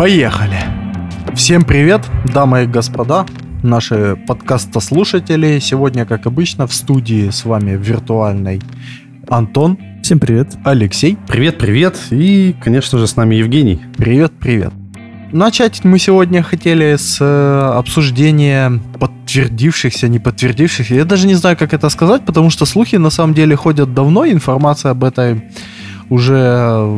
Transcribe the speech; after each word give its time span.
Поехали! 0.00 0.56
Всем 1.34 1.62
привет, 1.62 2.08
дамы 2.24 2.64
и 2.64 2.66
господа, 2.66 3.26
наши 3.62 4.16
подкастослушатели. 4.26 5.58
Сегодня, 5.58 6.06
как 6.06 6.26
обычно, 6.26 6.66
в 6.66 6.72
студии 6.72 7.28
с 7.28 7.44
вами 7.44 7.72
виртуальный 7.72 8.62
Антон. 9.28 9.78
Всем 10.10 10.18
привет. 10.18 10.56
Алексей. 10.64 11.16
Привет, 11.28 11.58
привет. 11.58 11.96
И, 12.10 12.56
конечно 12.60 12.98
же, 12.98 13.06
с 13.06 13.14
нами 13.14 13.36
Евгений. 13.36 13.78
Привет, 13.96 14.32
привет. 14.40 14.72
Начать 15.30 15.84
мы 15.84 16.00
сегодня 16.00 16.42
хотели 16.42 16.96
с 16.96 17.18
э, 17.20 17.78
обсуждения 17.78 18.80
подтвердившихся, 18.98 20.08
не 20.08 20.18
подтвердившихся. 20.18 20.96
Я 20.96 21.04
даже 21.04 21.28
не 21.28 21.36
знаю, 21.36 21.56
как 21.56 21.72
это 21.74 21.88
сказать, 21.90 22.24
потому 22.24 22.50
что 22.50 22.66
слухи 22.66 22.96
на 22.96 23.10
самом 23.10 23.34
деле 23.34 23.54
ходят 23.54 23.94
давно, 23.94 24.26
информация 24.26 24.90
об 24.90 25.04
этой 25.04 25.44
уже, 26.08 26.90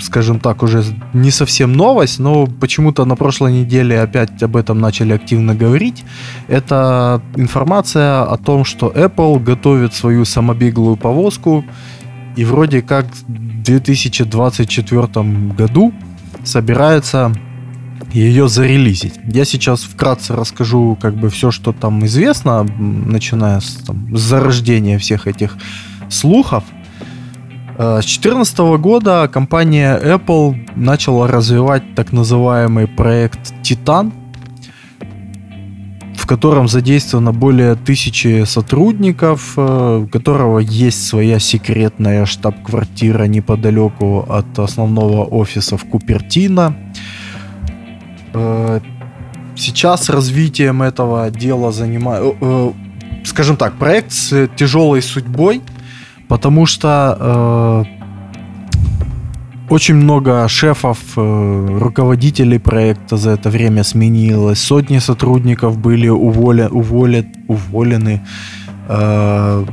скажем 0.00 0.40
так, 0.40 0.64
уже 0.64 0.82
не 1.12 1.30
совсем 1.30 1.72
новость, 1.72 2.18
но 2.18 2.48
почему-то 2.48 3.04
на 3.04 3.14
прошлой 3.14 3.52
неделе 3.52 4.00
опять 4.00 4.42
об 4.42 4.56
этом 4.56 4.80
начали 4.80 5.12
активно 5.12 5.54
говорить. 5.54 6.02
Это 6.48 7.22
информация 7.36 8.22
о 8.22 8.36
том, 8.38 8.64
что 8.64 8.88
Apple 8.88 9.38
готовит 9.38 9.94
свою 9.94 10.24
самобеглую 10.24 10.96
повозку 10.96 11.64
и 12.36 12.44
вроде 12.44 12.82
как 12.82 13.06
в 13.06 13.62
2024 13.62 15.06
году 15.56 15.92
собирается 16.44 17.32
ее 18.12 18.48
зарелизить. 18.48 19.14
Я 19.26 19.44
сейчас 19.44 19.82
вкратце 19.82 20.34
расскажу 20.34 20.98
как 21.00 21.14
бы 21.14 21.30
все, 21.30 21.50
что 21.50 21.72
там 21.72 22.04
известно, 22.06 22.64
начиная 22.64 23.60
с, 23.60 23.74
там, 23.86 24.16
зарождения 24.16 24.98
всех 24.98 25.26
этих 25.26 25.56
слухов– 26.08 26.64
Э, 27.82 28.02
с 28.02 28.04
2014 28.04 28.58
года 28.78 29.26
компания 29.32 29.98
Apple 29.98 30.54
начала 30.76 31.26
развивать 31.26 31.94
так 31.94 32.12
называемый 32.12 32.86
проект 32.86 33.54
Titan, 33.62 34.12
в 36.20 36.26
котором 36.26 36.68
задействовано 36.68 37.32
более 37.32 37.74
тысячи 37.74 38.44
сотрудников, 38.44 39.54
э, 39.56 40.02
у 40.04 40.06
которого 40.06 40.58
есть 40.58 41.06
своя 41.06 41.38
секретная 41.38 42.26
штаб-квартира 42.26 43.24
неподалеку 43.24 44.26
от 44.28 44.58
основного 44.58 45.24
офиса 45.24 45.76
в 45.76 45.84
Купертино. 45.84 46.74
Э, 48.34 48.80
сейчас 49.56 50.10
развитием 50.10 50.82
этого 50.82 51.30
дела 51.30 51.72
занимает, 51.72 52.34
скажем 53.24 53.56
так, 53.56 53.74
проект 53.78 54.12
с 54.12 54.48
тяжелой 54.56 55.02
судьбой– 55.02 55.62
Потому 56.30 56.64
что 56.64 57.84
э, 57.88 57.99
очень 59.70 59.94
много 59.94 60.48
шефов, 60.48 60.98
э, 61.16 61.78
руководителей 61.80 62.58
проекта 62.58 63.16
за 63.16 63.30
это 63.30 63.50
время 63.50 63.84
сменилось. 63.84 64.58
Сотни 64.58 64.98
сотрудников 64.98 65.78
были 65.78 66.08
уволен, 66.08 66.68
уволен, 66.72 67.26
уволены, 67.48 68.20
э, 68.88 69.64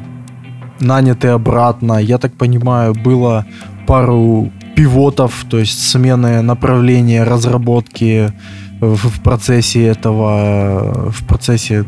наняты 0.79 1.29
обратно. 1.29 1.93
Я 1.99 2.17
так 2.17 2.33
понимаю, 2.33 2.93
было 2.93 3.45
пару 3.87 4.51
пивотов, 4.75 5.45
то 5.49 5.57
есть 5.57 5.89
смены 5.89 6.43
направления 6.43 7.23
разработки 7.23 8.31
в, 8.79 9.09
в 9.09 9.21
процессе 9.21 9.87
этого, 9.87 11.11
в 11.11 11.25
процессе 11.25 11.85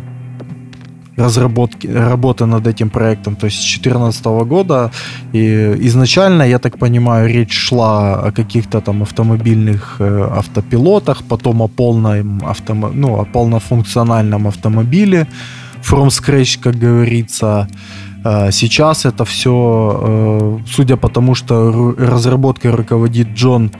разработки, 1.20 1.88
работы 1.88 2.46
над 2.46 2.68
этим 2.68 2.90
проектом, 2.90 3.36
то 3.36 3.46
есть 3.46 3.58
с 3.58 3.80
2014 3.80 4.26
года. 4.26 4.92
И 5.34 5.76
изначально, 5.88 6.44
я 6.44 6.60
так 6.60 6.78
понимаю, 6.78 7.30
речь 7.30 7.54
шла 7.54 8.16
о 8.28 8.32
каких-то 8.32 8.82
там 8.82 9.02
автомобильных 9.02 9.98
э, 10.00 10.30
автопилотах, 10.32 11.24
потом 11.24 11.62
о 11.62 11.68
полном, 11.68 12.42
автомо, 12.46 12.90
ну, 12.94 13.20
о 13.20 13.26
полнофункциональном 13.26 14.48
автомобиле 14.48 15.28
from 15.82 16.08
scratch, 16.08 16.60
как 16.62 16.76
говорится. 16.76 17.68
Э, 18.26 18.52
сейчас 18.52 19.06
это 19.06 19.24
все, 19.26 19.52
э, 19.52 20.60
судя 20.68 20.98
по 20.98 21.10
тому, 21.10 21.36
что 21.36 21.96
разработкой 21.98 22.72
руководит 22.72 23.28
Джон 23.36 23.72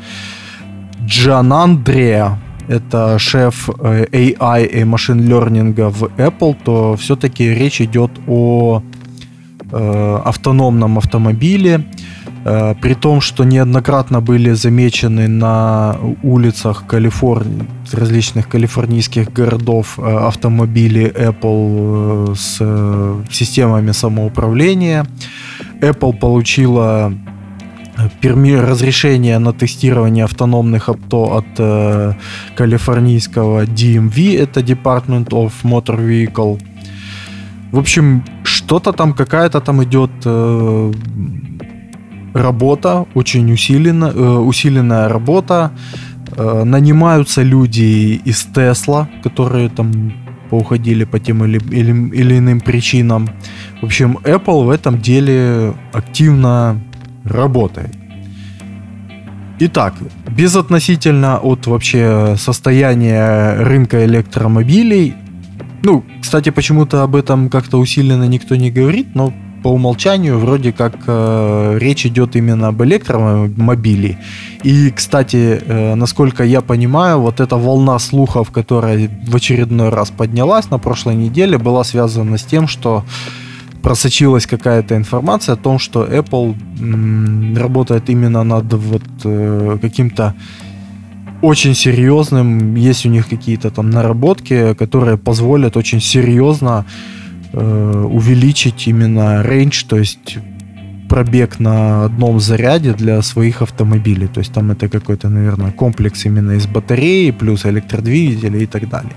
Джан 1.06 1.54
Андреа, 1.54 2.38
это 2.70 3.18
шеф 3.18 3.70
э, 3.80 4.06
AI 4.12 4.66
и 4.68 4.84
машин 4.84 5.28
лернинга 5.28 5.90
в 5.90 6.04
Apple, 6.18 6.56
то 6.64 6.96
все-таки 6.96 7.50
речь 7.50 7.82
идет 7.82 8.12
о 8.28 8.84
э, 9.72 10.22
автономном 10.24 11.00
автомобиле, 11.00 11.84
э, 12.46 12.76
при 12.80 12.94
том, 12.94 13.22
что 13.22 13.44
неоднократно 13.44 14.22
были 14.22 14.52
замечены 14.54 15.28
на 15.28 15.98
улицах 16.22 16.86
Калифорнии, 16.86 17.66
различных 17.92 18.48
калифорнийских 18.48 19.34
городов 19.34 19.98
автомобили 19.98 21.12
Apple 21.12 22.36
с 22.36 22.58
системами 23.34 23.94
самоуправления. 23.94 25.08
Apple 25.82 26.14
получила 26.20 27.12
разрешение 28.22 29.40
на 29.40 29.52
тестирование 29.52 30.24
автономных 30.24 30.90
авто 30.90 31.38
от 31.38 31.46
э, 31.58 32.14
калифорнийского 32.56 33.66
DMV, 33.66 34.38
это 34.38 34.62
Department 34.62 35.30
of 35.30 35.52
Motor 35.64 35.98
Vehicle. 36.00 36.60
В 37.72 37.78
общем, 37.78 38.24
что-то 38.44 38.92
там, 38.92 39.14
какая-то 39.14 39.62
там 39.62 39.84
идет 39.84 40.12
э, 40.26 40.94
работа, 42.34 43.06
очень 43.16 43.52
усиленно, 43.52 44.12
э, 44.16 44.38
усиленная 44.38 45.10
работа. 45.10 45.72
Э, 46.38 46.64
нанимаются 46.64 47.44
люди 47.44 48.22
из 48.26 48.46
Тесла, 48.46 49.08
которые 49.24 49.70
там 49.70 50.14
поуходили 50.50 51.06
по 51.06 51.20
тем 51.20 51.44
или, 51.44 51.60
или, 51.72 51.92
или 52.16 52.38
иным 52.38 52.60
причинам. 52.60 53.30
В 53.82 53.86
общем, 53.86 54.18
Apple 54.24 54.66
в 54.66 54.70
этом 54.70 55.00
деле 55.00 55.74
активно 55.94 56.82
работает. 57.24 57.94
Итак, 59.60 59.96
безотносительно 60.30 61.38
от 61.38 61.68
вообще 61.68 62.36
состояния 62.38 63.56
рынка 63.62 64.06
электромобилей, 64.06 65.16
ну, 65.84 66.04
кстати, 66.22 66.50
почему-то 66.50 67.04
об 67.04 67.16
этом 67.16 67.50
как-то 67.50 67.78
усиленно 67.78 68.26
никто 68.26 68.56
не 68.56 68.72
говорит, 68.72 69.16
но 69.16 69.34
по 69.64 69.70
умолчанию 69.70 70.40
вроде 70.40 70.72
как 70.72 70.96
э, 71.06 71.78
речь 71.80 72.06
идет 72.06 72.36
именно 72.36 72.70
об 72.70 72.82
электромобиле. 72.84 74.18
И, 74.64 74.92
кстати, 74.92 75.62
э, 75.66 75.96
насколько 75.96 76.44
я 76.44 76.62
понимаю, 76.62 77.20
вот 77.20 77.40
эта 77.40 77.58
волна 77.58 78.00
слухов, 78.00 78.52
которая 78.52 79.10
в 79.28 79.36
очередной 79.36 79.90
раз 79.90 80.10
поднялась 80.12 80.70
на 80.70 80.80
прошлой 80.80 81.16
неделе, 81.16 81.58
была 81.58 81.84
связана 81.84 82.38
с 82.38 82.44
тем, 82.44 82.68
что 82.68 83.04
просочилась 83.82 84.46
какая-то 84.46 84.96
информация 84.96 85.54
о 85.54 85.58
том, 85.58 85.80
что 85.80 86.06
Apple 86.06 86.56
работает 87.58 88.10
именно 88.10 88.44
над 88.44 88.74
вот 88.74 89.04
э, 89.24 89.78
каким-то 89.82 90.36
очень 91.42 91.74
серьезным, 91.74 92.76
есть 92.76 93.06
у 93.06 93.10
них 93.10 93.30
какие-то 93.30 93.70
там 93.72 93.90
наработки, 93.90 94.74
которые 94.74 95.18
позволят 95.18 95.78
очень 95.78 96.02
серьезно 96.02 96.86
э, 97.54 98.06
увеличить 98.12 98.88
именно 98.88 99.44
range, 99.44 99.86
то 99.88 99.98
есть 99.98 100.38
пробег 101.08 101.60
на 101.60 102.06
одном 102.06 102.40
заряде 102.40 102.94
для 102.94 103.22
своих 103.22 103.62
автомобилей. 103.62 104.28
То 104.28 104.42
есть 104.42 104.54
там 104.54 104.72
это 104.72 104.88
какой-то, 104.90 105.30
наверное, 105.30 105.72
комплекс 105.72 106.26
именно 106.26 106.52
из 106.52 106.68
батареи, 106.68 107.32
плюс 107.32 107.66
электродвигатели 107.66 108.64
и 108.64 108.66
так 108.66 108.88
далее. 108.88 109.14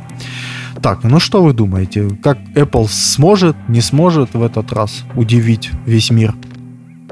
Так, 0.83 1.05
ну 1.05 1.21
что 1.21 1.45
вы 1.45 1.53
думаете, 1.53 2.09
как 2.23 2.39
Apple 2.57 2.89
сможет, 2.91 3.57
не 3.69 3.81
сможет 3.81 4.35
в 4.35 4.43
этот 4.43 4.73
раз 4.73 5.05
удивить 5.15 5.71
весь 5.87 6.11
мир? 6.11 6.35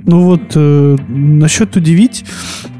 Ну 0.02 0.22
вот 0.22 0.40
э, 0.56 0.96
насчет 1.08 1.76
удивить 1.76 2.24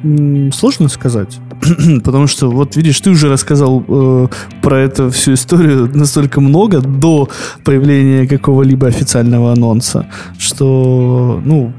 э, 0.03 0.51
сложно 0.53 0.89
сказать. 0.89 1.39
Потому 2.05 2.27
что, 2.27 2.51
вот 2.51 2.75
видишь, 2.75 3.01
ты 3.01 3.11
уже 3.11 3.29
рассказал 3.29 3.85
э, 3.87 4.29
про 4.63 4.79
эту 4.81 5.11
всю 5.11 5.35
историю 5.35 5.91
настолько 5.95 6.41
много 6.41 6.81
до 6.81 7.29
появления 7.65 8.27
какого-либо 8.27 8.89
официального 8.89 9.53
анонса, 9.53 10.07
что, 10.39 11.41
ну, 11.45 11.73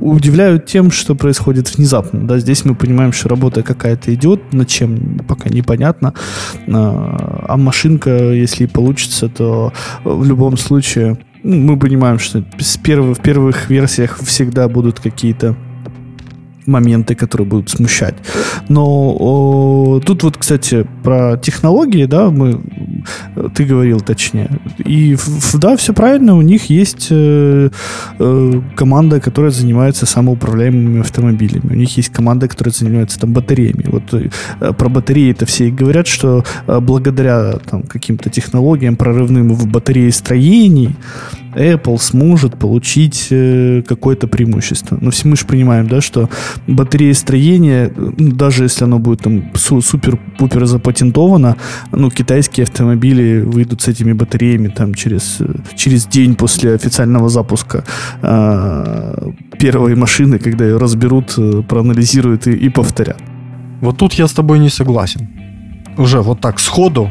удивляют 0.00 0.66
тем, 0.66 0.90
что 0.90 1.14
происходит 1.14 1.76
внезапно. 1.76 2.26
Да, 2.26 2.38
здесь 2.38 2.64
мы 2.64 2.74
понимаем, 2.74 3.12
что 3.12 3.28
работа 3.28 3.62
какая-то 3.62 4.14
идет, 4.14 4.52
над 4.52 4.68
чем 4.68 5.20
пока 5.26 5.48
непонятно. 5.48 6.14
А, 6.68 7.44
а 7.48 7.56
машинка, 7.56 8.10
если 8.32 8.66
получится, 8.66 9.28
то 9.28 9.72
в 10.04 10.24
любом 10.24 10.56
случае 10.56 11.18
ну, 11.42 11.56
мы 11.56 11.78
понимаем, 11.78 12.18
что 12.18 12.44
с 12.58 12.76
перв, 12.76 13.18
в 13.18 13.22
первых 13.22 13.70
версиях 13.70 14.18
всегда 14.18 14.68
будут 14.68 15.00
какие-то 15.00 15.56
моменты, 16.66 17.14
которые 17.14 17.46
будут 17.46 17.70
смущать. 17.70 18.14
Но 18.68 19.16
о, 19.18 20.00
тут 20.04 20.22
вот, 20.22 20.36
кстати, 20.36 20.86
про 21.02 21.36
технологии, 21.38 22.04
да, 22.04 22.30
мы, 22.30 22.60
ты 23.54 23.64
говорил 23.64 24.00
точнее. 24.00 24.50
И 24.78 25.16
да, 25.54 25.76
все 25.76 25.92
правильно, 25.92 26.36
у 26.36 26.42
них 26.42 26.70
есть 26.70 27.08
э, 27.10 27.70
э, 28.18 28.52
команда, 28.76 29.20
которая 29.20 29.50
занимается 29.50 30.06
самоуправляемыми 30.06 31.00
автомобилями. 31.00 31.72
У 31.72 31.76
них 31.76 31.96
есть 31.96 32.10
команда, 32.10 32.48
которая 32.48 32.72
занимается 32.72 33.18
там 33.18 33.32
батареями. 33.32 33.84
Вот 33.86 34.14
э, 34.14 34.72
про 34.72 34.88
батареи 34.88 35.30
это 35.30 35.46
все 35.46 35.68
и 35.68 35.70
говорят, 35.70 36.06
что 36.06 36.44
э, 36.66 36.80
благодаря 36.80 37.52
там 37.70 37.82
каким-то 37.82 38.30
технологиям 38.30 38.96
прорывным 38.96 39.54
в 39.54 39.66
батареестроении 39.66 40.94
Apple 41.54 41.98
сможет 41.98 42.58
получить 42.58 43.28
э, 43.30 43.82
какое-то 43.86 44.28
преимущество. 44.28 44.98
Но 45.00 45.10
все 45.10 45.28
мы 45.28 45.36
же 45.36 45.46
понимаем, 45.46 45.88
да, 45.88 46.00
что 46.00 46.28
батареестроение, 46.66 47.92
ну, 47.96 48.32
даже 48.32 48.64
если 48.64 48.84
оно 48.84 48.98
будет 48.98 49.22
там 49.22 49.50
супер-пупер 49.54 50.66
запатентовано, 50.66 51.56
ну, 51.92 52.10
китайские 52.10 52.64
автомобили 52.64 52.97
выйдут 53.42 53.80
с 53.82 53.88
этими 53.88 54.12
батареями 54.12 54.68
там 54.68 54.94
через, 54.94 55.38
через 55.76 56.06
день 56.06 56.34
после 56.34 56.74
официального 56.74 57.28
запуска 57.28 57.84
э, 58.22 59.30
первой 59.58 59.94
машины, 59.94 60.38
когда 60.38 60.64
ее 60.64 60.78
разберут, 60.78 61.34
э, 61.38 61.62
проанализируют 61.68 62.46
и, 62.46 62.52
и 62.52 62.68
повторят. 62.68 63.18
Вот 63.80 63.96
тут 63.96 64.14
я 64.14 64.26
с 64.26 64.32
тобой 64.32 64.58
не 64.58 64.70
согласен. 64.70 65.28
Уже 65.96 66.20
вот 66.20 66.40
так 66.40 66.60
сходу, 66.60 67.10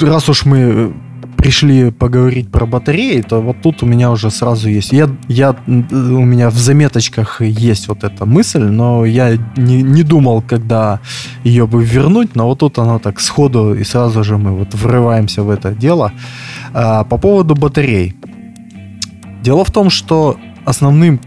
раз 0.00 0.28
уж 0.28 0.46
мы 0.46 0.92
пришли 1.42 1.90
поговорить 1.90 2.50
про 2.52 2.66
батареи, 2.66 3.20
то 3.20 3.42
вот 3.42 3.56
тут 3.62 3.82
у 3.82 3.86
меня 3.86 4.12
уже 4.12 4.30
сразу 4.30 4.68
есть. 4.68 4.92
Я, 4.92 5.08
я, 5.26 5.56
у 5.66 6.24
меня 6.24 6.50
в 6.50 6.56
заметочках 6.56 7.40
есть 7.42 7.88
вот 7.88 8.04
эта 8.04 8.26
мысль, 8.26 8.62
но 8.62 9.04
я 9.04 9.36
не, 9.56 9.82
не 9.82 10.04
думал, 10.04 10.40
когда 10.42 11.00
ее 11.42 11.66
бы 11.66 11.84
вернуть, 11.84 12.36
но 12.36 12.46
вот 12.46 12.60
тут 12.60 12.78
она 12.78 13.00
так 13.00 13.18
сходу, 13.20 13.74
и 13.74 13.82
сразу 13.82 14.22
же 14.22 14.38
мы 14.38 14.52
вот 14.52 14.74
врываемся 14.74 15.42
в 15.42 15.50
это 15.50 15.72
дело. 15.72 16.12
А, 16.74 17.02
по 17.02 17.18
поводу 17.18 17.56
батарей. 17.56 18.14
Дело 19.42 19.64
в 19.64 19.72
том, 19.72 19.90
что 19.90 20.36
основным 20.64 21.20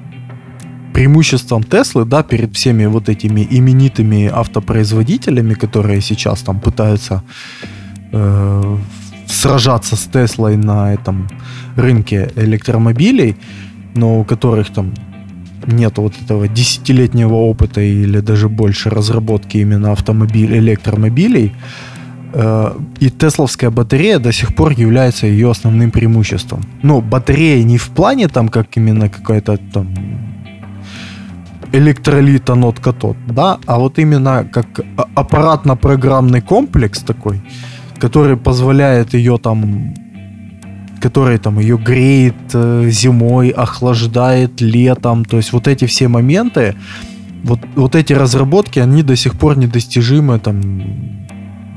преимуществом 0.94 1.64
Теслы, 1.64 2.06
да, 2.06 2.24
перед 2.24 2.56
всеми 2.56 2.86
вот 2.86 3.10
этими 3.10 3.46
именитыми 3.50 4.32
автопроизводителями, 4.34 5.56
которые 5.56 6.00
сейчас 6.00 6.42
там 6.42 6.62
пытаются 6.62 7.22
э, 8.14 8.78
сражаться 9.28 9.96
с 9.96 10.04
Теслой 10.06 10.58
на 10.58 10.94
этом 10.94 11.28
рынке 11.76 12.30
электромобилей, 12.36 13.36
но 13.96 14.20
у 14.20 14.24
которых 14.24 14.70
там 14.74 14.94
нет 15.68 15.98
вот 15.98 16.14
этого 16.24 16.48
десятилетнего 16.48 17.34
опыта 17.34 17.82
или 17.82 18.20
даже 18.20 18.50
больше 18.50 18.90
разработки 18.90 19.58
именно 19.58 19.92
автомобилей, 19.92 20.60
электромобилей, 20.60 21.54
э, 22.34 22.72
и 23.00 23.10
тесловская 23.10 23.72
батарея 23.72 24.20
до 24.20 24.32
сих 24.32 24.56
пор 24.56 24.74
является 24.74 25.28
ее 25.28 25.50
основным 25.50 25.92
преимуществом. 25.92 26.62
Ну, 26.84 27.02
батарея 27.02 27.64
не 27.64 27.78
в 27.78 27.90
плане 27.90 28.28
там, 28.28 28.50
как 28.50 28.78
именно 28.78 29.10
какая-то 29.10 29.58
там 29.74 29.88
электролит, 31.72 32.50
анод, 32.50 32.80
катод, 32.80 33.18
да, 33.28 33.58
а 33.66 33.80
вот 33.80 34.00
именно 34.00 34.48
как 34.52 34.66
аппаратно-программный 35.16 36.42
комплекс 36.42 37.00
такой, 37.00 37.42
который 38.00 38.38
позволяет 38.38 39.14
ее 39.14 39.38
там 39.38 39.94
который 41.02 41.38
там 41.38 41.60
ее 41.60 41.78
греет 41.78 42.36
э, 42.54 42.90
зимой, 42.90 43.50
охлаждает 43.50 44.60
летом. 44.60 45.24
То 45.24 45.38
есть 45.38 45.54
вот 45.54 45.68
эти 45.68 45.86
все 45.86 46.08
моменты, 46.08 46.76
вот, 47.44 47.60
вот 47.76 47.94
эти 47.94 48.14
разработки, 48.14 48.80
они 48.80 49.04
до 49.04 49.16
сих 49.16 49.38
пор 49.38 49.56
недостижимы 49.56 50.40
там 50.40 50.82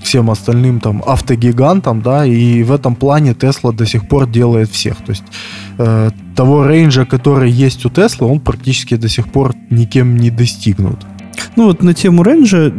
всем 0.03 0.31
остальным 0.31 0.81
там 0.81 1.03
автогигантам, 1.07 2.01
да, 2.01 2.25
и 2.25 2.63
в 2.63 2.73
этом 2.73 2.95
плане 2.95 3.35
Тесла 3.35 3.73
до 3.73 3.85
сих 3.85 4.09
пор 4.09 4.27
делает 4.27 4.71
всех. 4.71 4.97
То 4.97 5.11
есть 5.11 5.25
э, 5.79 6.11
того 6.35 6.67
рейнджа, 6.67 7.05
который 7.05 7.51
есть 7.51 7.85
у 7.85 7.91
Теслы, 7.91 8.29
он 8.29 8.41
практически 8.41 8.97
до 8.97 9.09
сих 9.09 9.29
пор 9.29 9.55
никем 9.71 10.17
не 10.17 10.31
достигнут. 10.31 11.05
Ну 11.57 11.67
вот 11.67 11.83
на 11.83 11.95
тему 11.95 12.23
рейнджа, 12.23 12.73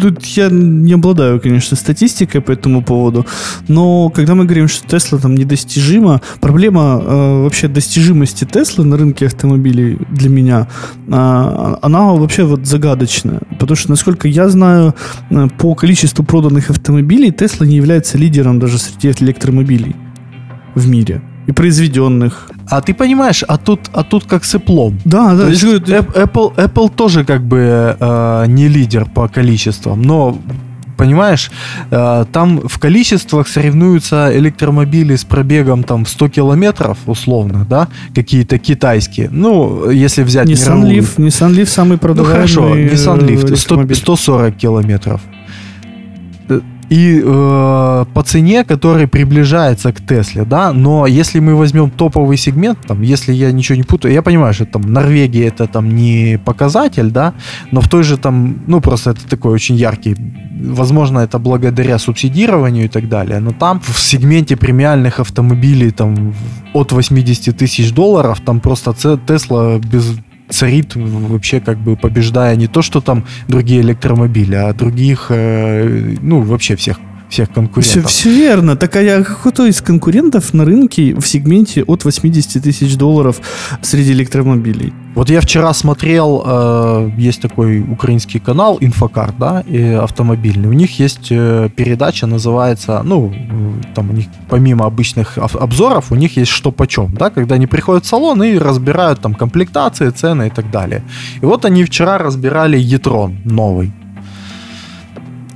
тут 0.00 0.24
я 0.24 0.48
не 0.50 0.92
обладаю, 0.92 1.40
конечно, 1.40 1.76
статистикой 1.76 2.40
по 2.40 2.52
этому 2.52 2.82
поводу, 2.82 3.26
но 3.68 4.10
когда 4.10 4.34
мы 4.34 4.44
говорим, 4.44 4.68
что 4.68 4.86
Тесла 4.86 5.18
там 5.18 5.34
недостижима, 5.34 6.20
проблема 6.40 7.00
э, 7.02 7.42
вообще 7.42 7.68
достижимости 7.68 8.44
Теслы 8.44 8.84
на 8.84 8.96
рынке 8.96 9.26
автомобилей 9.26 9.98
для 10.10 10.28
меня, 10.28 10.68
э, 11.08 11.76
она 11.82 12.12
вообще 12.12 12.44
вот 12.44 12.66
загадочная, 12.66 13.40
потому 13.58 13.76
что, 13.76 13.90
насколько 13.90 14.28
я 14.28 14.48
знаю, 14.48 14.94
э, 15.30 15.48
по 15.58 15.74
количеству 15.74 16.24
проданных 16.24 16.70
автомобилей 16.70 17.30
Тесла 17.30 17.66
не 17.66 17.76
является 17.76 18.18
лидером 18.18 18.58
даже 18.58 18.78
среди 18.78 19.10
электромобилей 19.22 19.96
в 20.74 20.88
мире 20.88 21.22
и 21.46 21.52
произведенных. 21.52 22.50
А 22.68 22.80
ты 22.80 22.94
понимаешь, 22.94 23.44
а 23.48 23.58
тут, 23.58 23.80
а 23.92 24.02
тут 24.02 24.24
как 24.24 24.44
с 24.44 24.54
Apple. 24.54 24.94
Да, 25.04 25.34
да. 25.34 25.44
То 25.44 25.50
есть 25.50 25.64
Apple, 25.64 26.54
Apple 26.56 26.90
тоже 26.94 27.24
как 27.24 27.42
бы 27.42 27.96
э, 27.98 28.44
не 28.48 28.68
лидер 28.68 29.06
по 29.06 29.28
количествам, 29.28 30.02
но 30.02 30.38
понимаешь, 30.96 31.50
э, 31.90 32.24
там 32.32 32.60
в 32.68 32.78
количествах 32.78 33.48
соревнуются 33.48 34.30
электромобили 34.32 35.16
с 35.16 35.24
пробегом 35.24 35.82
там 35.82 36.06
100 36.06 36.28
километров, 36.28 36.98
условно, 37.06 37.66
да, 37.68 37.88
какие-то 38.14 38.58
китайские. 38.58 39.28
Ну, 39.32 39.90
если 39.90 40.22
взять 40.22 40.46
Nissan 40.46 40.82
Leaf, 40.84 41.16
Nissan 41.16 41.54
Leaf 41.54 41.66
самый 41.66 41.98
продаваемый 41.98 42.48
Ну 42.48 42.60
хорошо, 42.60 42.76
Nissan 42.76 43.18
Leaf 43.26 43.56
100, 43.56 43.94
140 43.94 44.56
километров 44.56 45.20
и 46.92 47.22
э, 47.24 48.04
по 48.12 48.22
цене, 48.22 48.64
который 48.64 49.06
приближается 49.06 49.92
к 49.92 50.00
Тесле, 50.06 50.44
да, 50.44 50.72
но 50.72 51.06
если 51.06 51.40
мы 51.40 51.54
возьмем 51.54 51.90
топовый 51.90 52.36
сегмент, 52.36 52.78
там, 52.86 53.00
если 53.00 53.32
я 53.32 53.50
ничего 53.52 53.76
не 53.76 53.82
путаю, 53.82 54.12
я 54.12 54.20
понимаю, 54.20 54.52
что 54.52 54.66
там 54.66 54.82
Норвегия 54.82 55.46
это 55.46 55.66
там 55.66 55.96
не 55.96 56.38
показатель, 56.44 57.10
да, 57.10 57.32
но 57.70 57.80
в 57.80 57.88
той 57.88 58.02
же 58.02 58.18
там, 58.18 58.56
ну 58.66 58.80
просто 58.80 59.10
это 59.10 59.26
такой 59.26 59.52
очень 59.52 59.76
яркий, 59.76 60.16
возможно, 60.60 61.20
это 61.20 61.38
благодаря 61.38 61.98
субсидированию 61.98 62.84
и 62.84 62.88
так 62.88 63.08
далее, 63.08 63.40
но 63.40 63.52
там 63.52 63.80
в 63.80 63.98
сегменте 63.98 64.56
премиальных 64.56 65.18
автомобилей 65.20 65.92
там 65.92 66.34
от 66.74 66.92
80 66.92 67.56
тысяч 67.56 67.92
долларов, 67.92 68.40
там 68.44 68.60
просто 68.60 68.92
Тесла 69.26 69.78
без 69.78 70.14
царит 70.52 70.94
вообще 70.94 71.60
как 71.60 71.78
бы 71.78 71.96
побеждая 71.96 72.56
не 72.56 72.66
то, 72.66 72.82
что 72.82 73.00
там 73.00 73.24
другие 73.48 73.80
электромобили, 73.80 74.54
а 74.54 74.72
других, 74.72 75.26
э, 75.30 76.16
ну, 76.20 76.40
вообще 76.40 76.76
всех 76.76 77.00
всех 77.32 77.50
конкурентов. 77.50 77.84
Все, 77.84 78.02
все 78.02 78.30
верно. 78.30 78.76
Так 78.76 78.94
а 78.96 79.02
я 79.02 79.22
кто 79.22 79.66
из 79.66 79.80
конкурентов 79.80 80.52
на 80.54 80.64
рынке 80.64 81.14
в 81.14 81.26
сегменте 81.26 81.82
от 81.82 82.04
80 82.04 82.62
тысяч 82.62 82.96
долларов 82.96 83.40
среди 83.80 84.12
электромобилей? 84.12 84.92
Вот 85.14 85.30
я 85.30 85.40
вчера 85.40 85.74
смотрел, 85.74 86.42
э, 86.44 87.10
есть 87.18 87.42
такой 87.42 87.80
украинский 87.80 88.40
канал 88.40 88.78
Инфокар, 88.80 89.32
да, 89.38 89.60
и 89.60 89.82
автомобильный. 89.92 90.68
У 90.68 90.72
них 90.72 90.98
есть 90.98 91.28
э, 91.30 91.68
передача, 91.74 92.26
называется, 92.26 93.02
ну, 93.04 93.32
там 93.94 94.10
у 94.10 94.12
них 94.12 94.26
помимо 94.48 94.86
обычных 94.86 95.38
обзоров, 95.38 96.12
у 96.12 96.14
них 96.14 96.36
есть 96.36 96.50
что 96.50 96.70
почем, 96.72 97.14
да, 97.14 97.30
когда 97.30 97.56
они 97.56 97.66
приходят 97.66 98.04
в 98.04 98.08
салон 98.08 98.42
и 98.42 98.58
разбирают 98.58 99.20
там 99.20 99.34
комплектации, 99.34 100.10
цены 100.10 100.46
и 100.46 100.50
так 100.50 100.70
далее. 100.70 101.02
И 101.42 101.46
вот 101.46 101.64
они 101.64 101.84
вчера 101.84 102.18
разбирали 102.18 102.78
Етрон 102.78 103.38
новый. 103.44 103.92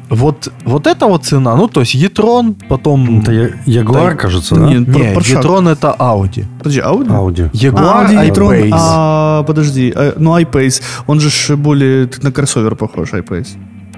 Вот, 0.08 0.52
вот 0.64 0.86
эта 0.86 1.06
вот 1.06 1.24
цена, 1.24 1.56
ну, 1.56 1.66
то 1.66 1.80
есть 1.80 1.94
Етрон, 1.94 2.54
потом... 2.68 3.20
Это 3.20 3.32
Jaguar, 3.66 4.12
да, 4.12 4.16
кажется, 4.16 4.54
да? 4.54 4.66
Нет, 4.66 4.86
Нет 4.88 5.26
e-tron 5.26 5.68
это 5.68 5.94
Audi. 5.98 6.44
Подожди, 6.58 6.80
Audi? 6.80 7.08
Audi. 7.08 7.50
Jaguar, 7.52 8.06
а, 8.06 8.24
Audi, 8.24 8.70
А, 8.72 9.42
подожди, 9.42 9.92
а, 9.94 10.14
ну, 10.16 10.38
I-Pace, 10.38 10.82
он 11.06 11.20
же 11.20 11.56
более 11.56 12.08
на 12.22 12.30
кроссовер 12.30 12.76
похож, 12.76 13.12
I-Pace. 13.12 13.48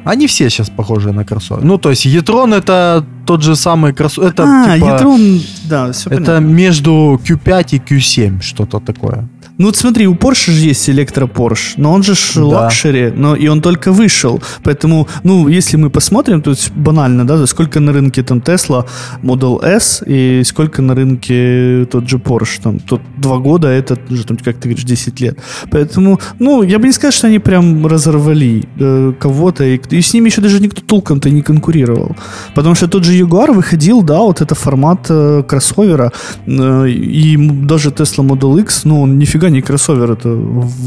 Они 0.05 0.27
все 0.27 0.49
сейчас 0.49 0.71
похожи 0.71 1.13
на 1.13 1.25
кроссовер. 1.25 1.63
Ну, 1.63 1.77
то 1.77 1.91
есть 1.91 2.07
e-tron 2.07 2.55
это 2.55 3.05
тот 3.29 3.43
же 3.43 3.57
самый 3.57 3.93
кроссовер. 3.93 4.29
Это, 4.29 4.45
а, 4.45 4.75
типа, 4.75 4.87
e-tron, 4.87 5.41
да, 5.69 5.93
все 5.93 6.11
Это 6.11 6.25
понятно. 6.25 6.47
между 6.47 7.21
Q5 7.29 7.67
и 7.71 7.79
Q7, 7.79 8.41
что-то 8.41 8.81
такое. 8.81 9.29
Ну 9.59 9.67
вот 9.67 9.77
смотри, 9.77 10.07
у 10.07 10.15
Porsche 10.15 10.53
же 10.53 10.71
есть 10.71 10.89
электро 10.89 11.27
Porsche, 11.27 11.75
но 11.77 11.93
он 11.93 12.05
же 12.05 12.15
да. 12.37 12.45
luxury, 12.45 13.13
но 13.17 13.35
и 13.35 13.49
он 13.49 13.61
только 13.61 13.91
вышел. 13.93 14.41
Поэтому, 14.63 15.09
ну, 15.25 15.49
если 15.49 15.77
мы 15.77 15.91
посмотрим, 15.91 16.43
то 16.43 16.51
есть 16.51 16.71
банально, 16.71 17.27
да, 17.27 17.47
сколько 17.47 17.81
на 17.81 17.93
рынке 17.93 18.23
там 18.23 18.39
Tesla 18.39 18.87
Model 19.23 19.61
S 19.65 20.05
и 20.07 20.45
сколько 20.45 20.81
на 20.81 20.95
рынке 20.95 21.87
тот 21.91 22.09
же 22.09 22.19
Porsche, 22.19 22.63
там, 22.63 22.79
тот 22.79 23.01
два 23.17 23.39
года, 23.39 23.67
это 23.67 23.99
уже, 24.11 24.25
там, 24.25 24.37
как 24.37 24.57
ты 24.57 24.69
говоришь, 24.69 24.85
10 24.85 25.21
лет. 25.21 25.39
Поэтому, 25.73 26.21
ну, 26.39 26.63
я 26.63 26.79
бы 26.79 26.87
не 26.87 26.93
сказал, 26.93 27.13
что 27.13 27.27
они 27.27 27.41
прям 27.41 27.85
разорвали 27.87 28.65
э, 28.79 29.13
кого-то, 29.19 29.65
и, 29.65 29.81
и 29.91 30.01
с 30.01 30.15
ними 30.15 30.29
еще 30.29 30.41
даже 30.41 30.61
никто 30.61 30.83
толком-то 30.83 31.31
не 31.31 31.43
конкурировал. 31.43 32.15
Потому 32.55 32.77
что 32.77 32.87
тот 32.87 33.05
же 33.05 33.18
Jaguar 33.19 33.53
выходил, 33.53 34.03
да, 34.03 34.19
вот 34.19 34.41
это 34.41 34.55
формат 34.55 35.07
э, 35.11 35.43
кроссовера, 35.49 36.13
э, 36.47 36.89
и 36.89 37.37
даже 37.67 37.91
Tesla 37.91 38.25
Model 38.27 38.61
X, 38.61 38.85
ну, 38.85 39.03
он 39.03 39.19
нифига 39.19 39.51
не 39.51 39.63
кроссовер, 39.63 40.13
это 40.13 40.29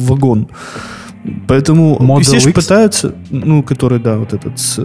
вагон. 0.07 0.47
Поэтому 1.47 1.97
Model 1.99 2.21
все 2.23 2.39
же 2.39 2.49
пытаются, 2.51 3.13
ну, 3.29 3.61
который, 3.61 3.99
да, 3.99 4.17
вот 4.17 4.33
этот 4.33 4.57
с 4.59 4.75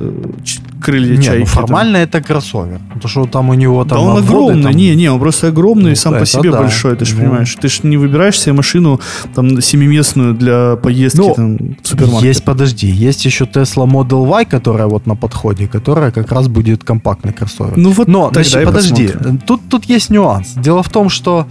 ч- 0.45 0.61
крылья 0.83 1.16
Не, 1.16 1.23
чайки. 1.23 1.40
ну 1.40 1.45
там. 1.47 1.66
формально 1.66 1.97
это 1.97 2.21
кроссовер. 2.21 2.81
Потому 2.93 3.09
что 3.09 3.25
там 3.26 3.49
у 3.49 3.55
него 3.55 3.85
Да 3.85 3.95
там 3.97 4.05
он 4.05 4.19
обводы 4.19 4.28
огромный, 4.52 4.62
там- 4.64 4.73
не, 4.73 4.95
не, 4.97 5.09
он 5.11 5.19
просто 5.19 5.49
огромный 5.49 5.90
Ну, 5.90 5.97
сам 5.97 6.19
по 6.19 6.26
себе 6.26 6.50
да. 6.50 6.59
большой, 6.59 6.95
ты 6.97 7.05
же 7.07 7.14
Ну. 7.14 7.21
понимаешь. 7.23 7.57
Ты 7.61 7.69
же 7.69 7.81
не 7.85 7.97
выбираешь 7.97 8.38
себе 8.38 8.52
машину 8.52 9.00
там 9.35 9.61
семиместную 9.62 10.35
для 10.35 10.76
поездки 10.76 11.19
Ну, 11.21 11.35
там, 11.35 11.57
в 11.83 11.88
супермаркет. 11.88 12.25
Есть, 12.28 12.45
подожди, 12.45 12.87
есть 12.87 13.25
еще 13.25 13.45
Tesla 13.45 13.87
Model 13.90 14.26
Y, 14.28 14.45
которая 14.45 14.88
вот 14.88 15.07
на 15.07 15.16
подходе, 15.16 15.66
которая 15.66 16.11
как 16.11 16.31
раз 16.33 16.49
будет 16.49 16.85
компактный 16.85 17.33
кроссовер. 17.33 17.76
Ну 17.76 17.90
вот 17.93 18.09
Но, 18.09 18.31
значит, 18.33 18.64
подожди, 18.64 19.07
посмотрим. 19.09 19.38
тут, 19.38 19.61
тут 19.71 19.85
есть 19.87 20.11
нюанс. 20.11 20.52
Дело 20.57 20.83
в 20.83 20.88
том, 20.90 21.09
что 21.09 21.47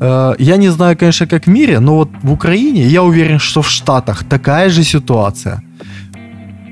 я 0.00 0.56
не 0.56 0.70
знаю, 0.70 0.96
конечно, 0.96 1.26
как 1.26 1.46
в 1.46 1.50
мире, 1.50 1.80
но 1.80 1.94
вот 1.94 2.10
в 2.22 2.32
Украине, 2.32 2.86
я 2.86 3.02
уверен, 3.02 3.38
что 3.38 3.62
в 3.62 3.68
Штатах 3.68 4.24
такая 4.24 4.70
же 4.70 4.84
ситуация. 4.84 5.62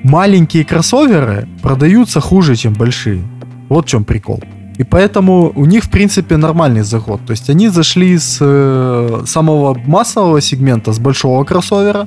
Маленькие 0.03 0.65
кроссоверы 0.65 1.49
продаются 1.63 2.21
хуже, 2.21 2.57
чем 2.57 2.75
большие. 2.75 3.23
Вот 3.69 3.87
в 3.87 3.89
чем 3.89 4.05
прикол. 4.05 4.43
И 4.81 4.85
поэтому 4.85 5.53
у 5.55 5.67
них, 5.67 5.85
в 5.85 5.91
принципе, 5.91 6.37
нормальный 6.37 6.83
заход. 6.83 7.21
То 7.27 7.33
есть 7.33 7.51
они 7.51 7.69
зашли 7.69 8.19
с 8.19 8.39
э, 8.41 9.23
самого 9.27 9.75
массового 9.87 10.41
сегмента, 10.41 10.93
с 10.93 10.99
большого 10.99 11.45
кроссовера. 11.45 12.07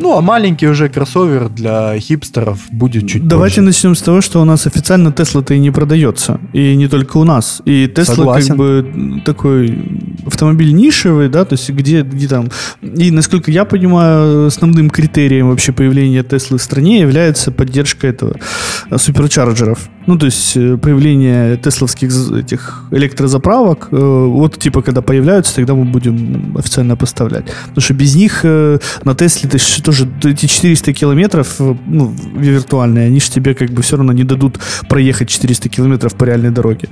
Ну, 0.00 0.16
а 0.16 0.20
маленький 0.22 0.66
уже 0.66 0.88
кроссовер 0.88 1.48
для 1.50 1.98
хипстеров 1.98 2.58
будет 2.70 3.06
чуть 3.08 3.28
Давайте 3.28 3.56
позже. 3.56 3.66
начнем 3.66 3.94
с 3.94 4.02
того, 4.02 4.22
что 4.22 4.40
у 4.40 4.44
нас 4.44 4.66
официально 4.66 5.12
Тесла-то 5.12 5.54
и 5.54 5.58
не 5.58 5.70
продается. 5.70 6.40
И 6.54 6.74
не 6.74 6.88
только 6.88 7.18
у 7.18 7.24
нас. 7.24 7.60
И 7.66 7.86
Тесла 7.86 8.14
Согласен. 8.14 8.48
как 8.48 8.56
бы 8.56 9.22
такой 9.24 9.78
автомобиль 10.26 10.72
нишевый, 10.72 11.28
да, 11.28 11.44
то 11.44 11.54
есть 11.54 11.68
где, 11.70 12.02
где 12.02 12.28
там... 12.28 12.48
И, 12.80 13.10
насколько 13.10 13.50
я 13.50 13.64
понимаю, 13.64 14.46
основным 14.46 14.88
критерием 14.88 15.50
вообще 15.50 15.72
появления 15.72 16.22
Теслы 16.22 16.58
в 16.58 16.62
стране 16.62 17.00
является 17.00 17.50
поддержка 17.52 18.06
этого 18.06 18.36
э, 18.90 18.98
суперчарджеров. 18.98 19.88
Ну, 20.06 20.18
то 20.18 20.26
есть 20.26 20.56
э, 20.56 20.76
появление 20.76 21.56
тесловских 21.56 22.10
этих 22.32 22.84
электрозаправок, 22.90 23.88
э, 23.90 23.96
вот 23.96 24.58
типа 24.58 24.82
когда 24.82 25.02
появляются, 25.02 25.54
тогда 25.56 25.74
мы 25.74 25.84
будем 25.84 26.56
официально 26.56 26.96
поставлять. 26.96 27.44
Потому 27.68 27.82
что 27.82 27.94
без 27.94 28.14
них 28.14 28.44
на 28.44 29.14
Тесле 29.14 29.50
ты 29.50 29.58
ж 29.58 29.62
тоже 29.90 30.08
эти 30.22 30.46
400 30.46 30.92
километров, 30.92 31.56
э, 31.58 31.74
ну, 31.86 32.14
виртуальные, 32.36 33.06
они 33.06 33.20
же 33.20 33.30
тебе 33.30 33.54
как 33.54 33.70
бы 33.70 33.82
все 33.82 33.96
равно 33.96 34.12
не 34.12 34.24
дадут 34.24 34.60
проехать 34.88 35.28
400 35.28 35.68
километров 35.68 36.14
по 36.14 36.24
реальной 36.24 36.50
дороге. 36.50 36.88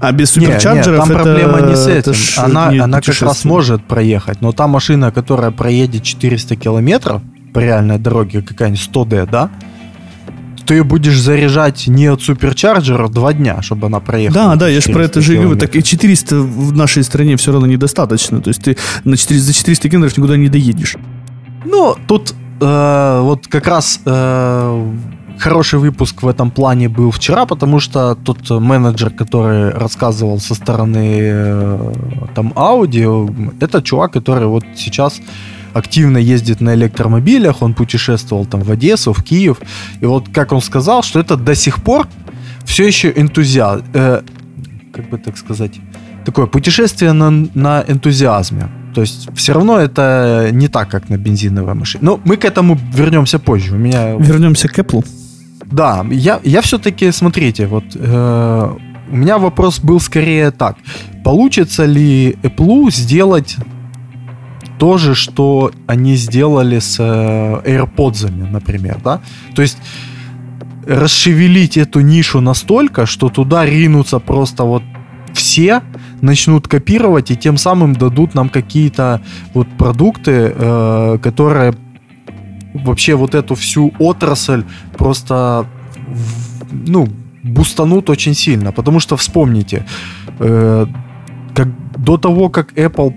А 0.00 0.10
без 0.10 0.34
Не, 0.36 0.40
не, 0.40 0.46
суперчарджеров 0.46 0.98
там 0.98 1.10
это- 1.10 1.22
проблема 1.22 1.60
не 1.60 1.76
с 1.76 1.86
это 1.86 2.10
этим. 2.10 2.14
ж 2.14 2.38
Она, 2.38 2.72
не 2.72 2.78
она 2.78 3.00
как 3.00 3.20
раз 3.20 3.44
может 3.44 3.84
проехать, 3.84 4.40
но 4.40 4.52
та 4.52 4.66
машина, 4.66 5.12
которая 5.12 5.52
проедет 5.52 6.02
400 6.02 6.56
километров 6.56 7.22
по 7.54 7.60
реальной 7.60 7.98
дороге, 7.98 8.42
какая-нибудь 8.42 8.80
100D, 8.92 9.28
да, 9.30 9.50
ты 10.66 10.74
ее 10.74 10.84
будешь 10.84 11.20
заряжать 11.20 11.88
не 11.88 12.06
от 12.06 12.22
суперчарджера 12.22 13.08
два 13.08 13.32
дня, 13.32 13.62
чтобы 13.62 13.86
она 13.86 14.00
проехала. 14.00 14.50
Да, 14.50 14.56
да, 14.56 14.68
я 14.68 14.80
же 14.80 14.92
про 14.92 15.02
400 15.04 15.10
это 15.10 15.20
же 15.20 15.36
говорю. 15.36 15.56
Так 15.58 15.76
и 15.76 15.82
400 15.82 16.36
в 16.36 16.72
нашей 16.76 17.02
стране 17.04 17.36
все 17.36 17.52
равно 17.52 17.66
недостаточно. 17.66 18.40
То 18.40 18.48
есть 18.48 18.62
ты 18.62 18.76
на 19.04 19.16
400, 19.16 19.46
за 19.46 19.52
400 19.52 19.88
километров 19.88 20.18
никуда 20.18 20.36
не 20.36 20.48
доедешь. 20.48 20.96
Ну, 21.64 21.96
тут 22.06 22.34
э, 22.60 23.20
вот 23.22 23.46
как 23.46 23.66
раз 23.66 24.00
э, 24.04 24.86
хороший 25.38 25.78
выпуск 25.78 26.22
в 26.22 26.28
этом 26.28 26.50
плане 26.50 26.88
был 26.88 27.10
вчера, 27.10 27.46
потому 27.46 27.80
что 27.80 28.14
тот 28.14 28.50
менеджер, 28.50 29.10
который 29.10 29.70
рассказывал 29.70 30.40
со 30.40 30.54
стороны 30.54 31.18
э, 31.22 31.92
там 32.34 32.52
аудио, 32.56 33.28
это 33.60 33.82
чувак, 33.82 34.12
который 34.12 34.46
вот 34.46 34.64
сейчас 34.76 35.20
активно 35.74 36.18
ездит 36.18 36.60
на 36.60 36.74
электромобилях, 36.74 37.62
он 37.62 37.74
путешествовал 37.74 38.46
там 38.46 38.62
в 38.62 38.70
Одессу, 38.70 39.12
в 39.12 39.22
Киев, 39.22 39.58
и 40.00 40.06
вот 40.06 40.28
как 40.32 40.52
он 40.52 40.60
сказал, 40.60 41.02
что 41.02 41.20
это 41.20 41.36
до 41.36 41.54
сих 41.54 41.82
пор 41.82 42.06
все 42.64 42.86
еще 42.86 43.12
энтузиазм, 43.16 43.84
э, 43.94 44.22
как 44.92 45.10
бы 45.10 45.18
так 45.18 45.36
сказать, 45.36 45.80
такое 46.24 46.46
путешествие 46.46 47.12
на, 47.12 47.30
на 47.54 47.84
энтузиазме. 47.88 48.68
То 48.94 49.00
есть 49.00 49.28
все 49.34 49.52
равно 49.52 49.78
это 49.78 50.48
не 50.52 50.68
так, 50.68 50.88
как 50.88 51.08
на 51.10 51.16
бензиновой 51.16 51.74
машине. 51.74 52.04
Но 52.04 52.20
мы 52.24 52.36
к 52.36 52.44
этому 52.44 52.78
вернемся 52.94 53.38
позже. 53.38 53.74
У 53.74 53.78
меня 53.78 54.16
Вернемся 54.16 54.68
к 54.68 54.78
Apple. 54.78 55.04
да, 55.70 56.04
я, 56.10 56.40
я 56.44 56.60
все-таки, 56.60 57.12
смотрите, 57.12 57.66
вот 57.66 57.84
э, 57.94 58.76
у 59.10 59.16
меня 59.16 59.38
вопрос 59.38 59.80
был 59.80 60.00
скорее 60.00 60.50
так. 60.50 60.76
Получится 61.24 61.84
ли 61.86 62.36
Apple 62.42 62.90
сделать 62.90 63.56
то 64.78 64.98
же, 64.98 65.14
что 65.14 65.70
они 65.86 66.16
сделали 66.16 66.78
с 66.78 66.96
э, 66.98 67.02
AirPods, 67.64 68.50
например, 68.50 68.98
да? 69.04 69.20
То 69.54 69.62
есть 69.62 69.78
расшевелить 70.86 71.76
эту 71.76 72.00
нишу 72.00 72.40
настолько, 72.40 73.06
что 73.06 73.28
туда 73.28 73.66
ринутся 73.66 74.18
просто 74.18 74.64
вот 74.64 74.82
все, 75.34 75.82
начнут 76.22 76.68
копировать 76.68 77.30
и 77.30 77.36
тем 77.36 77.56
самым 77.56 77.94
дадут 77.94 78.34
нам 78.34 78.48
какие-то 78.48 79.20
вот 79.54 79.68
продукты, 79.78 80.52
э, 80.54 81.18
которые 81.22 81.74
вообще 82.74 83.14
вот 83.14 83.34
эту 83.34 83.54
всю 83.54 83.92
отрасль 83.98 84.64
просто 84.96 85.66
ну 86.70 87.08
бустанут 87.42 88.10
очень 88.10 88.34
сильно, 88.34 88.72
потому 88.72 89.00
что 89.00 89.16
вспомните, 89.16 89.86
э, 90.38 90.86
как 91.54 91.68
до 91.96 92.16
того, 92.16 92.48
как 92.48 92.72
Apple 92.72 93.14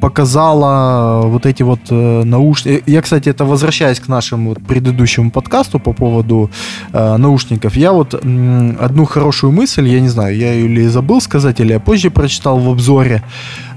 показала 0.00 1.26
вот 1.26 1.46
эти 1.46 1.62
вот 1.62 1.80
э, 1.90 2.24
наушники. 2.24 2.82
Я, 2.86 3.02
кстати, 3.02 3.28
это 3.28 3.44
возвращаясь 3.44 4.00
к 4.00 4.08
нашему 4.08 4.50
вот 4.50 4.58
предыдущему 4.66 5.30
подкасту 5.30 5.78
по 5.78 5.92
поводу 5.92 6.50
э, 6.92 7.16
наушников. 7.16 7.76
Я 7.76 7.92
вот 7.92 8.14
м, 8.14 8.76
одну 8.80 9.04
хорошую 9.04 9.52
мысль, 9.52 9.88
я 9.88 10.00
не 10.00 10.08
знаю, 10.08 10.36
я 10.36 10.52
ее 10.52 10.66
или 10.66 10.86
забыл 10.86 11.20
сказать, 11.20 11.60
или 11.60 11.72
я 11.72 11.80
позже 11.80 12.10
прочитал 12.10 12.58
в 12.58 12.68
обзоре 12.68 13.22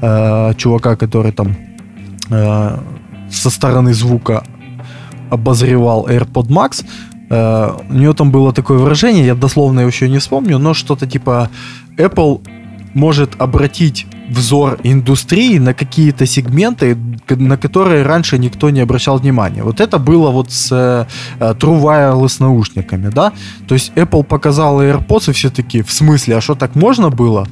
э, 0.01 0.53
чувака, 0.57 0.95
который 0.95 1.31
там 1.31 1.55
э, 2.29 2.77
со 3.31 3.49
стороны 3.49 3.93
звука 3.93 4.43
обозревал 5.29 6.07
AirPod 6.07 6.47
Max. 6.49 6.85
Э, 7.29 7.71
у 7.89 7.93
него 7.93 8.13
там 8.13 8.31
было 8.31 8.53
такое 8.53 8.77
выражение, 8.77 9.25
я 9.25 9.35
дословно 9.35 9.79
его 9.79 9.89
еще 9.89 10.07
не 10.09 10.19
вспомню, 10.19 10.59
но 10.59 10.73
что-то 10.73 11.07
типа 11.07 11.49
Apple 11.97 12.41
может 12.93 13.41
обратить 13.41 14.05
взор 14.31 14.79
индустрии 14.83 15.59
на 15.59 15.73
какие-то 15.73 16.25
сегменты, 16.25 16.97
на 17.29 17.57
которые 17.57 18.03
раньше 18.03 18.37
никто 18.37 18.69
не 18.69 18.79
обращал 18.79 19.17
внимания. 19.17 19.63
Вот 19.63 19.81
это 19.81 19.99
было 19.99 20.31
вот 20.31 20.51
с 20.51 20.71
э, 20.71 21.05
э, 21.39 21.53
True 21.53 21.81
Wireless 21.81 22.37
наушниками, 22.39 23.09
да? 23.09 23.33
То 23.67 23.75
есть 23.75 23.91
Apple 23.95 24.23
показал 24.23 24.81
AirPods 24.81 25.29
и 25.29 25.33
все 25.33 25.49
таки 25.49 25.81
в 25.81 25.91
смысле, 25.91 26.37
а 26.37 26.41
что 26.41 26.55
так 26.55 26.75
можно 26.75 27.09
было? 27.09 27.45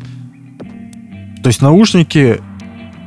То 1.44 1.48
есть 1.48 1.62
наушники 1.62 2.42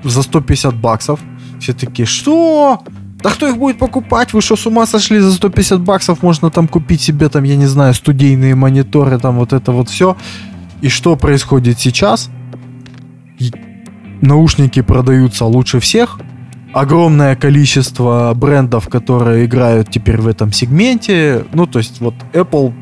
за 0.05 0.23
150 0.23 0.75
баксов, 0.75 1.21
все 1.61 1.73
таки 1.73 2.05
что? 2.05 2.83
Да 3.23 3.31
кто 3.31 3.49
их 3.49 3.57
будет 3.57 3.79
покупать? 3.79 4.33
Вы 4.35 4.43
что, 4.43 4.57
с 4.57 4.67
ума 4.67 4.87
сошли? 4.87 5.19
За 5.21 5.33
150 5.33 5.81
баксов 5.81 6.23
можно 6.23 6.51
там 6.51 6.69
купить 6.69 7.01
себе, 7.01 7.29
там, 7.29 7.45
я 7.45 7.57
не 7.57 7.67
знаю, 7.67 7.95
студийные 7.95 8.55
мониторы, 8.55 9.19
там 9.19 9.37
вот 9.37 9.53
это 9.53 9.73
вот 9.73 9.89
все. 9.89 10.17
И 10.83 10.89
что 10.89 11.17
происходит 11.17 11.79
сейчас? 11.79 12.31
Наушники 14.23 14.81
продаются 14.83 15.45
лучше 15.45 15.81
всех. 15.81 16.21
Огромное 16.73 17.35
количество 17.37 18.33
брендов, 18.35 18.89
которые 18.89 19.45
играют 19.45 19.91
теперь 19.91 20.21
в 20.21 20.29
этом 20.29 20.53
сегменте. 20.53 21.45
Ну, 21.53 21.67
то 21.67 21.81
есть 21.81 22.01
вот 22.01 22.15
Apple 22.33 22.73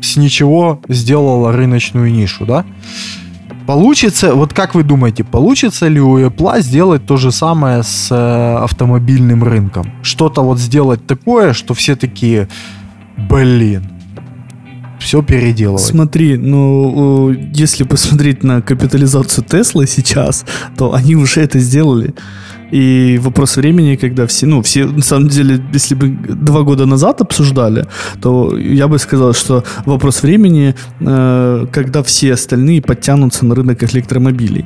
с 0.00 0.16
ничего 0.16 0.80
сделала 0.88 1.52
рыночную 1.52 2.10
нишу, 2.12 2.46
да? 2.46 2.64
Получится, 3.66 4.36
вот 4.36 4.52
как 4.52 4.76
вы 4.76 4.84
думаете, 4.84 5.24
получится 5.24 5.88
ли 5.88 6.00
у 6.00 6.20
Apple 6.20 6.62
сделать 6.62 7.04
то 7.04 7.16
же 7.16 7.32
самое 7.32 7.82
с 7.82 8.08
э, 8.12 8.56
автомобильным 8.62 9.42
рынком? 9.42 9.90
Что-то 10.02 10.42
вот 10.42 10.60
сделать 10.60 11.04
такое, 11.04 11.52
что 11.52 11.74
все 11.74 11.96
такие, 11.96 12.48
блин, 13.16 13.90
все 15.06 15.22
переделывать. 15.22 15.82
Смотри, 15.82 16.36
ну, 16.36 17.30
если 17.54 17.84
посмотреть 17.84 18.42
на 18.42 18.60
капитализацию 18.60 19.44
Теслы 19.44 19.86
сейчас, 19.86 20.44
то 20.76 20.94
они 20.94 21.14
уже 21.14 21.40
это 21.40 21.60
сделали. 21.60 22.12
И 22.72 23.20
вопрос 23.22 23.56
времени, 23.56 23.94
когда 23.94 24.26
все, 24.26 24.46
ну, 24.46 24.60
все, 24.62 24.84
на 24.86 25.02
самом 25.02 25.28
деле, 25.28 25.60
если 25.72 25.94
бы 25.94 26.08
два 26.08 26.62
года 26.62 26.86
назад 26.86 27.20
обсуждали, 27.20 27.86
то 28.20 28.58
я 28.58 28.88
бы 28.88 28.98
сказал, 28.98 29.32
что 29.32 29.62
вопрос 29.84 30.22
времени, 30.22 30.74
э, 31.00 31.66
когда 31.70 32.02
все 32.02 32.32
остальные 32.32 32.82
подтянутся 32.82 33.46
на 33.46 33.54
рынок 33.54 33.84
электромобилей. 33.84 34.64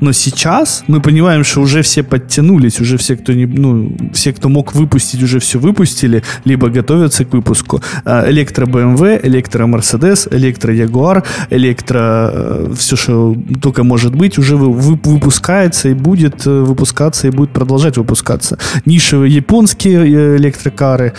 Но 0.00 0.12
сейчас 0.12 0.84
мы 0.86 1.00
понимаем, 1.00 1.44
что 1.44 1.60
уже 1.60 1.82
все 1.82 2.02
подтянулись, 2.02 2.80
уже 2.80 2.96
все, 2.96 3.16
кто 3.16 3.32
не, 3.32 3.46
ну, 3.46 3.96
все, 4.12 4.32
кто 4.32 4.48
мог 4.48 4.74
выпустить, 4.74 5.22
уже 5.22 5.38
все 5.38 5.58
выпустили, 5.58 6.22
либо 6.44 6.68
готовятся 6.68 7.24
к 7.24 7.32
выпуску. 7.32 7.82
А, 8.04 8.30
электро 8.30 8.66
BMW, 8.66 9.20
электро 9.26 9.66
Mercedes, 9.66 10.28
электро 10.30 10.72
Jaguar, 10.72 11.24
электро 11.50 12.30
э, 12.32 12.74
все, 12.76 12.96
что 12.96 13.36
только 13.60 13.82
может 13.82 14.14
быть, 14.14 14.38
уже 14.38 14.56
выпускается 14.56 15.88
и 15.88 15.94
будет 15.94 16.46
э, 16.46 16.50
выпускаться 16.50 17.26
и 17.26 17.30
будет 17.30 17.50
продолжать 17.50 17.96
выпускаться. 17.96 18.58
Нишевые 18.86 19.34
японские 19.34 19.98
э, 19.98 20.36
электрокары, 20.36 21.12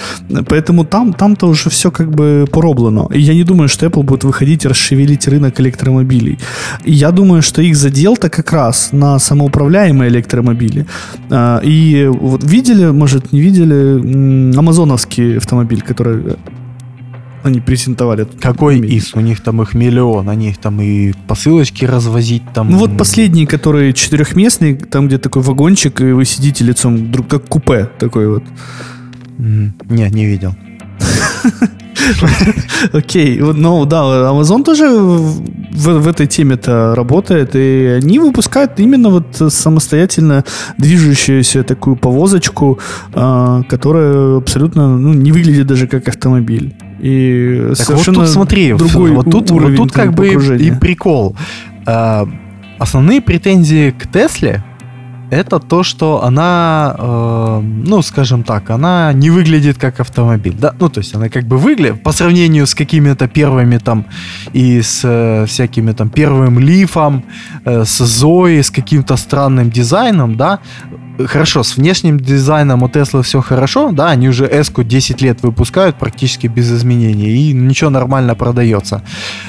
поэтому 0.48 0.86
там, 0.86 1.14
там-то 1.14 1.48
уже 1.48 1.70
все 1.70 1.92
как 1.92 2.12
бы 2.12 2.46
пороблено. 2.52 3.10
И 3.14 3.20
я 3.20 3.34
не 3.34 3.44
думаю, 3.44 3.68
что 3.68 3.86
Apple 3.86 4.04
будет 4.04 4.24
выходить 4.24 4.66
и 4.66 4.70
расшевелить 4.70 5.28
рынок 5.28 5.60
электромобилей. 5.60 6.40
И 6.86 6.94
я 6.94 7.12
думаю, 7.12 7.42
что 7.42 7.62
их 7.62 7.76
задел-то 7.76 8.30
как 8.30 8.54
раз 8.54 8.69
на 8.92 9.20
самоуправляемые 9.20 10.10
электромобили. 10.10 10.86
А, 11.30 11.60
и 11.64 12.08
вот 12.08 12.44
видели, 12.44 12.92
может, 12.92 13.32
не 13.32 13.42
видели, 13.42 14.56
амазоновский 14.58 15.38
автомобиль, 15.38 15.82
который 15.82 16.38
они 17.44 17.62
презентовали. 17.62 18.28
Какой 18.40 18.78
имени. 18.78 18.96
из? 18.96 19.14
У 19.16 19.20
них 19.20 19.42
там 19.42 19.62
их 19.62 19.74
миллион. 19.74 20.30
Они 20.30 20.50
их 20.50 20.58
там 20.58 20.82
и 20.82 21.14
посылочки 21.28 21.86
развозить 21.86 22.44
там. 22.54 22.70
Ну 22.70 22.78
вот 22.78 22.98
последний, 22.98 23.46
который 23.46 23.94
четырехместный, 23.94 24.76
там 24.76 25.08
где 25.08 25.18
такой 25.18 25.42
вагончик, 25.42 26.02
и 26.02 26.12
вы 26.12 26.26
сидите 26.26 26.64
лицом 26.64 27.12
друг 27.12 27.28
как 27.28 27.46
купе 27.46 27.90
такой 27.98 28.28
вот. 28.28 28.44
Не, 29.38 30.10
не 30.10 30.26
видел. 30.26 30.54
Окей, 32.94 33.40
ну 33.40 33.86
да, 33.86 34.32
Amazon 34.32 34.64
тоже 34.64 34.88
в, 34.90 35.42
в 35.72 36.08
этой 36.08 36.28
теме-то 36.28 36.94
работает, 36.96 37.56
и 37.56 37.98
они 38.02 38.20
выпускают 38.20 38.80
именно 38.80 39.10
вот 39.10 39.54
самостоятельно 39.54 40.44
движущуюся 40.78 41.64
такую 41.64 41.96
повозочку, 41.96 42.80
а, 43.14 43.64
которая 43.64 44.38
абсолютно 44.38 44.98
ну, 44.98 45.14
не 45.14 45.32
выглядит 45.32 45.68
даже 45.68 45.88
как 45.88 46.08
автомобиль. 46.08 46.74
И 47.00 47.66
так 47.70 47.88
совершенно 47.88 48.20
вот 48.20 48.26
тут 48.26 48.34
смотри, 48.34 48.74
другой 48.74 49.12
вот 49.12 49.30
тут, 49.30 49.52
уровень 49.52 49.78
вот 49.78 49.84
тут 49.90 49.92
как 49.94 50.14
бы 50.14 50.30
и 50.30 50.72
прикол. 50.72 51.36
А, 51.86 52.28
основные 52.78 53.22
претензии 53.22 53.92
к 53.92 54.08
Тесле 54.12 54.64
это 55.30 55.60
то, 55.60 55.84
что 55.84 56.24
она, 56.24 56.96
э, 56.98 57.62
ну, 57.62 58.02
скажем 58.02 58.44
так, 58.44 58.70
она 58.70 59.14
не 59.14 59.30
выглядит 59.30 59.78
как 59.78 60.00
автомобиль, 60.00 60.56
да, 60.60 60.74
ну, 60.80 60.90
то 60.90 61.00
есть 61.00 61.16
она 61.16 61.30
как 61.30 61.46
бы 61.46 61.58
выглядит 61.58 62.04
по 62.04 62.12
сравнению 62.12 62.66
с 62.66 62.76
какими-то 62.76 63.28
первыми 63.28 63.78
там 63.78 64.06
и 64.54 64.82
с 64.82 65.02
э, 65.04 65.46
всякими 65.46 65.92
там 65.92 66.10
первым 66.10 66.60
лифом, 66.60 67.24
э, 67.66 67.84
с 67.86 68.06
Зоей, 68.06 68.64
с 68.64 68.72
каким-то 68.72 69.18
странным 69.18 69.70
дизайном, 69.70 70.36
да, 70.36 70.60
хорошо, 71.28 71.64
с 71.64 71.78
внешним 71.78 72.20
дизайном 72.20 72.84
у 72.84 72.88
Tesla 72.88 73.22
все 73.22 73.42
хорошо, 73.42 73.92
да, 73.92 74.10
они 74.10 74.30
уже 74.30 74.46
s 74.46 74.72
10 74.76 75.22
лет 75.22 75.44
выпускают 75.44 75.96
практически 75.96 76.48
без 76.48 76.72
изменений, 76.72 77.30
и 77.30 77.54
ничего 77.54 77.90
нормально 77.90 78.36
продается. 78.36 79.02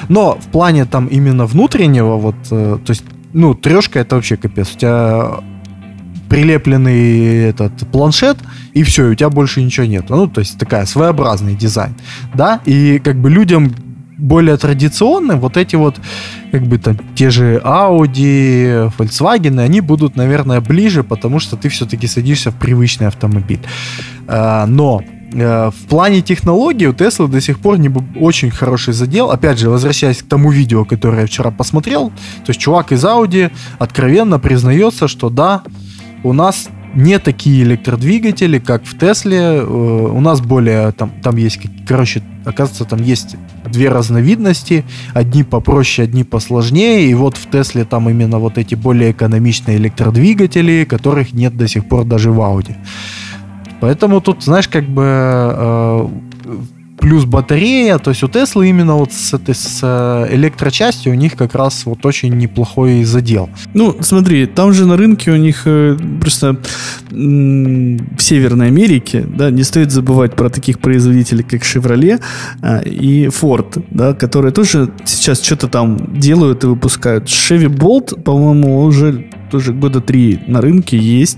Но 0.09 0.37
в 0.39 0.51
плане 0.51 0.85
там 0.85 1.07
именно 1.07 1.45
внутреннего, 1.45 2.17
вот, 2.17 2.35
э, 2.51 2.77
то 2.85 2.91
есть 2.91 3.03
ну, 3.33 3.53
трешка 3.53 3.99
это 3.99 4.15
вообще 4.15 4.37
капец. 4.37 4.75
У 4.75 4.77
тебя 4.77 5.41
прилепленный 6.31 7.49
этот 7.49 7.73
планшет, 7.91 8.37
и 8.71 8.83
все, 8.83 9.09
у 9.09 9.15
тебя 9.15 9.29
больше 9.29 9.61
ничего 9.61 9.85
нет. 9.85 10.09
Ну, 10.09 10.27
то 10.27 10.39
есть 10.39 10.57
такая 10.57 10.85
своеобразный 10.85 11.55
дизайн, 11.55 11.93
да, 12.33 12.61
и 12.65 13.01
как 13.03 13.17
бы 13.17 13.29
людям 13.29 13.75
более 14.17 14.55
традиционным, 14.55 15.41
вот 15.41 15.57
эти 15.57 15.75
вот, 15.75 15.99
как 16.53 16.61
бы 16.61 16.77
там, 16.77 16.97
те 17.15 17.31
же 17.31 17.61
Audi, 17.65 18.93
Volkswagen, 18.97 19.59
они 19.59 19.81
будут, 19.81 20.15
наверное, 20.15 20.61
ближе, 20.61 21.03
потому 21.03 21.39
что 21.39 21.57
ты 21.57 21.67
все-таки 21.67 22.07
садишься 22.07 22.51
в 22.51 22.55
привычный 22.55 23.07
автомобиль. 23.07 23.59
А, 24.27 24.65
но 24.67 25.01
э, 25.33 25.71
в 25.71 25.87
плане 25.89 26.21
технологий 26.21 26.87
у 26.87 26.93
Tesla 26.93 27.27
до 27.27 27.41
сих 27.41 27.59
пор 27.59 27.77
не 27.77 27.91
очень 28.17 28.51
хороший 28.51 28.93
задел. 28.93 29.31
Опять 29.31 29.59
же, 29.59 29.69
возвращаясь 29.69 30.21
к 30.21 30.27
тому 30.27 30.49
видео, 30.49 30.85
которое 30.85 31.21
я 31.21 31.27
вчера 31.27 31.51
посмотрел, 31.51 32.09
то 32.45 32.49
есть 32.49 32.59
чувак 32.61 32.93
из 32.93 33.03
Audi 33.03 33.51
откровенно 33.79 34.39
признается, 34.39 35.09
что 35.09 35.29
да, 35.29 35.63
у 36.23 36.33
нас 36.33 36.69
не 36.93 37.19
такие 37.19 37.63
электродвигатели, 37.63 38.59
как 38.59 38.83
в 38.83 38.97
Тесле. 38.97 39.37
Э, 39.39 39.63
у 39.63 40.19
нас 40.19 40.41
более, 40.41 40.91
там, 40.91 41.11
там 41.23 41.37
есть, 41.37 41.59
короче, 41.87 42.21
оказывается, 42.45 42.85
там 42.85 43.01
есть 43.01 43.37
две 43.65 43.89
разновидности. 43.89 44.83
Одни 45.13 45.43
попроще, 45.43 46.07
одни 46.07 46.23
посложнее. 46.23 47.09
И 47.09 47.13
вот 47.13 47.37
в 47.37 47.49
Тесле 47.49 47.85
там 47.85 48.09
именно 48.09 48.39
вот 48.39 48.57
эти 48.57 48.75
более 48.75 49.11
экономичные 49.11 49.77
электродвигатели, 49.77 50.83
которых 50.83 51.33
нет 51.33 51.55
до 51.55 51.67
сих 51.67 51.87
пор 51.87 52.03
даже 52.03 52.31
в 52.31 52.39
Audi. 52.39 52.75
Поэтому 53.79 54.21
тут, 54.21 54.43
знаешь, 54.43 54.67
как 54.67 54.85
бы 54.85 55.03
э, 55.05 56.07
плюс 57.01 57.25
батарея. 57.25 57.97
То 57.97 58.11
есть 58.11 58.23
у 58.23 58.27
Теслы 58.27 58.69
именно 58.69 58.95
вот 58.95 59.11
с 59.11 59.33
этой 59.33 59.55
с 59.55 59.79
э, 59.81 60.35
электрочастью 60.35 61.11
у 61.11 61.15
них 61.15 61.35
как 61.35 61.55
раз 61.55 61.85
вот 61.85 62.05
очень 62.05 62.37
неплохой 62.37 63.03
задел. 63.03 63.49
Ну, 63.73 63.97
смотри, 64.01 64.45
там 64.45 64.71
же 64.71 64.85
на 64.85 64.95
рынке 64.95 65.31
у 65.31 65.35
них 65.35 65.63
э, 65.65 65.97
просто 66.21 66.57
в 67.09 68.21
Северной 68.21 68.67
Америке, 68.67 69.25
да, 69.27 69.49
не 69.49 69.63
стоит 69.63 69.91
забывать 69.91 70.35
про 70.35 70.49
таких 70.49 70.79
производителей, 70.79 71.43
как 71.43 71.63
Chevrolet 71.63 72.21
э, 72.61 72.83
и 72.87 73.25
Ford, 73.25 73.83
да, 73.89 74.13
которые 74.13 74.51
тоже 74.51 74.91
сейчас 75.05 75.41
что-то 75.41 75.67
там 75.67 75.97
делают 76.19 76.63
и 76.63 76.67
выпускают. 76.67 77.25
Chevy 77.25 77.67
Bolt, 77.67 78.21
по-моему, 78.21 78.83
уже 78.83 79.25
тоже 79.51 79.73
года 79.73 79.99
три 79.99 80.39
на 80.47 80.61
рынке 80.61 80.97
есть. 80.97 81.37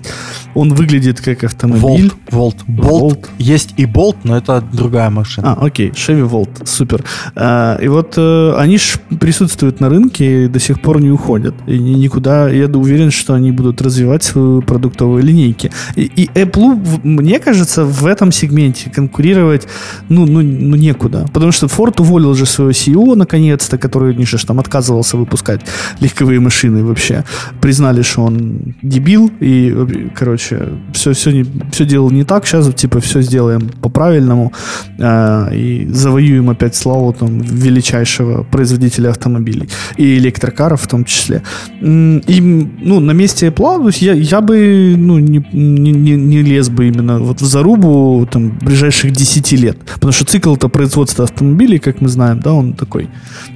Он 0.54 0.74
выглядит 0.74 1.20
как 1.20 1.44
автомобиль. 1.44 2.12
Volt. 2.30 2.30
Volt. 2.30 2.58
Bolt. 2.68 3.02
Volt. 3.02 3.30
Есть 3.40 3.74
и 3.78 3.86
Bolt, 3.86 4.18
но 4.24 4.38
это 4.38 4.62
другая 4.62 5.10
машина. 5.10 5.53
А, 5.53 5.53
окей. 5.60 5.90
Chevy 5.90 6.30
Volt. 6.30 6.66
Супер. 6.66 7.04
А, 7.36 7.78
и 7.82 7.88
вот 7.88 8.14
а, 8.18 8.56
они 8.58 8.78
ж 8.78 9.00
присутствуют 9.20 9.80
на 9.80 9.90
рынке 9.90 10.46
и 10.46 10.48
до 10.48 10.60
сих 10.60 10.82
пор 10.82 11.02
не 11.02 11.10
уходят. 11.10 11.56
И 11.68 11.78
никуда, 11.78 12.50
я 12.50 12.68
уверен, 12.68 13.12
что 13.12 13.34
они 13.34 13.52
будут 13.52 13.82
развивать 13.82 14.24
свою 14.24 14.62
продуктовую 14.62 15.24
линейки. 15.24 15.72
И, 15.96 16.04
и 16.16 16.30
Apple, 16.36 17.00
мне 17.04 17.40
кажется, 17.40 17.86
в 17.86 18.06
этом 18.06 18.32
сегменте 18.32 18.90
конкурировать, 18.90 19.68
ну, 20.10 20.26
ну, 20.26 20.42
ну, 20.42 20.76
некуда. 20.76 21.26
Потому 21.34 21.52
что 21.52 21.68
Ford 21.68 22.02
уволил 22.02 22.34
же 22.34 22.46
своего 22.46 22.72
CEO, 22.72 23.16
наконец-то, 23.16 23.78
который, 23.78 24.16
не 24.16 24.26
там 24.46 24.60
отказывался 24.60 25.18
выпускать 25.18 25.62
легковые 26.00 26.40
машины 26.40 26.84
вообще. 26.84 27.24
Признали, 27.62 28.02
что 28.02 28.24
он 28.24 28.76
дебил, 28.82 29.32
и, 29.40 30.10
короче, 30.16 30.70
все, 30.94 31.14
все, 31.14 31.32
не, 31.32 31.46
все 31.72 31.86
делал 31.86 32.12
не 32.12 32.24
так, 32.24 32.46
сейчас, 32.46 32.74
типа, 32.74 33.00
все 33.00 33.22
сделаем 33.22 33.70
по-правильному, 33.82 34.52
э, 35.00 35.43
и 35.52 35.86
завоюем 35.88 36.50
опять 36.50 36.76
славу 36.76 37.14
там 37.14 37.42
величайшего 37.42 38.44
производителя 38.44 39.10
автомобилей, 39.10 39.70
и 39.98 40.18
электрокаров 40.18 40.82
в 40.82 40.88
том 40.88 41.06
числе. 41.06 41.42
И, 41.82 42.42
ну, 42.82 43.00
на 43.00 43.12
месте 43.12 43.48
Apple, 43.48 43.96
я, 44.00 44.14
я 44.14 44.42
бы, 44.42 44.96
ну, 44.98 45.20
не, 45.20 45.46
не, 45.52 46.16
не 46.16 46.42
лез 46.42 46.70
бы 46.70 46.88
именно 46.88 47.20
вот 47.20 47.42
в 47.42 47.46
зарубу, 47.46 48.28
там, 48.32 48.58
ближайших 48.62 49.12
10 49.12 49.52
лет, 49.54 49.78
потому 49.96 50.14
что 50.14 50.26
цикл-то 50.26 50.70
производства 50.70 51.26
автомобилей, 51.26 51.80
как 51.80 52.02
мы 52.02 52.10
знаем, 52.10 52.40
да, 52.40 52.54
он 52.54 52.74
такой 52.74 53.10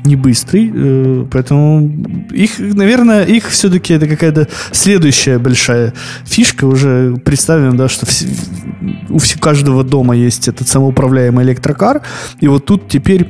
не 0.06 0.15
быстрый, 0.15 0.71
э, 0.73 1.26
поэтому 1.32 1.91
их, 2.32 2.60
наверное, 2.60 3.23
их 3.23 3.47
все-таки 3.50 3.93
это 3.93 4.08
какая-то 4.08 4.47
следующая 4.71 5.39
большая 5.39 5.93
фишка. 6.26 6.65
Уже 6.65 7.15
представим, 7.23 7.78
да, 7.78 7.88
что 7.88 8.06
у 9.10 9.19
каждого 9.39 9.84
дома 9.84 10.15
есть 10.15 10.47
этот 10.47 10.67
самоуправляемый 10.67 11.45
электрокар. 11.45 11.76
И 12.41 12.47
вот 12.47 12.65
тут 12.65 12.87
теперь 12.87 13.27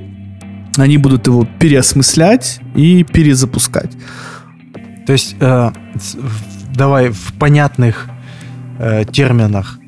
они 0.78 0.98
будут 0.98 1.28
его 1.28 1.48
переосмыслять 1.60 2.60
и 2.76 3.04
перезапускать. 3.04 3.92
То 5.06 5.14
есть, 5.14 5.36
э, 5.40 5.72
давай 6.76 7.10
в 7.10 7.34
понятных 7.40 8.08
э, 8.80 9.06
терминах. 9.06 9.80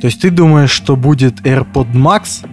То 0.00 0.06
есть 0.06 0.20
ты 0.20 0.30
думаешь, 0.30 0.70
что 0.70 0.96
будет 0.96 1.40
AirPod 1.40 1.92
Max, 1.92 2.46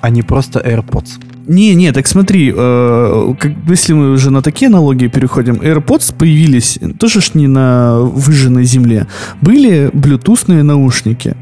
а 0.00 0.10
не 0.10 0.22
просто 0.22 0.60
AirPods? 0.60 1.20
Не, 1.46 1.74
не, 1.74 1.92
так 1.92 2.06
смотри, 2.06 2.52
э, 2.54 3.34
как, 3.38 3.52
если 3.68 3.92
мы 3.92 4.12
уже 4.12 4.30
на 4.30 4.42
такие 4.42 4.68
аналогии 4.68 5.08
переходим, 5.08 5.56
AirPods 5.56 6.14
появились 6.16 6.78
тоже 6.98 7.20
ж 7.20 7.34
не 7.34 7.46
на 7.46 8.00
выжженной 8.00 8.64
земле. 8.64 9.06
Были 9.40 9.90
блютусные 9.92 10.62
наушники 10.62 11.36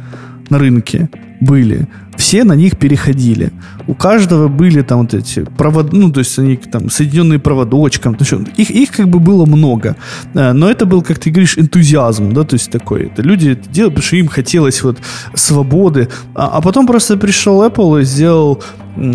на 0.50 0.58
рынке, 0.58 1.08
были. 1.40 1.88
Все 2.16 2.44
на 2.44 2.54
них 2.54 2.76
переходили. 2.76 3.52
У 3.86 3.94
каждого 3.94 4.48
были 4.48 4.82
там 4.82 5.00
вот 5.00 5.14
эти 5.14 5.44
провод, 5.44 5.92
ну, 5.92 6.10
то 6.10 6.20
есть 6.20 6.38
они 6.38 6.56
там 6.56 6.90
соединенные 6.90 7.38
проводочком. 7.38 8.14
То 8.14 8.24
есть 8.24 8.48
их, 8.58 8.70
их 8.70 8.90
как 8.90 9.08
бы 9.08 9.18
было 9.18 9.46
много. 9.46 9.96
Э, 10.34 10.52
но 10.52 10.70
это 10.70 10.86
был, 10.86 11.02
как 11.02 11.18
ты 11.18 11.30
говоришь, 11.30 11.58
энтузиазм, 11.58 12.32
да, 12.32 12.44
то 12.44 12.54
есть 12.54 12.70
такой. 12.70 13.06
Это 13.06 13.22
люди 13.22 13.50
это 13.50 13.68
делали, 13.68 13.90
потому 13.90 14.06
что 14.06 14.16
им 14.16 14.28
хотелось 14.28 14.82
вот 14.82 14.98
свободы. 15.34 16.08
А, 16.34 16.58
а 16.58 16.60
потом 16.60 16.86
просто 16.86 17.16
пришел 17.16 17.62
Apple 17.64 18.02
и 18.02 18.04
сделал 18.04 18.62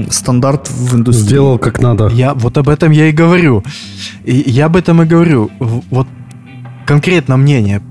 стандарт 0.09 0.69
в 0.69 0.95
индустрии. 0.95 1.27
Сделал 1.27 1.59
как 1.59 1.81
надо. 1.81 2.07
Я 2.07 2.33
вот 2.33 2.57
об 2.57 2.69
этом 2.69 2.91
я 2.91 3.09
и 3.09 3.11
говорю. 3.11 3.63
И 4.25 4.43
я 4.47 4.65
об 4.65 4.75
этом 4.75 5.01
и 5.01 5.05
говорю. 5.05 5.51
Вот 5.59 6.07
конкретно 6.85 7.37
мнение. 7.37 7.81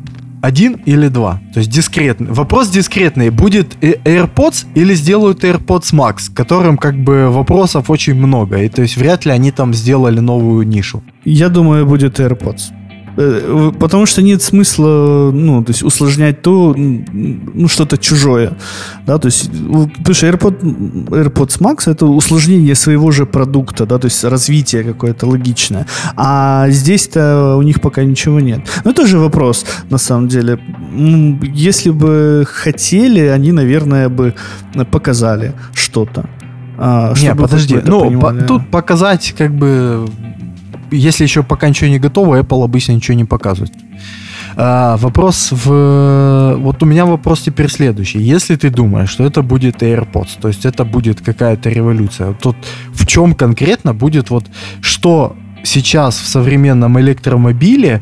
Один 0.47 0.75
или 0.87 1.09
два? 1.09 1.41
То 1.53 1.59
есть 1.59 1.71
дискретный. 1.73 2.29
Вопрос 2.31 2.69
дискретный. 2.69 3.31
Будет 3.31 3.77
э- 3.83 3.97
AirPods 4.05 4.67
или 4.77 4.95
сделают 4.95 5.43
AirPods 5.43 5.93
Max, 5.93 6.33
которым 6.33 6.79
как 6.79 6.95
бы 6.95 7.31
вопросов 7.31 7.91
очень 7.91 8.15
много. 8.15 8.63
И 8.63 8.69
то 8.69 8.83
есть 8.83 8.97
вряд 8.97 9.27
ли 9.27 9.33
они 9.33 9.51
там 9.51 9.75
сделали 9.75 10.21
новую 10.21 10.65
нишу. 10.69 11.03
Я 11.25 11.49
думаю, 11.49 11.85
будет 11.85 12.21
AirPods. 12.21 12.76
Э, 13.17 13.73
Потому 13.79 14.07
что 14.07 14.23
нет 14.23 14.43
смысла, 14.43 15.31
ну, 15.33 15.63
то 15.65 15.71
есть 15.73 15.83
усложнять 15.83 16.43
то, 16.43 16.75
ну, 16.77 17.69
что-то 17.69 17.97
чужое, 17.99 18.53
да, 19.07 19.19
то 19.19 19.27
есть, 19.27 19.51
потому 19.51 20.15
что 20.15 20.27
AirPod, 20.27 20.61
AirPods 21.11 21.61
Max 21.61 21.91
это 21.91 22.07
усложнение 22.07 22.75
своего 22.75 23.11
же 23.13 23.25
продукта, 23.27 23.87
да, 23.87 23.99
то 23.99 24.07
есть 24.07 24.25
развитие 24.25 24.83
какое-то 24.85 25.27
логичное, 25.27 25.87
а 26.17 26.69
здесь-то 26.69 27.57
у 27.59 27.63
них 27.63 27.81
пока 27.81 28.05
ничего 28.05 28.41
нет. 28.41 28.61
Но 28.85 28.91
это 28.91 29.07
же 29.07 29.19
вопрос, 29.19 29.65
на 29.91 29.99
самом 29.99 30.29
деле. 30.29 30.59
Если 31.55 31.91
бы 31.91 32.45
хотели, 32.47 33.21
они, 33.21 33.53
наверное, 33.53 34.09
бы 34.09 34.35
показали 34.91 35.53
что-то. 35.75 36.29
а, 36.79 37.15
Не, 37.23 37.35
подожди. 37.35 37.79
Ну, 37.85 38.21
по- 38.21 38.33
тут 38.47 38.71
показать 38.71 39.35
как 39.39 39.55
бы... 39.55 40.07
Если 40.91 41.25
еще 41.25 41.43
пока 41.43 41.69
ничего 41.69 41.91
не 41.91 41.99
готово, 41.99 42.41
Apple 42.41 42.65
обычно 42.65 42.93
ничего 42.93 43.17
не 43.17 43.25
показывает. 43.25 43.73
А, 44.57 44.97
вопрос 44.97 45.53
в... 45.53 46.57
Вот 46.59 46.83
у 46.83 46.87
меня 46.87 47.05
вопрос 47.05 47.43
теперь 47.43 47.69
следующий. 47.69 48.21
Если 48.21 48.57
ты 48.57 48.71
думаешь, 48.71 49.11
что 49.11 49.25
это 49.25 49.43
будет 49.43 49.83
AirPods, 49.83 50.39
то 50.41 50.49
есть 50.49 50.65
это 50.65 50.85
будет 50.85 51.21
какая-то 51.21 51.69
революция, 51.69 52.33
то 52.33 52.55
в 52.93 53.07
чем 53.07 53.35
конкретно 53.35 53.95
будет 53.95 54.31
вот... 54.31 54.45
Что 54.81 55.37
сейчас 55.63 56.17
в 56.17 56.27
современном 56.27 56.99
электромобиле 57.01 58.01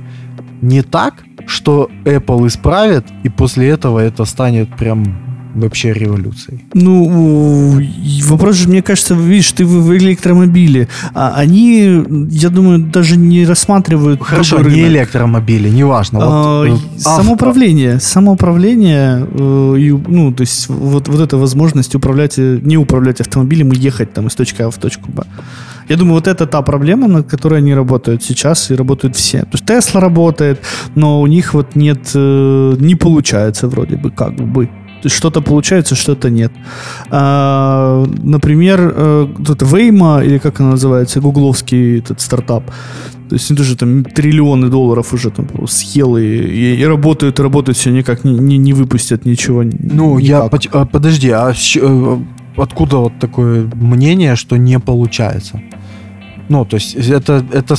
не 0.63 0.83
так, 0.83 1.25
что 1.47 1.91
Apple 2.05 2.47
исправит, 2.47 3.05
и 3.25 3.29
после 3.29 3.69
этого 3.69 3.99
это 3.99 4.25
станет 4.25 4.75
прям 4.77 5.24
вообще 5.55 5.93
революцией? 5.93 6.65
Ну, 6.75 7.81
вопрос 8.25 8.57
же, 8.57 8.69
мне 8.69 8.83
кажется, 8.83 9.15
видишь, 9.15 9.53
ты 9.53 9.65
в, 9.65 9.95
электромобиле. 9.97 10.89
А 11.15 11.35
они, 11.37 12.05
я 12.31 12.49
думаю, 12.51 12.79
даже 12.79 13.17
не 13.17 13.47
рассматривают 13.47 14.23
Хорошо, 14.23 14.59
не 14.59 14.65
рынок. 14.65 14.91
электромобили, 14.91 15.69
неважно. 15.69 16.19
А, 16.23 16.65
Вот, 16.67 16.81
э, 16.97 16.99
самоуправление, 16.99 18.01
самоуправление, 18.01 19.27
э, 19.31 19.77
и, 19.79 19.91
ну, 19.91 20.33
то 20.33 20.43
есть 20.43 20.69
вот, 20.69 21.09
вот 21.09 21.21
эта 21.21 21.37
возможность 21.37 21.95
управлять, 21.95 22.39
э, 22.39 22.59
не 22.63 22.77
управлять 22.77 23.21
автомобилем 23.21 23.73
и 23.73 23.77
ехать 23.77 24.13
там 24.13 24.27
из 24.27 24.35
точки 24.35 24.63
А 24.63 24.71
в 24.71 24.79
точку 24.79 25.11
Б. 25.13 25.25
Я 25.89 25.97
думаю, 25.97 26.15
вот 26.15 26.27
это 26.27 26.47
та 26.47 26.63
проблема, 26.63 27.09
над 27.09 27.27
которой 27.27 27.59
они 27.59 27.75
работают 27.75 28.23
сейчас, 28.23 28.71
и 28.71 28.75
работают 28.75 29.17
все. 29.17 29.41
То 29.43 29.49
есть 29.53 29.67
Тесла 29.67 30.01
работает, 30.01 30.61
но 30.95 31.21
у 31.21 31.27
них 31.27 31.55
вот 31.55 31.77
нет, 31.77 32.11
э, 32.15 32.75
не 32.79 32.95
получается 32.95 33.69
вроде 33.69 33.97
бы, 33.97 34.11
как 34.11 34.35
бы. 34.35 34.69
Что-то 35.07 35.41
получается, 35.41 35.95
что-то 35.95 36.31
нет. 36.31 36.53
А, 37.11 38.05
например, 38.23 38.93
э, 38.97 39.27
тут 39.47 39.63
Waymo, 39.63 40.25
или 40.25 40.39
как 40.39 40.61
она 40.61 40.71
называется, 40.71 41.21
гугловский 41.21 41.99
этот 41.99 42.21
стартап, 42.21 42.65
то 43.29 43.37
есть 43.37 43.51
они 43.51 43.57
тоже 43.57 43.77
там 43.77 44.05
триллионы 44.05 44.69
долларов 44.69 45.13
уже 45.15 45.31
там 45.31 45.47
съел 45.67 46.17
и, 46.17 46.23
и, 46.23 46.77
и 46.77 46.85
работают, 46.87 47.39
и 47.39 47.43
работают, 47.43 47.79
все 47.79 47.91
никак 47.91 48.25
не, 48.25 48.33
не, 48.33 48.59
не 48.59 48.73
выпустят 48.73 49.25
ничего. 49.25 49.63
Ну, 49.63 50.19
я 50.19 50.37
никак. 50.39 50.51
поч- 50.53 50.69
а, 50.73 50.85
подожди, 50.85 51.31
а 51.31 51.53
э, 51.53 52.19
откуда 52.57 52.97
вот 52.99 53.13
такое 53.19 53.71
мнение, 53.75 54.37
что 54.37 54.57
не 54.57 54.79
получается? 54.79 55.61
Ну, 56.49 56.65
то 56.65 56.77
есть 56.77 56.95
это, 56.95 57.45
это 57.53 57.77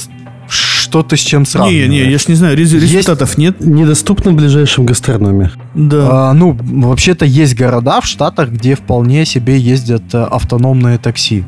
что-то 0.86 1.16
с 1.16 1.20
чем 1.20 1.42
Не, 1.42 1.46
сравниваешь? 1.46 1.90
не, 1.90 2.12
я 2.12 2.18
ж 2.18 2.28
не 2.28 2.36
знаю, 2.36 2.56
рез- 2.58 2.74
Есть- 2.74 2.86
результатов 2.94 3.38
нет. 3.38 3.60
Недоступно 3.60 4.32
в 4.32 4.36
ближайшем 4.36 4.86
гастрономе. 4.86 5.52
Да. 5.74 6.30
А, 6.30 6.34
ну, 6.34 6.58
вообще-то 6.62 7.26
есть 7.26 7.56
города 7.56 8.00
в 8.02 8.06
Штатах, 8.06 8.50
где 8.52 8.76
вполне 8.76 9.26
себе 9.26 9.58
ездят 9.58 10.04
э, 10.14 10.24
автономные 10.24 10.98
такси. 10.98 11.44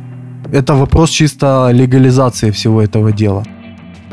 Это 0.52 0.73
вопрос 0.76 1.10
чисто 1.12 1.69
легализации 1.73 2.52
всего 2.52 2.82
этого 2.82 3.12
дела. 3.12 3.43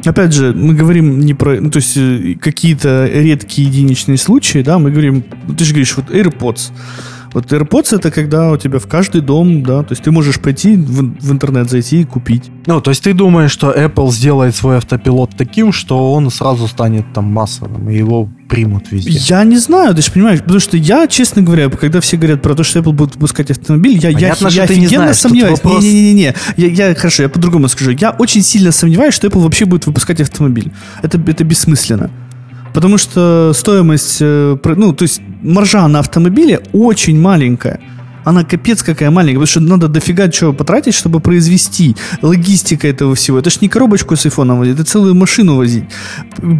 Опять 0.04 0.34
же, 0.34 0.52
мы 0.52 0.74
говорим 0.74 1.20
не 1.20 1.34
про, 1.34 1.60
ну, 1.60 1.70
то 1.70 1.78
есть 1.78 1.96
э, 1.96 2.34
какие-то 2.40 3.06
редкие 3.12 3.68
единичные 3.68 4.18
случаи, 4.18 4.62
да, 4.62 4.78
мы 4.78 4.90
говорим, 4.90 5.24
ну, 5.48 5.54
ты 5.54 5.64
же 5.64 5.70
говоришь, 5.72 5.96
вот 5.96 6.10
AirPods. 6.10 6.72
Вот 7.35 7.53
AirPods 7.53 7.97
это 7.97 8.11
когда 8.12 8.53
у 8.53 8.57
тебя 8.57 8.79
в 8.79 8.87
каждый 8.87 9.20
дом, 9.20 9.62
да, 9.64 9.83
то 9.83 9.92
есть 9.92 10.03
ты 10.05 10.11
можешь 10.12 10.38
пойти 10.40 10.77
в, 10.77 11.16
в 11.20 11.33
интернет 11.33 11.68
зайти 11.68 12.01
и 12.03 12.05
купить. 12.05 12.44
Ну, 12.66 12.81
то 12.81 12.90
есть 12.90 13.03
ты 13.03 13.12
думаешь, 13.12 13.51
что 13.51 13.73
Apple 13.73 14.11
сделает 14.12 14.55
свой 14.55 14.77
автопилот 14.79 15.31
таким, 15.37 15.73
что 15.73 16.12
он 16.12 16.31
сразу 16.31 16.68
станет 16.68 17.12
там 17.12 17.25
массовым, 17.25 17.90
и 17.90 17.97
его 17.97 18.29
примут 18.49 18.92
везде? 18.92 19.11
Я 19.11 19.42
не 19.44 19.59
знаю, 19.59 19.94
ты 19.94 20.03
же 20.03 20.12
понимаешь, 20.12 20.40
потому 20.40 20.61
что 20.61 20.77
я, 20.77 21.07
честно 21.09 21.42
говоря, 21.42 21.68
когда 21.70 22.01
все 22.01 22.16
говорят 22.16 22.40
про 22.40 22.55
то, 22.55 22.62
что 22.62 22.79
Apple 22.79 22.92
будет 22.92 23.14
выпускать 23.16 23.51
автомобиль, 23.51 23.99
я, 24.01 24.11
я, 24.11 24.14
Понятно, 24.14 24.44
я 24.47 24.51
что 24.51 24.66
ты 24.68 24.75
не 24.79 24.85
офигенно 24.87 25.03
знаешь, 25.05 25.16
сомневаюсь. 25.16 25.59
вопрос- 25.61 25.83
Не-не-не, 25.83 26.35
я, 26.57 26.66
я, 26.88 26.94
хорошо, 26.94 27.25
я 27.25 27.29
по-другому 27.29 27.66
скажу. 27.68 27.90
Я 27.90 28.11
очень 28.11 28.42
сильно 28.42 28.70
сомневаюсь, 28.70 29.14
что 29.14 29.27
Apple 29.27 29.40
вообще 29.40 29.64
будет 29.64 29.87
выпускать 29.87 30.20
автомобиль. 30.20 30.70
Это, 31.03 31.20
это 31.27 31.42
бессмысленно. 31.42 32.11
Потому 32.74 32.98
что 32.98 33.52
стоимость, 33.54 34.18
э, 34.20 34.56
ну, 34.64 34.92
то 34.92 35.04
есть 35.04 35.22
маржа 35.42 35.88
на 35.88 36.00
автомобиле 36.00 36.60
очень 36.72 37.18
маленькая. 37.20 37.80
Она 38.24 38.42
капец 38.42 38.82
какая 38.82 39.10
маленькая, 39.10 39.40
потому 39.40 39.46
что 39.46 39.60
надо 39.60 39.88
дофига 39.88 40.28
чего 40.28 40.52
потратить, 40.52 40.94
чтобы 40.94 41.20
произвести. 41.20 41.94
Логистика 42.22 42.88
этого 42.88 43.14
всего. 43.14 43.38
Это 43.38 43.50
ж 43.50 43.60
не 43.60 43.68
коробочку 43.68 44.16
с 44.16 44.24
айфоном 44.24 44.58
возить, 44.58 44.74
это 44.74 44.84
целую 44.84 45.14
машину 45.14 45.56
возить. 45.56 45.84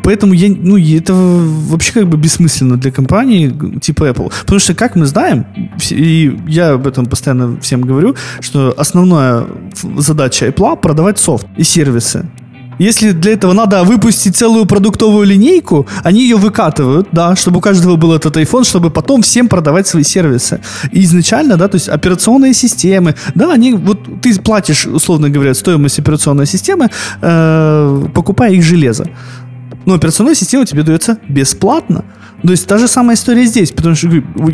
Поэтому 0.03 0.35
я, 0.35 0.55
ну, 0.57 0.77
это 0.77 1.15
вообще 1.15 1.93
как 1.93 2.09
бы 2.09 2.19
бессмысленно 2.19 2.77
для 2.77 2.91
компании 2.91 3.53
типа 3.81 4.11
Apple. 4.11 4.33
Потому 4.41 4.61
что, 4.61 4.75
как 4.75 4.97
мы 4.97 5.07
знаем, 5.07 5.47
и 5.91 6.39
я 6.47 6.73
об 6.73 6.87
этом 6.87 7.07
постоянно 7.07 7.59
всем 7.61 7.81
говорю, 7.81 8.15
что 8.41 8.75
основная 8.77 9.47
задача 9.97 10.47
Apple 10.47 10.77
продавать 10.77 11.19
софт 11.19 11.47
и 11.57 11.65
сервисы. 11.65 12.27
Если 12.79 13.13
для 13.13 13.33
этого 13.33 13.53
надо 13.53 13.85
выпустить 13.85 14.37
целую 14.37 14.67
продуктовую 14.67 15.27
линейку, 15.27 15.87
они 16.03 16.23
ее 16.23 16.37
выкатывают, 16.37 17.09
да, 17.13 17.37
чтобы 17.37 17.59
у 17.59 17.61
каждого 17.61 17.97
был 17.97 18.13
этот 18.13 18.37
iPhone, 18.37 18.65
чтобы 18.65 18.91
потом 18.91 19.23
всем 19.23 19.49
продавать 19.49 19.87
свои 19.87 20.03
сервисы. 20.03 20.61
И 20.93 21.03
изначально, 21.05 21.57
да, 21.57 21.69
то 21.69 21.77
есть 21.77 21.89
операционные 21.89 22.55
системы, 22.55 23.15
да, 23.35 23.53
они, 23.53 23.75
вот 23.75 24.21
ты 24.21 24.39
платишь, 24.41 24.87
условно 24.87 25.31
говоря, 25.31 25.55
стоимость 25.55 25.99
операционной 25.99 26.47
системы, 26.47 26.91
э, 27.23 28.07
покупая 28.15 28.53
их 28.53 28.63
железо. 28.63 29.07
Но 29.87 29.95
операционная 29.95 30.35
система 30.35 30.65
тебе 30.65 30.83
дается 30.83 31.19
бесплатно. 31.29 32.05
То 32.45 32.51
есть 32.51 32.67
та 32.67 32.77
же 32.77 32.89
самая 32.89 33.17
история 33.17 33.47
здесь, 33.47 33.73
потому 33.73 33.95
что 33.95 34.09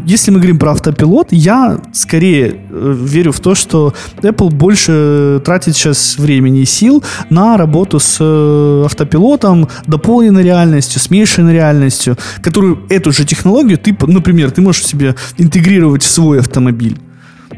если 0.06 0.30
мы 0.30 0.38
говорим 0.38 0.60
про 0.60 0.70
автопилот, 0.70 1.28
я 1.32 1.80
скорее 1.92 2.60
э, 2.70 2.94
верю 2.96 3.32
в 3.32 3.40
то, 3.40 3.56
что 3.56 3.94
Apple 4.22 4.50
больше 4.50 5.42
тратит 5.44 5.74
сейчас 5.74 6.16
времени 6.16 6.60
и 6.60 6.66
сил 6.66 7.02
на 7.30 7.56
работу 7.56 7.98
с 7.98 8.18
э, 8.20 8.82
автопилотом, 8.84 9.68
дополненной 9.88 10.44
реальностью, 10.44 11.00
смешанной 11.00 11.52
реальностью, 11.52 12.16
которую 12.42 12.78
эту 12.90 13.10
же 13.10 13.24
технологию 13.24 13.76
ты, 13.76 13.96
например, 14.06 14.52
ты 14.52 14.60
можешь 14.60 14.86
себе 14.86 15.16
интегрировать 15.38 16.04
в 16.04 16.10
свой 16.10 16.38
автомобиль. 16.38 16.96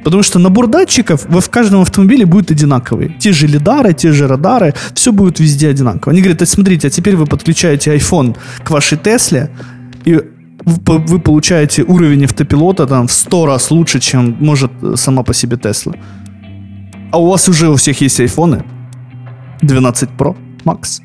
Потому 0.04 0.22
что 0.22 0.38
набор 0.38 0.66
датчиков 0.66 1.26
в 1.28 1.50
каждом 1.50 1.82
автомобиле 1.82 2.26
будет 2.26 2.50
одинаковый. 2.50 3.14
Те 3.20 3.32
же 3.32 3.46
лидары, 3.46 3.92
те 3.92 4.12
же 4.12 4.26
радары, 4.26 4.74
все 4.94 5.12
будет 5.12 5.38
везде 5.38 5.68
одинаково. 5.68 6.12
Они 6.12 6.20
говорят, 6.20 6.42
а 6.42 6.46
смотрите, 6.46 6.88
а 6.88 6.90
теперь 6.90 7.16
вы 7.16 7.26
подключаете 7.26 7.94
iPhone 7.94 8.36
к 8.64 8.70
вашей 8.70 8.98
Тесле, 8.98 9.50
и 10.04 10.20
вы 10.64 10.80
по- 10.84 10.98
вы 10.98 11.18
получаете 11.18 11.82
уровень 11.82 12.24
автопилота 12.24 12.86
там 12.86 13.06
в 13.06 13.12
100 13.12 13.46
раз 13.46 13.70
лучше, 13.70 14.00
чем 14.00 14.36
может 14.40 14.70
э, 14.82 14.94
сама 14.96 15.22
по 15.22 15.34
себе 15.34 15.56
Тесла. 15.56 15.94
А 17.10 17.18
у 17.18 17.28
вас 17.30 17.48
уже 17.48 17.68
у 17.68 17.74
всех 17.74 18.00
есть 18.00 18.20
айфоны 18.20 18.64
12 19.62 20.08
Pro 20.18 20.34
Max. 20.64 21.00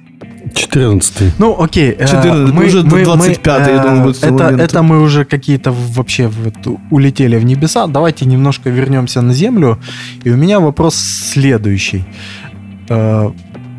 14 0.54 1.34
Ну, 1.40 1.56
окей. 1.62 1.92
э, 2.00 2.06
14, 2.08 2.56
уже 2.68 2.82
25-й, 2.84 3.72
я 3.74 3.80
думаю, 3.84 4.04
будет 4.04 4.24
это, 4.24 4.44
это 4.64 4.82
мы 4.84 5.02
уже 5.02 5.26
какие-то 5.26 5.72
вообще 5.96 6.28
вот 6.28 6.78
улетели 6.92 7.38
в 7.38 7.44
небеса. 7.46 7.88
Давайте 7.88 8.26
немножко 8.26 8.70
вернемся 8.70 9.22
на 9.22 9.34
Землю. 9.34 9.78
И 10.24 10.30
у 10.32 10.38
меня 10.38 10.60
вопрос 10.60 10.96
следующий. 10.96 12.06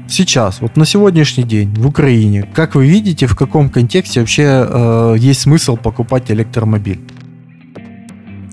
Сейчас, 0.09 0.62
вот 0.62 0.77
на 0.77 0.87
сегодняшний 0.87 1.44
день 1.44 1.75
в 1.75 1.87
Украине, 1.87 2.49
как 2.55 2.75
вы 2.75 2.87
видите, 2.87 3.27
в 3.27 3.37
каком 3.37 3.68
контексте 3.68 4.21
вообще 4.21 4.66
э, 4.66 5.16
есть 5.18 5.42
смысл 5.42 5.77
покупать 5.77 6.31
электромобиль? 6.31 7.01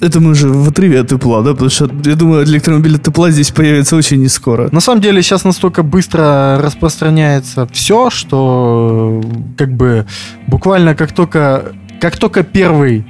Это 0.02 0.20
мы 0.20 0.32
уже 0.32 0.50
в 0.50 0.68
отрыве 0.68 1.00
от 1.00 1.08
тепла, 1.08 1.41
да? 1.41 1.52
Потому 1.52 1.70
что, 1.70 1.89
я 2.04 2.15
думаю, 2.15 2.44
электромобиль 2.44 2.98
от 2.98 3.04
тепла 3.04 3.32
здесь 3.32 3.52
появится 3.52 3.96
очень 3.96 4.20
не 4.22 4.28
скоро. 4.28 4.68
На 4.74 4.82
самом 4.82 5.02
деле 5.02 5.22
сейчас 5.22 5.46
настолько 5.46 5.82
быстро 5.82 6.60
распространяется 6.62 7.68
все, 7.72 8.10
что 8.10 9.22
э, 9.24 9.56
как 9.58 9.74
бы 9.74 10.06
буквально 10.48 10.94
как 10.94 11.13
только, 11.13 11.74
как 12.02 12.18
только 12.18 12.44
первый 12.44 13.06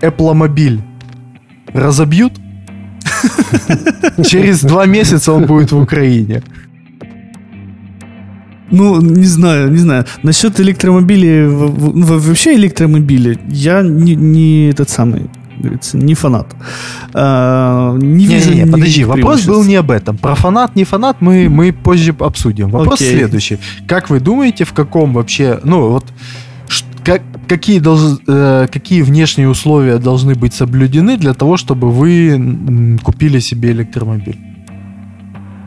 Apple 0.00 0.32
мобиль 0.32 0.80
разобьют, 1.74 2.32
через 4.26 4.62
два 4.62 4.86
месяца 4.86 5.34
он 5.34 5.44
будет 5.44 5.72
в 5.72 5.78
Украине. 5.78 6.42
Ну, 8.70 9.00
не 9.00 9.26
знаю, 9.26 9.70
не 9.70 9.78
знаю. 9.78 10.04
Насчет 10.22 10.60
электромобилей, 10.60 11.46
вообще 11.46 12.54
электромобили, 12.54 13.38
я 13.48 13.82
не, 13.82 14.14
не 14.14 14.70
этот 14.70 14.90
самый, 14.90 15.28
говорится, 15.58 15.96
не 15.98 16.14
фанат. 16.14 16.54
А, 17.12 17.96
не 17.96 18.26
вижу 18.26 18.50
Не-не-не, 18.50 18.70
подожди, 18.70 19.00
никаких 19.00 19.06
вопрос 19.08 19.44
был 19.46 19.64
не 19.64 19.76
об 19.76 19.90
этом. 19.90 20.18
Про 20.18 20.34
фанат, 20.34 20.76
не 20.76 20.84
фанат 20.84 21.16
мы, 21.20 21.48
мы 21.48 21.72
позже 21.72 22.14
обсудим. 22.18 22.70
Вопрос 22.70 23.00
Окей. 23.00 23.16
следующий. 23.16 23.58
Как 23.86 24.10
вы 24.10 24.20
думаете, 24.20 24.64
в 24.64 24.72
каком 24.72 25.12
вообще, 25.12 25.60
ну 25.64 25.90
вот, 25.90 26.04
как, 27.04 27.22
какие, 27.48 27.80
долж- 27.80 28.20
э, 28.26 28.68
какие 28.70 29.02
внешние 29.02 29.48
условия 29.48 29.98
должны 29.98 30.34
быть 30.34 30.54
соблюдены 30.54 31.16
для 31.16 31.34
того, 31.34 31.56
чтобы 31.56 31.90
вы 31.90 32.98
купили 33.02 33.40
себе 33.40 33.72
электромобиль? 33.72 34.38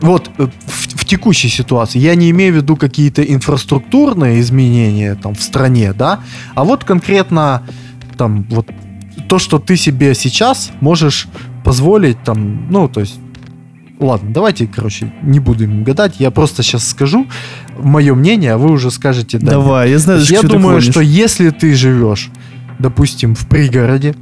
Вот 0.00 0.30
э, 0.38 0.46
в 0.66 0.93
текущей 1.14 1.48
ситуации 1.48 2.00
я 2.00 2.16
не 2.16 2.30
имею 2.30 2.52
в 2.54 2.56
виду 2.56 2.74
какие-то 2.74 3.22
инфраструктурные 3.22 4.40
изменения 4.40 5.14
там 5.14 5.36
в 5.36 5.42
стране, 5.42 5.92
да, 5.92 6.18
а 6.56 6.64
вот 6.64 6.82
конкретно 6.82 7.62
там 8.18 8.44
вот 8.50 8.66
то, 9.28 9.38
что 9.38 9.60
ты 9.60 9.76
себе 9.76 10.16
сейчас 10.16 10.72
можешь 10.80 11.28
позволить 11.62 12.20
там, 12.24 12.68
ну, 12.68 12.88
то 12.88 12.98
есть, 12.98 13.20
ладно, 14.00 14.32
давайте, 14.32 14.66
короче, 14.66 15.12
не 15.22 15.38
будем 15.38 15.84
гадать, 15.84 16.16
я 16.18 16.32
просто 16.32 16.64
сейчас 16.64 16.88
скажу 16.88 17.28
мое 17.78 18.14
мнение, 18.16 18.54
а 18.54 18.58
вы 18.58 18.72
уже 18.72 18.90
скажете 18.90 19.38
да. 19.38 19.52
Давай, 19.52 19.90
я 19.90 20.00
знаю, 20.00 20.20
что 20.20 20.34
я 20.34 20.42
думаю, 20.42 20.80
что 20.80 21.00
если 21.00 21.50
ты 21.50 21.74
живешь, 21.74 22.28
допустим, 22.80 23.36
в 23.36 23.46
пригороде, 23.46 24.16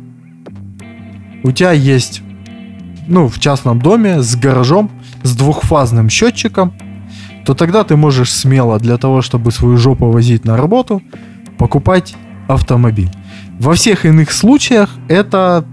у 1.42 1.52
тебя 1.52 1.72
есть, 1.72 2.20
ну, 3.08 3.28
в 3.28 3.38
частном 3.40 3.80
доме 3.80 4.20
с 4.20 4.36
гаражом, 4.36 4.90
с 5.22 5.34
двухфазным 5.36 6.08
счетчиком, 6.08 6.72
то 7.44 7.54
тогда 7.54 7.82
ты 7.84 7.96
можешь 7.96 8.32
смело 8.32 8.78
для 8.78 8.96
того, 8.96 9.22
чтобы 9.22 9.50
свою 9.50 9.76
жопу 9.76 10.10
возить 10.10 10.44
на 10.44 10.56
работу, 10.56 11.02
покупать 11.58 12.14
автомобиль. 12.48 13.10
Во 13.58 13.74
всех 13.74 14.04
иных 14.04 14.32
случаях 14.32 14.90
это, 15.08 15.64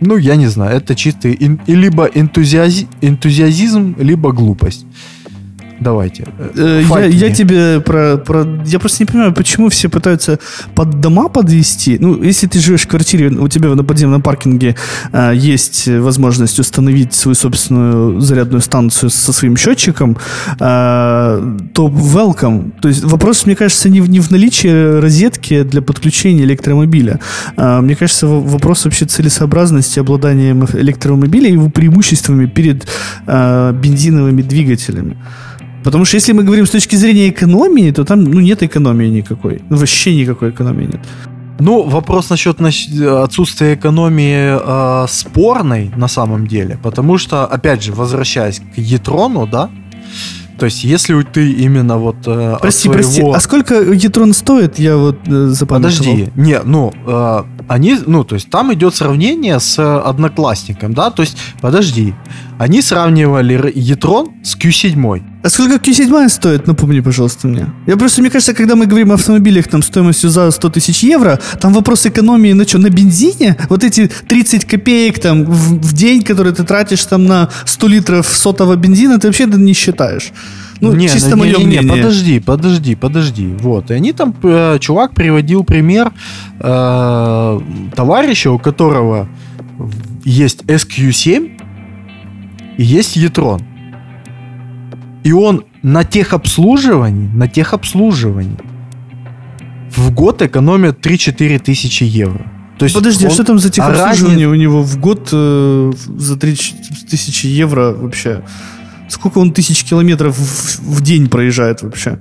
ну, 0.00 0.16
я 0.16 0.36
не 0.36 0.46
знаю, 0.46 0.76
это 0.76 0.94
чистый 0.94 1.36
ин- 1.38 1.60
либо 1.66 2.06
энтузиази- 2.06 2.86
энтузиазизм, 3.00 3.96
либо 3.98 4.32
глупость. 4.32 4.86
Давайте. 5.80 6.24
Э, 6.56 6.82
Я, 6.88 7.04
я 7.06 7.30
тебе 7.34 7.80
про, 7.80 8.16
про... 8.16 8.46
Я 8.66 8.78
просто 8.78 9.02
не 9.02 9.06
понимаю, 9.06 9.32
почему 9.32 9.68
все 9.68 9.88
пытаются 9.88 10.38
под 10.74 11.00
дома 11.00 11.28
подвести. 11.28 11.98
Ну, 12.00 12.22
если 12.22 12.46
ты 12.46 12.58
живешь 12.60 12.82
в 12.82 12.88
квартире, 12.88 13.28
у 13.28 13.48
тебя 13.48 13.74
на 13.74 13.84
подземном 13.84 14.22
паркинге 14.22 14.74
э, 15.12 15.32
есть 15.34 15.88
возможность 15.88 16.58
установить 16.58 17.14
свою 17.14 17.34
собственную 17.34 18.20
зарядную 18.20 18.60
станцию 18.60 19.10
со 19.10 19.32
своим 19.32 19.56
счетчиком, 19.56 20.16
э, 20.58 21.56
то 21.74 21.88
welcome. 21.88 22.72
То 22.80 22.88
есть 22.88 23.04
вопрос, 23.04 23.46
мне 23.46 23.56
кажется, 23.56 23.88
не 23.88 24.00
в, 24.00 24.10
не 24.10 24.20
в 24.20 24.30
наличии 24.30 25.00
розетки 25.00 25.62
для 25.62 25.82
подключения 25.82 26.44
электромобиля. 26.44 27.20
А, 27.56 27.80
мне 27.80 27.94
кажется, 27.94 28.26
вопрос 28.26 28.84
вообще 28.84 29.06
целесообразности 29.06 30.00
обладания 30.00 30.56
электромобиля 30.74 31.48
и 31.48 31.52
его 31.52 31.70
преимуществами 31.70 32.46
перед 32.46 32.86
э, 33.26 33.72
бензиновыми 33.72 34.42
двигателями. 34.42 35.16
Потому 35.84 36.04
что 36.04 36.16
если 36.16 36.32
мы 36.32 36.42
говорим 36.42 36.66
с 36.66 36.70
точки 36.70 36.96
зрения 36.96 37.28
экономии, 37.28 37.90
то 37.90 38.04
там 38.04 38.24
ну, 38.24 38.40
нет 38.40 38.62
экономии 38.62 39.06
никакой. 39.06 39.62
Ну, 39.70 39.76
вообще 39.76 40.14
никакой 40.14 40.50
экономии 40.50 40.86
нет. 40.86 41.00
Ну, 41.60 41.82
вопрос 41.82 42.30
насчет 42.30 42.60
отсутствия 42.60 43.74
экономии 43.74 44.58
э, 45.04 45.06
спорный 45.08 45.90
на 45.96 46.08
самом 46.08 46.46
деле, 46.46 46.78
потому 46.82 47.18
что, 47.18 47.46
опять 47.46 47.82
же, 47.82 47.92
возвращаясь 47.92 48.60
к 48.60 48.78
Етрону, 48.78 49.46
да, 49.46 49.68
то 50.58 50.66
есть 50.66 50.84
если 50.84 51.14
у- 51.14 51.22
ты 51.22 51.52
именно 51.52 51.98
вот 51.98 52.16
э, 52.26 52.56
Прости, 52.60 52.88
своего... 52.88 53.02
прости, 53.02 53.22
а 53.22 53.40
сколько 53.40 53.74
Етрон 53.74 54.32
стоит? 54.34 54.78
Я 54.78 54.96
вот 54.96 55.16
э. 55.26 55.52
Подожди, 55.68 56.30
не, 56.34 56.60
ну, 56.62 56.92
э, 57.06 57.42
они, 57.68 57.96
ну, 58.06 58.24
то 58.24 58.34
есть 58.34 58.50
там 58.50 58.72
идет 58.72 58.94
сравнение 58.94 59.60
с 59.60 59.78
э, 59.78 59.82
одноклассником, 59.82 60.94
да, 60.94 61.10
то 61.10 61.22
есть, 61.22 61.36
подожди, 61.60 62.14
они 62.58 62.82
сравнивали 62.82 63.72
Етрон 63.74 64.30
с 64.42 64.56
Q7. 64.56 65.22
А 65.42 65.48
сколько 65.48 65.76
Q7 65.76 66.28
стоит? 66.28 66.66
Напомни, 66.66 67.00
пожалуйста, 67.00 67.46
мне. 67.46 67.66
Я 67.86 67.96
просто, 67.96 68.20
мне 68.20 68.30
кажется, 68.30 68.52
когда 68.52 68.74
мы 68.74 68.86
говорим 68.86 69.12
о 69.12 69.14
автомобилях 69.14 69.68
там 69.68 69.82
стоимостью 69.82 70.30
за 70.30 70.50
100 70.50 70.70
тысяч 70.70 71.04
евро, 71.04 71.38
там 71.60 71.72
вопрос 71.72 72.06
экономии 72.06 72.52
на 72.52 72.66
что? 72.66 72.78
На 72.78 72.90
бензине? 72.90 73.56
Вот 73.68 73.84
эти 73.84 74.08
30 74.08 74.64
копеек 74.64 75.20
там 75.20 75.44
в, 75.44 75.80
в 75.80 75.92
день, 75.92 76.22
которые 76.22 76.52
ты 76.52 76.64
тратишь 76.64 77.04
там 77.04 77.26
на 77.26 77.48
100 77.64 77.88
литров 77.88 78.26
сотого 78.26 78.74
бензина, 78.74 79.18
ты 79.20 79.28
вообще 79.28 79.44
это 79.44 79.56
не 79.56 79.72
считаешь. 79.72 80.32
Ну, 80.80 80.92
Не, 80.92 81.08
чисто 81.08 81.30
не, 81.30 81.34
мое 81.36 81.56
не, 81.58 81.64
не, 81.64 81.66
мнение. 81.66 81.96
подожди, 81.96 82.40
подожди, 82.40 82.94
подожди. 82.96 83.46
Вот. 83.60 83.90
И 83.90 83.94
они 83.94 84.12
там, 84.12 84.34
э, 84.42 84.78
чувак 84.80 85.12
приводил 85.12 85.64
пример 85.64 86.12
э, 86.60 87.60
товарища, 87.94 88.50
у 88.50 88.58
которого 88.58 89.28
есть 90.24 90.62
SQ7 90.64 91.57
и 92.78 92.82
есть 92.84 93.16
Етрон. 93.16 93.60
И 95.24 95.32
он 95.32 95.64
на 95.82 96.04
техобслуживании, 96.04 97.28
на 97.34 97.48
техобслуживании 97.48 98.56
в 99.90 100.10
год 100.12 100.42
экономит 100.42 101.04
3-4 101.06 101.58
тысячи 101.58 102.04
евро. 102.04 102.50
То 102.78 102.84
есть 102.84 102.94
Подожди, 102.94 103.24
а 103.24 103.28
он- 103.28 103.34
что 103.34 103.44
там 103.44 103.58
за 103.58 103.70
техобслуживание 103.70 104.46
разница- 104.46 104.50
у 104.50 104.54
него 104.54 104.82
в 104.82 104.98
год 105.00 105.28
э, 105.32 105.92
за 106.16 106.36
30 106.36 107.08
тысячи 107.10 107.46
евро 107.46 107.92
вообще? 107.92 108.42
Сколько 109.08 109.38
он 109.38 109.52
тысяч 109.52 109.82
километров 109.84 110.36
в, 110.38 110.96
в 110.96 111.00
день 111.00 111.28
проезжает 111.28 111.82
вообще? 111.82 112.18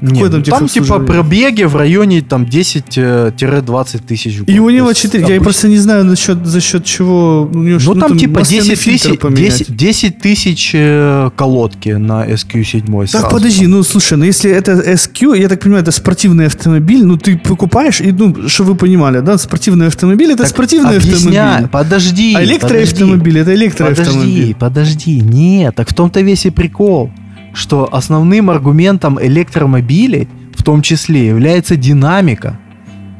Нет, 0.00 0.30
там 0.30 0.40
ну, 0.40 0.42
там 0.44 0.68
типа 0.68 0.98
пробеги 1.00 1.64
в 1.64 1.76
районе 1.76 2.22
там 2.22 2.44
10-20 2.44 4.06
тысяч 4.06 4.36
в 4.36 4.44
год. 4.44 4.48
И 4.48 4.58
у 4.58 4.70
него 4.70 4.86
То 4.86 4.90
есть 4.90 5.02
4, 5.02 5.20
я 5.20 5.26
обычно- 5.26 5.44
просто 5.44 5.68
не 5.68 5.78
знаю 5.78 6.04
насчет, 6.04 6.46
за 6.46 6.60
счет 6.60 6.84
чего... 6.84 7.42
У 7.52 7.58
него 7.58 7.74
Ну, 7.74 7.80
что, 7.80 7.94
там, 7.94 8.18
типа 8.18 8.40
масляный 8.40 8.68
10 8.70 8.78
фильтр 8.78 9.08
тысяч, 9.08 9.20
поменять. 9.20 9.58
10, 9.58 9.76
10 9.76 10.18
тысяч 10.18 10.70
э, 10.74 11.30
колодки 11.36 11.90
на 11.90 12.26
SQ7 12.26 13.10
Так, 13.12 13.30
подожди, 13.30 13.66
ну 13.66 13.82
слушай, 13.82 14.16
ну 14.18 14.24
если 14.24 14.50
это 14.50 14.72
SQ, 14.72 15.38
я 15.38 15.48
так 15.48 15.60
понимаю, 15.60 15.82
это 15.82 15.92
спортивный 15.92 16.46
автомобиль, 16.46 17.04
ну 17.04 17.16
ты 17.16 17.36
покупаешь, 17.38 18.00
и, 18.00 18.12
ну, 18.12 18.48
чтобы 18.48 18.72
вы 18.72 18.76
понимали, 18.76 19.20
да, 19.20 19.38
спортивный 19.38 19.86
автомобиль 19.86 20.28
это 20.32 20.42
Так 20.42 20.48
спортивный 20.48 20.96
объясняй, 20.96 21.64
автомобиль. 21.64 21.68
подожди. 21.70 22.34
А 22.36 22.44
электроавтомобиль 22.44 23.38
это 23.38 23.46
Подожди, 23.50 23.64
электроавтомобиль. 23.64 24.54
подожди. 24.58 25.20
Нет, 25.20 25.74
так 25.74 25.88
в 25.90 25.94
том-то 25.94 26.20
весь 26.20 26.46
и 26.46 26.50
прикол, 26.50 27.10
что 27.56 27.88
основным 27.90 28.50
аргументом 28.50 29.18
электромобилей 29.20 30.28
в 30.54 30.62
том 30.62 30.82
числе 30.82 31.26
является 31.26 31.76
динамика. 31.76 32.58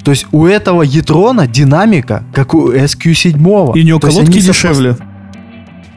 То 0.04 0.10
есть 0.10 0.26
у 0.30 0.46
этого 0.46 0.82
Етрона 0.82 1.46
динамика, 1.46 2.22
как 2.32 2.54
у 2.54 2.70
SQ7. 2.70 3.72
И 3.76 3.80
у 3.80 3.84
него 3.84 3.98
То 3.98 4.08
колодки 4.08 4.30
они 4.30 4.40
сопо- 4.40 4.46
дешевле. 4.46 4.96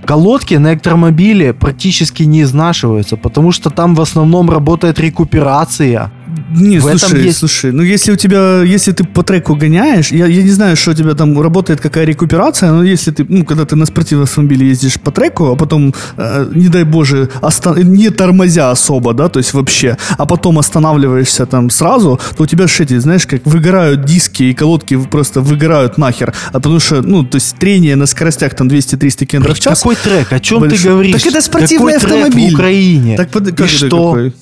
Колодки 0.05 0.55
на 0.55 0.73
электромобиле 0.73 1.53
практически 1.53 2.23
не 2.23 2.41
изнашиваются, 2.43 3.17
потому 3.17 3.51
что 3.51 3.69
там 3.69 3.93
в 3.93 4.01
основном 4.01 4.49
работает 4.49 4.99
рекуперация. 4.99 6.11
Не, 6.55 6.79
В 6.79 6.87
этом 6.87 6.99
слушай, 6.99 7.23
есть- 7.25 7.37
слушай, 7.39 7.71
ну 7.71 7.83
если 7.83 8.11
у 8.11 8.15
тебя, 8.15 8.61
если 8.63 8.91
ты 8.91 9.03
по 9.03 9.23
треку 9.23 9.55
гоняешь, 9.55 10.11
я, 10.11 10.25
я 10.27 10.43
не 10.43 10.49
знаю, 10.51 10.75
что 10.75 10.91
у 10.91 10.93
тебя 10.93 11.13
там 11.13 11.39
работает, 11.41 11.79
какая 11.81 12.05
рекуперация, 12.05 12.71
но 12.71 12.83
если 12.83 13.11
ты, 13.11 13.25
ну, 13.29 13.45
когда 13.45 13.65
ты 13.65 13.75
на 13.75 13.85
спортивном 13.85 14.23
автомобиле 14.23 14.67
ездишь 14.67 14.99
по 14.99 15.11
треку, 15.11 15.45
а 15.51 15.55
потом, 15.55 15.93
э, 16.17 16.47
не 16.55 16.67
дай 16.69 16.83
боже, 16.83 17.29
оста- 17.41 17.75
не 17.83 18.09
тормозя 18.09 18.71
особо, 18.71 19.13
да, 19.13 19.27
то 19.29 19.39
есть 19.39 19.53
вообще, 19.53 19.97
а 20.17 20.25
потом 20.25 20.57
останавливаешься 20.59 21.45
там 21.45 21.69
сразу, 21.69 22.19
то 22.37 22.43
у 22.43 22.45
тебя 22.47 22.67
же 22.67 22.83
эти, 22.83 22.97
знаешь, 22.99 23.25
как 23.25 23.45
выгорают 23.45 24.05
диски 24.05 24.43
и 24.43 24.53
колодки 24.53 24.97
просто 24.97 25.41
выгорают 25.41 25.97
нахер, 25.97 26.33
а 26.51 26.53
потому 26.53 26.79
что, 26.79 27.01
ну, 27.01 27.23
то 27.23 27.35
есть 27.37 27.55
трение 27.57 27.95
на 27.95 28.05
скоростях 28.05 28.53
там 28.55 28.67
200-300 28.67 29.25
км 29.25 29.53
в 29.53 29.59
час. 29.59 29.79
Какой 29.79 29.95
трек? 29.95 30.31
О 30.33 30.39
чем 30.39 30.59
Большой. 30.59 30.77
ты 30.77 30.89
говоришь? 30.89 31.21
Так 31.23 31.25
это 31.31 31.41
спортивный 31.41 31.93
Какой 31.93 32.07
трек 32.09 32.25
автомобиль. 32.25 32.51
в 32.51 32.53
Украине. 32.55 33.17
Так, 33.17 33.29
под- 33.29 33.59
И 33.59 33.67
что? 33.67 33.89
какой? 34.13 34.33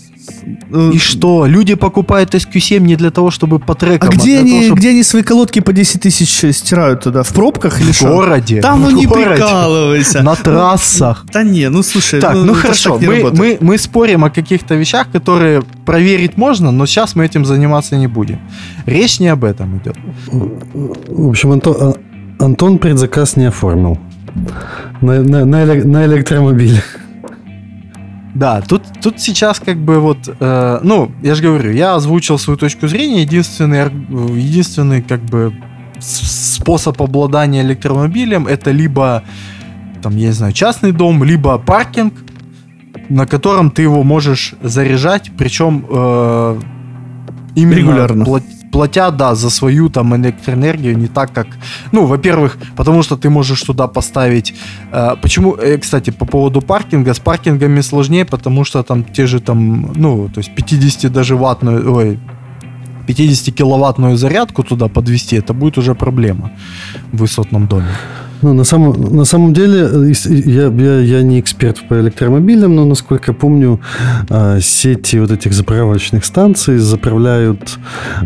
Э, 0.72 0.92
И 0.94 0.98
что? 0.98 1.46
Люди 1.46 1.76
покупают 1.76 2.34
SQ7 2.36 2.80
не 2.80 2.96
для 2.96 3.12
того, 3.12 3.32
чтобы 3.32 3.60
по 3.60 3.74
А 3.74 3.76
трекам, 3.76 4.10
где 4.10 4.24
для 4.24 4.40
они, 4.40 4.50
того, 4.52 4.62
чтобы 4.64 4.80
где 4.80 4.90
они 4.90 5.04
свои 5.04 5.24
колодки 5.24 5.60
по 5.60 5.74
10 5.74 6.02
тысяч 6.02 6.56
стирают 6.56 7.02
туда? 7.04 7.24
В 7.24 7.30
пробках 7.34 7.82
или 7.82 7.92
в 7.92 7.96
что? 7.96 8.08
городе. 8.08 8.62
Там 8.62 8.82
ну 8.82 8.90
в 8.90 8.94
не 8.94 9.06
городе, 9.06 9.30
прикалывайся. 9.32 10.22
На 10.24 10.36
трассах. 10.36 11.26
Да 11.34 11.44
не, 11.44 11.70
ну 11.70 11.84
слушай. 11.84 12.20
Так, 12.22 12.36
ну 12.36 12.54
ж 12.56 12.58
хорошо, 12.58 12.98
мы, 13.02 13.16
работает. 13.22 13.62
мы, 13.62 13.68
мы 13.68 13.78
спорим 13.78 14.24
о 14.24 14.30
каких-то 14.30 14.76
вещах, 14.76 15.08
которые 15.12 15.64
проверить 15.86 16.38
можно, 16.38 16.72
но 16.72 16.86
сейчас 16.86 17.16
мы 17.16 17.26
этим 17.26 17.46
заниматься 17.46 17.96
не 17.98 18.08
будем. 18.08 18.40
Речь 18.86 19.20
не 19.20 19.28
об 19.30 19.44
этом 19.44 19.78
идет. 19.78 19.96
В 20.28 21.30
общем, 21.30 21.52
Антон, 21.52 21.76
а- 21.80 22.44
Антон 22.44 22.78
предзаказ 22.78 23.36
не 23.38 23.46
оформил. 23.46 23.98
На, 25.02 25.22
на, 25.24 25.46
на, 25.46 25.64
эле- 25.64 25.84
на 25.86 26.06
электромобиль. 26.06 26.82
Да, 28.38 28.62
тут, 28.62 28.84
тут 29.02 29.20
сейчас 29.20 29.60
как 29.60 29.78
бы 29.78 30.00
вот, 30.00 30.18
э, 30.40 30.80
ну, 30.84 31.12
я 31.24 31.34
же 31.34 31.42
говорю, 31.42 31.72
я 31.72 31.96
озвучил 31.96 32.38
свою 32.38 32.58
точку 32.58 32.88
зрения. 32.88 33.22
Единственный, 33.24 33.86
единственный 34.40 35.02
как 35.02 35.22
бы 35.22 35.54
способ 36.00 37.02
обладания 37.02 37.64
электромобилем 37.64 38.46
это 38.46 38.70
либо, 38.70 39.24
там, 40.04 40.16
я 40.18 40.28
не 40.28 40.34
знаю, 40.34 40.54
частный 40.54 40.92
дом, 40.92 41.24
либо 41.24 41.58
паркинг, 41.58 42.14
на 43.10 43.26
котором 43.26 43.72
ты 43.72 43.82
его 43.82 44.04
можешь 44.04 44.54
заряжать, 44.62 45.32
причем 45.36 45.86
э, 45.90 46.60
именно 47.56 47.76
Регулярно. 47.80 48.26
плат- 48.26 48.44
платя, 48.72 49.12
да, 49.12 49.36
за 49.36 49.50
свою 49.50 49.90
там 49.90 50.16
электроэнергию 50.16 50.98
не 50.98 51.08
так, 51.08 51.34
как... 51.34 51.48
Ну, 51.92 52.06
во-первых, 52.06 52.58
потому 52.76 53.04
что 53.04 53.16
ты 53.16 53.30
можешь 53.30 53.62
туда 53.62 53.88
поставить... 53.88 54.54
э, 54.92 55.16
почему, 55.22 55.56
э, 55.56 55.78
кстати, 55.78 56.12
по 56.12 56.26
поводу 56.26 56.62
паркинга, 56.62 57.14
с 57.14 57.20
паркингами 57.20 57.82
сложнее, 57.82 58.26
потому 58.26 58.66
что 58.66 58.84
там 58.84 59.04
те 59.04 59.28
же 59.28 59.40
там, 59.40 59.92
ну, 59.96 60.30
то 60.30 60.40
есть 60.40 60.56
50 60.56 61.12
даже 61.12 61.36
ваттную, 61.36 61.94
ой, 61.94 62.20
50 63.08 63.56
киловаттную 63.56 64.18
зарядку 64.18 64.64
туда 64.64 64.88
подвести, 64.88 65.38
это 65.38 65.54
будет 65.54 65.78
уже 65.78 65.96
проблема 65.96 66.52
в 67.14 67.18
высотном 67.18 67.68
доме. 67.68 67.88
Ну, 68.42 68.54
на 68.54 68.64
самом, 68.64 69.16
на 69.16 69.26
самом 69.26 69.54
деле, 69.54 69.88
э, 69.92 70.14
я, 70.30 70.68
я, 70.68 71.00
я 71.00 71.24
не 71.24 71.40
эксперт 71.40 71.88
по 71.88 72.00
электромобилям, 72.00 72.76
но, 72.76 72.86
насколько 72.86 73.32
я 73.32 73.34
помню, 73.34 73.80
а, 74.30 74.60
сети 74.60 75.18
вот 75.20 75.32
этих 75.32 75.54
заправочных 75.54 76.24
станций 76.24 76.78
заправляют 76.78 77.80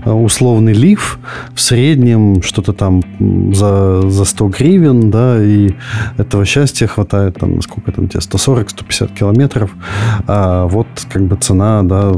а, 0.04 0.14
условный 0.14 0.74
лиф 0.74 1.20
в 1.54 1.62
среднем 1.62 2.42
что-то 2.44 2.74
там 2.74 3.02
за, 3.54 4.10
за 4.10 4.26
100 4.26 4.48
гривен, 4.50 5.12
да, 5.12 5.42
и 5.42 5.76
этого 6.18 6.46
счастья 6.46 6.88
хватает 6.88 7.38
там, 7.40 7.62
сколько 7.62 7.92
там 7.94 8.10
тебе, 8.10 8.20
140-150 8.20 9.14
километров, 9.14 9.72
а 10.28 10.66
вот 10.66 10.88
как 11.10 11.24
бы 11.24 11.38
цена, 11.38 11.84
да, 11.84 12.12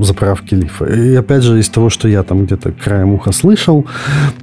заправки 0.00 0.54
лифа. 0.54 0.86
И 0.86 1.14
опять 1.14 1.42
же, 1.42 1.58
из 1.58 1.68
того, 1.68 1.90
что 1.90 2.08
я 2.08 2.22
там 2.22 2.46
где-то 2.46 2.72
краем 2.72 3.12
уха 3.12 3.32
слышал, 3.32 3.84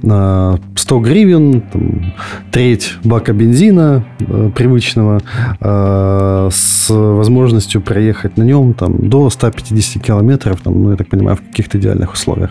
а, 0.04 0.58
100 0.76 1.00
гривен, 1.00 1.60
там, 1.62 2.12
треть 2.52 2.98
бака 3.02 3.32
бензина 3.32 4.04
э, 4.20 4.50
привычного 4.54 5.22
э, 5.60 6.48
с 6.52 6.90
возможностью 6.90 7.80
проехать 7.80 8.36
на 8.36 8.42
нем 8.42 8.74
там, 8.74 9.08
до 9.08 9.30
150 9.30 10.02
километров, 10.02 10.60
там, 10.60 10.82
ну, 10.82 10.90
я 10.90 10.96
так 10.96 11.08
понимаю, 11.08 11.38
в 11.38 11.40
каких-то 11.40 11.78
идеальных 11.78 12.12
условиях. 12.12 12.50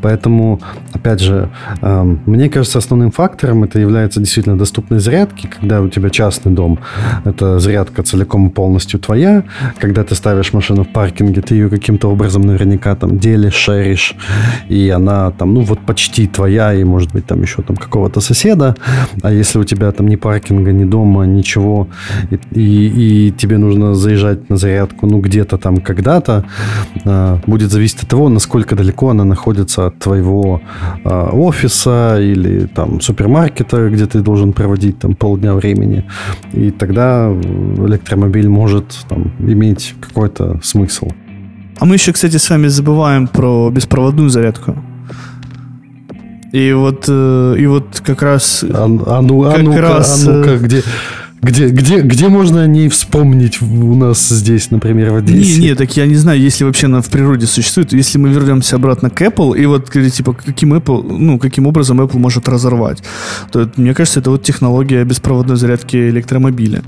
Поэтому, 0.00 0.60
опять 0.92 1.20
же, 1.20 1.48
э, 1.82 2.16
мне 2.26 2.48
кажется, 2.48 2.78
основным 2.78 3.10
фактором 3.10 3.64
это 3.64 3.80
является 3.80 4.20
действительно 4.20 4.56
доступность 4.56 5.04
зарядки, 5.04 5.48
когда 5.48 5.80
у 5.80 5.88
тебя 5.88 6.10
частный 6.10 6.52
дом, 6.52 6.78
это 7.24 7.58
зарядка 7.58 8.04
целиком 8.04 8.46
и 8.46 8.50
полностью 8.50 9.00
твоя, 9.00 9.42
когда 9.80 10.04
ты 10.04 10.14
ставишь 10.14 10.52
машину 10.52 10.84
в 10.84 10.88
паркинге, 10.88 11.42
ты 11.42 11.56
ее 11.56 11.68
каким-то 11.68 12.08
образом 12.08 12.42
наверняка 12.42 12.94
там 12.94 13.18
делишь, 13.18 13.54
шеришь, 13.54 14.14
и 14.68 14.88
она 14.88 15.32
там, 15.32 15.54
ну 15.54 15.62
вот 15.62 15.80
почти 15.80 16.28
твоя, 16.28 16.74
и 16.74 16.84
может 16.84 17.12
быть 17.12 17.26
там 17.26 17.42
еще 17.42 17.62
там 17.62 17.76
какого-то 17.76 18.20
соседа, 18.20 18.76
а 19.22 19.31
если 19.32 19.58
у 19.58 19.64
тебя 19.64 19.90
там 19.92 20.08
ни 20.08 20.16
паркинга, 20.16 20.72
ни 20.72 20.84
дома, 20.84 21.24
ничего, 21.24 21.88
и, 22.30 22.38
и, 22.60 23.28
и 23.28 23.32
тебе 23.32 23.58
нужно 23.58 23.94
заезжать 23.94 24.50
на 24.50 24.56
зарядку, 24.56 25.06
ну, 25.06 25.20
где-то 25.20 25.58
там 25.58 25.78
когда-то, 25.78 26.44
а, 27.04 27.40
будет 27.46 27.70
зависеть 27.70 28.02
от 28.02 28.08
того, 28.08 28.28
насколько 28.28 28.76
далеко 28.76 29.10
она 29.10 29.24
находится 29.24 29.86
от 29.86 29.98
твоего 29.98 30.60
а, 31.04 31.30
офиса 31.32 32.18
или 32.20 32.66
там 32.66 33.00
супермаркета, 33.00 33.88
где 33.90 34.06
ты 34.06 34.20
должен 34.20 34.52
проводить 34.52 34.98
там 34.98 35.14
полдня 35.14 35.54
времени. 35.54 36.04
И 36.52 36.70
тогда 36.70 37.30
электромобиль 37.30 38.48
может 38.48 38.84
там 39.08 39.32
иметь 39.40 39.94
какой-то 40.00 40.60
смысл. 40.62 41.08
А 41.78 41.84
мы 41.84 41.94
еще, 41.94 42.12
кстати, 42.12 42.36
с 42.36 42.50
вами 42.50 42.68
забываем 42.68 43.26
про 43.26 43.70
беспроводную 43.70 44.28
зарядку. 44.28 44.76
И 46.52 46.72
вот, 46.72 47.06
э, 47.08 47.56
и 47.58 47.66
вот 47.66 48.02
как 48.04 48.22
раз... 48.22 48.62
А, 48.62 48.84
а 48.84 49.22
ну, 49.22 49.44
а 49.44 49.52
Как 49.52 49.62
ну-ка, 49.62 49.80
раз, 49.80 50.26
а 50.26 50.30
ну-ка, 50.30 50.50
э, 50.50 50.58
где, 50.58 50.82
где, 51.40 51.68
где, 51.68 52.00
где 52.02 52.28
можно 52.28 52.62
о 52.62 52.66
ней 52.66 52.90
вспомнить 52.90 53.60
у 53.62 53.94
нас 53.94 54.28
здесь, 54.28 54.70
например, 54.70 55.12
в 55.12 55.16
Одессе? 55.16 55.60
Не, 55.60 55.68
не, 55.68 55.74
так 55.74 55.96
я 55.96 56.06
не 56.06 56.14
знаю, 56.14 56.38
если 56.38 56.64
вообще 56.64 56.86
она 56.86 57.00
в 57.00 57.08
природе 57.08 57.46
существует. 57.46 57.94
Если 57.94 58.18
мы 58.18 58.28
вернемся 58.28 58.76
обратно 58.76 59.08
к 59.08 59.20
Apple, 59.22 59.58
и 59.58 59.64
вот, 59.64 59.90
типа, 59.90 60.34
каким 60.34 60.74
Apple, 60.74 61.04
ну, 61.10 61.38
каким 61.38 61.66
образом 61.66 62.00
Apple 62.02 62.18
может 62.18 62.48
разорвать, 62.48 63.02
то 63.50 63.68
мне 63.76 63.94
кажется, 63.94 64.20
это 64.20 64.30
вот 64.30 64.42
технология 64.42 65.02
беспроводной 65.04 65.56
зарядки 65.56 65.96
электромобиля. 65.96 66.82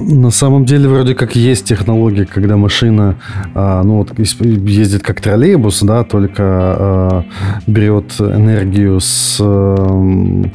На 0.00 0.30
самом 0.30 0.64
деле 0.64 0.88
вроде 0.88 1.14
как 1.14 1.36
есть 1.36 1.66
технология, 1.66 2.24
когда 2.24 2.56
машина, 2.56 3.16
а, 3.54 3.82
ну 3.82 3.98
вот 3.98 4.18
ездит 4.18 5.02
как 5.02 5.20
троллейбус, 5.20 5.82
да, 5.82 6.02
только 6.02 6.42
а, 6.42 7.24
берет 7.66 8.18
энергию 8.18 9.00
с 9.00 9.36
эм, 9.38 10.50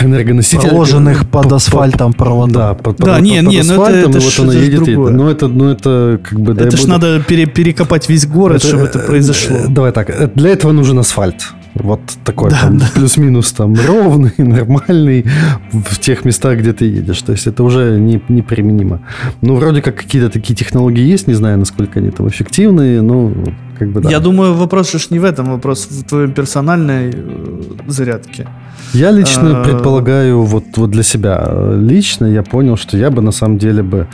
энергоносителя. 0.00 0.68
Проложенных 0.70 1.20
По- 1.30 1.40
под 1.42 1.50
по- 1.50 1.56
асфальтом 1.56 2.12
проводов. 2.14 2.52
Да, 2.56 2.74
под, 2.74 2.96
Да, 2.98 3.14
под- 3.14 3.22
не, 3.22 3.40
под 3.42 3.48
не, 3.52 3.62
ну 3.62 3.62
это- 3.62 3.72
асфальтом, 3.82 4.10
это 4.10 4.18
и 4.18 4.20
ж- 4.22 4.24
вот 4.38 4.44
она 4.44 4.52
это 4.54 4.62
едет, 4.64 4.84
другое. 4.84 5.12
Ну 5.12 5.28
это, 5.28 5.48
ну 5.48 5.68
это 5.70 6.20
как 6.28 6.40
бы... 6.40 6.52
это 6.52 6.76
ж 6.76 6.84
надо 6.86 7.20
пере- 7.20 7.46
перекопать 7.46 8.08
весь 8.08 8.26
город, 8.26 8.62
чтобы 8.62 8.82
это 8.84 8.98
э, 8.98 9.06
произошло. 9.06 9.56
э, 9.56 9.68
Давай 9.68 9.92
так, 9.92 10.10
э, 10.10 10.28
для 10.34 10.50
этого 10.50 10.72
нужен 10.72 10.98
асфальт. 10.98 11.52
Вот 11.82 12.00
такой 12.24 12.50
Да, 12.50 12.60
там 12.60 12.78
да. 12.78 12.86
плюс-минус 12.94 13.52
там 13.52 13.74
ровный, 13.86 14.32
нормальный 14.38 15.24
в 15.72 15.98
тех 15.98 16.24
местах, 16.24 16.58
где 16.58 16.72
ты 16.72 16.84
едешь. 16.84 17.22
То 17.22 17.32
есть 17.32 17.46
это 17.46 17.62
уже 17.62 17.98
не, 17.98 18.20
неприменимо. 18.28 19.00
Ну, 19.42 19.56
вроде 19.56 19.82
как 19.82 19.96
какие-то 19.96 20.30
такие 20.30 20.54
технологии 20.54 21.04
есть, 21.04 21.28
не 21.28 21.34
знаю, 21.34 21.58
насколько 21.58 22.00
они 22.00 22.10
там 22.10 22.28
эффективные, 22.28 23.02
но 23.02 23.32
как 23.78 23.88
бы 23.90 24.00
да. 24.00 24.10
Я 24.10 24.20
думаю, 24.20 24.54
вопрос 24.54 24.92
же 24.92 24.98
не 25.10 25.18
в 25.18 25.24
этом, 25.24 25.50
вопрос 25.50 25.86
в 25.90 26.04
твоей 26.04 26.28
персональной 26.28 27.10
э, 27.14 27.62
зарядке. 27.86 28.46
Я 28.94 29.10
лично 29.10 29.60
А. 29.60 29.64
предполагаю, 29.64 30.42
вот, 30.42 30.64
вот 30.76 30.90
для 30.90 31.02
себя 31.02 31.44
э, 31.46 31.78
лично 31.80 32.26
я 32.26 32.42
понял, 32.42 32.76
что 32.76 32.96
я 32.96 33.10
бы 33.10 33.22
на 33.22 33.32
самом 33.32 33.58
деле 33.58 33.82
бы 33.82 34.06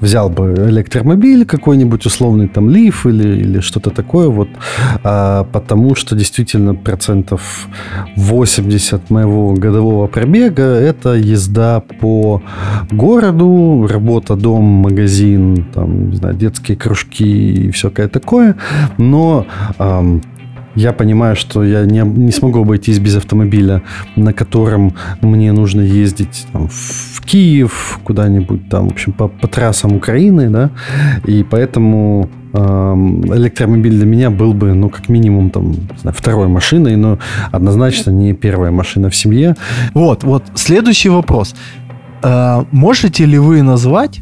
взял 0.00 0.28
бы 0.30 0.54
электромобиль 0.68 1.44
какой-нибудь 1.44 2.06
условный 2.06 2.48
там 2.48 2.70
Лиф 2.70 3.06
или, 3.06 3.40
или 3.40 3.60
что-то 3.60 3.90
такое, 3.90 4.28
вот, 4.28 4.48
а, 5.04 5.44
потому 5.52 5.94
что 5.94 6.16
действительно 6.16 6.74
процентов 6.74 7.68
80 8.16 9.10
моего 9.10 9.54
годового 9.54 10.06
пробега 10.06 10.62
это 10.62 11.14
езда 11.14 11.82
по 12.00 12.42
городу, 12.90 13.86
работа, 13.90 14.36
дом, 14.36 14.64
магазин, 14.64 15.66
там, 15.74 16.10
не 16.10 16.16
знаю, 16.16 16.34
детские 16.34 16.76
кружки 16.76 17.66
и 17.66 17.70
всякое 17.70 18.08
такое, 18.08 18.56
но 18.98 19.46
ам, 19.78 20.22
я 20.74 20.92
понимаю, 20.92 21.36
что 21.36 21.64
я 21.64 21.84
не, 21.84 22.00
не 22.00 22.32
смогу 22.32 22.60
обойтись 22.62 22.98
без 22.98 23.16
автомобиля, 23.16 23.82
на 24.16 24.32
котором 24.32 24.94
мне 25.20 25.52
нужно 25.52 25.80
ездить 25.80 26.46
там, 26.52 26.68
в 26.68 27.20
Киев, 27.24 28.00
куда-нибудь 28.04 28.68
там, 28.68 28.88
в 28.88 28.92
общем, 28.92 29.12
по, 29.12 29.28
по 29.28 29.48
трассам 29.48 29.94
Украины, 29.94 30.48
да, 30.48 30.70
и 31.26 31.42
поэтому 31.42 32.28
электромобиль 32.54 33.96
для 33.96 34.04
меня 34.04 34.30
был 34.30 34.52
бы, 34.52 34.74
ну, 34.74 34.90
как 34.90 35.08
минимум, 35.08 35.50
там, 35.50 35.74
знаю, 35.98 36.14
второй 36.14 36.48
машиной, 36.48 36.96
но 36.96 37.18
однозначно 37.50 38.10
не 38.10 38.34
первая 38.34 38.70
машина 38.70 39.08
в 39.08 39.16
семье. 39.16 39.56
Вот, 39.94 40.22
вот. 40.22 40.44
Следующий 40.54 41.08
вопрос. 41.08 41.54
Э, 42.22 42.64
можете 42.70 43.24
ли 43.24 43.38
вы 43.38 43.62
назвать, 43.62 44.20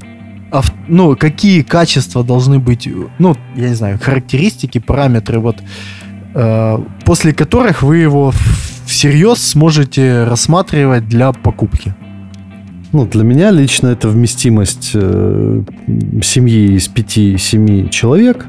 ну, 0.88 1.16
какие 1.16 1.62
качества 1.62 2.22
должны 2.22 2.58
быть, 2.58 2.88
ну, 3.18 3.36
я 3.56 3.68
не 3.68 3.74
знаю, 3.74 3.98
характеристики, 4.00 4.78
параметры, 4.78 5.40
вот, 5.40 5.56
после 6.32 7.32
которых 7.32 7.82
вы 7.82 7.98
его 7.98 8.32
всерьез 8.86 9.38
сможете 9.38 10.24
рассматривать 10.24 11.08
для 11.08 11.32
покупки? 11.32 11.94
Ну, 12.92 13.06
для 13.06 13.22
меня 13.22 13.52
лично 13.52 13.88
это 13.88 14.08
вместимость 14.08 14.90
э, 14.94 15.62
семьи 16.22 16.74
из 16.74 16.90
5-7 16.92 17.88
человек. 17.90 18.46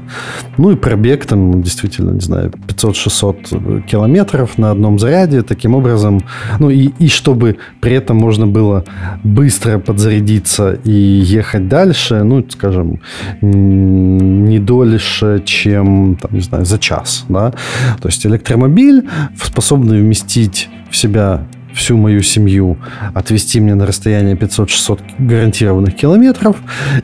Ну 0.58 0.72
и 0.72 0.76
пробег 0.76 1.26
там 1.26 1.62
действительно, 1.62 2.10
не 2.10 2.20
знаю, 2.20 2.52
500-600 2.66 3.82
километров 3.82 4.58
на 4.58 4.72
одном 4.72 4.98
заряде. 4.98 5.42
Таким 5.42 5.76
образом, 5.76 6.24
ну 6.58 6.70
и, 6.70 6.90
и 6.98 7.06
чтобы 7.06 7.58
при 7.80 7.94
этом 7.94 8.16
можно 8.16 8.48
было 8.48 8.84
быстро 9.22 9.78
подзарядиться 9.78 10.72
и 10.72 10.90
ехать 10.90 11.68
дальше, 11.68 12.24
ну, 12.24 12.44
скажем, 12.48 13.00
не 13.40 14.58
дольше, 14.58 15.40
чем, 15.44 16.16
там, 16.20 16.32
не 16.32 16.40
знаю, 16.40 16.64
за 16.64 16.78
час, 16.78 17.24
да. 17.28 17.52
То 18.00 18.08
есть 18.08 18.26
электромобиль, 18.26 19.08
способный 19.40 20.00
вместить 20.00 20.68
в 20.90 20.96
себя 20.96 21.46
всю 21.74 21.96
мою 21.96 22.22
семью, 22.22 22.78
отвезти 23.14 23.60
мне 23.60 23.74
на 23.74 23.86
расстояние 23.86 24.36
500-600 24.36 25.00
гарантированных 25.18 25.94
километров, 25.96 26.56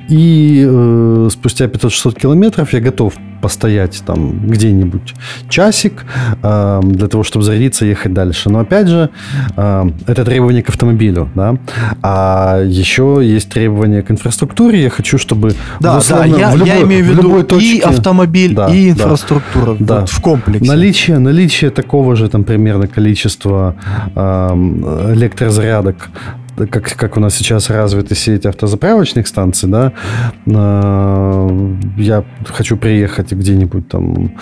и 0.08 0.64
э, 0.66 1.28
спустя 1.30 1.66
500-600 1.66 2.20
километров 2.20 2.72
я 2.72 2.80
готов 2.80 3.14
постоять 3.40 4.02
там 4.06 4.38
где-нибудь 4.48 5.14
часик 5.48 6.04
э, 6.42 6.80
для 6.82 7.08
того, 7.08 7.22
чтобы 7.24 7.44
зарядиться 7.44 7.84
и 7.84 7.88
ехать 7.90 8.12
дальше. 8.12 8.50
Но 8.50 8.60
опять 8.60 8.88
же, 8.88 9.10
э, 9.56 9.90
это 10.06 10.24
требование 10.24 10.62
к 10.62 10.68
автомобилю, 10.68 11.28
да. 11.34 11.56
А 12.02 12.60
еще 12.62 13.20
есть 13.22 13.48
требования 13.50 14.02
к 14.02 14.10
инфраструктуре. 14.10 14.82
Я 14.82 14.90
хочу, 14.90 15.18
чтобы 15.18 15.54
Да, 15.80 16.00
в 16.00 16.08
да, 16.08 16.24
я, 16.24 16.34
в 16.50 16.64
я 16.64 16.76
любой- 16.76 16.82
имею 16.84 17.04
в 17.04 17.06
в 17.08 17.10
виду 17.10 17.22
любой 17.22 17.40
и 17.40 17.44
точке- 17.44 17.80
автомобиль, 17.82 18.54
Да, 18.54 18.68
и 18.68 18.90
инфраструктура 18.90 19.76
Да. 19.78 20.00
вот 20.00 20.10
в 20.10 20.20
комплексе. 20.20 20.66
Наличие, 20.66 21.18
наличие 21.18 21.70
такого 21.70 22.16
же 22.16 22.28
там 22.28 22.44
примерно 22.44 22.86
количества 22.86 23.74
эм, 24.14 24.84
электрозарядок 25.14 26.08
как, 26.66 26.96
как 26.96 27.16
у 27.16 27.20
нас 27.20 27.34
сейчас 27.34 27.70
развита 27.70 28.14
сеть 28.14 28.46
автозаправочных 28.46 29.26
станций, 29.26 29.68
да, 29.68 29.92
я 31.96 32.24
хочу 32.46 32.76
приехать 32.76 33.32
где-нибудь 33.32 33.88
там 33.88 34.32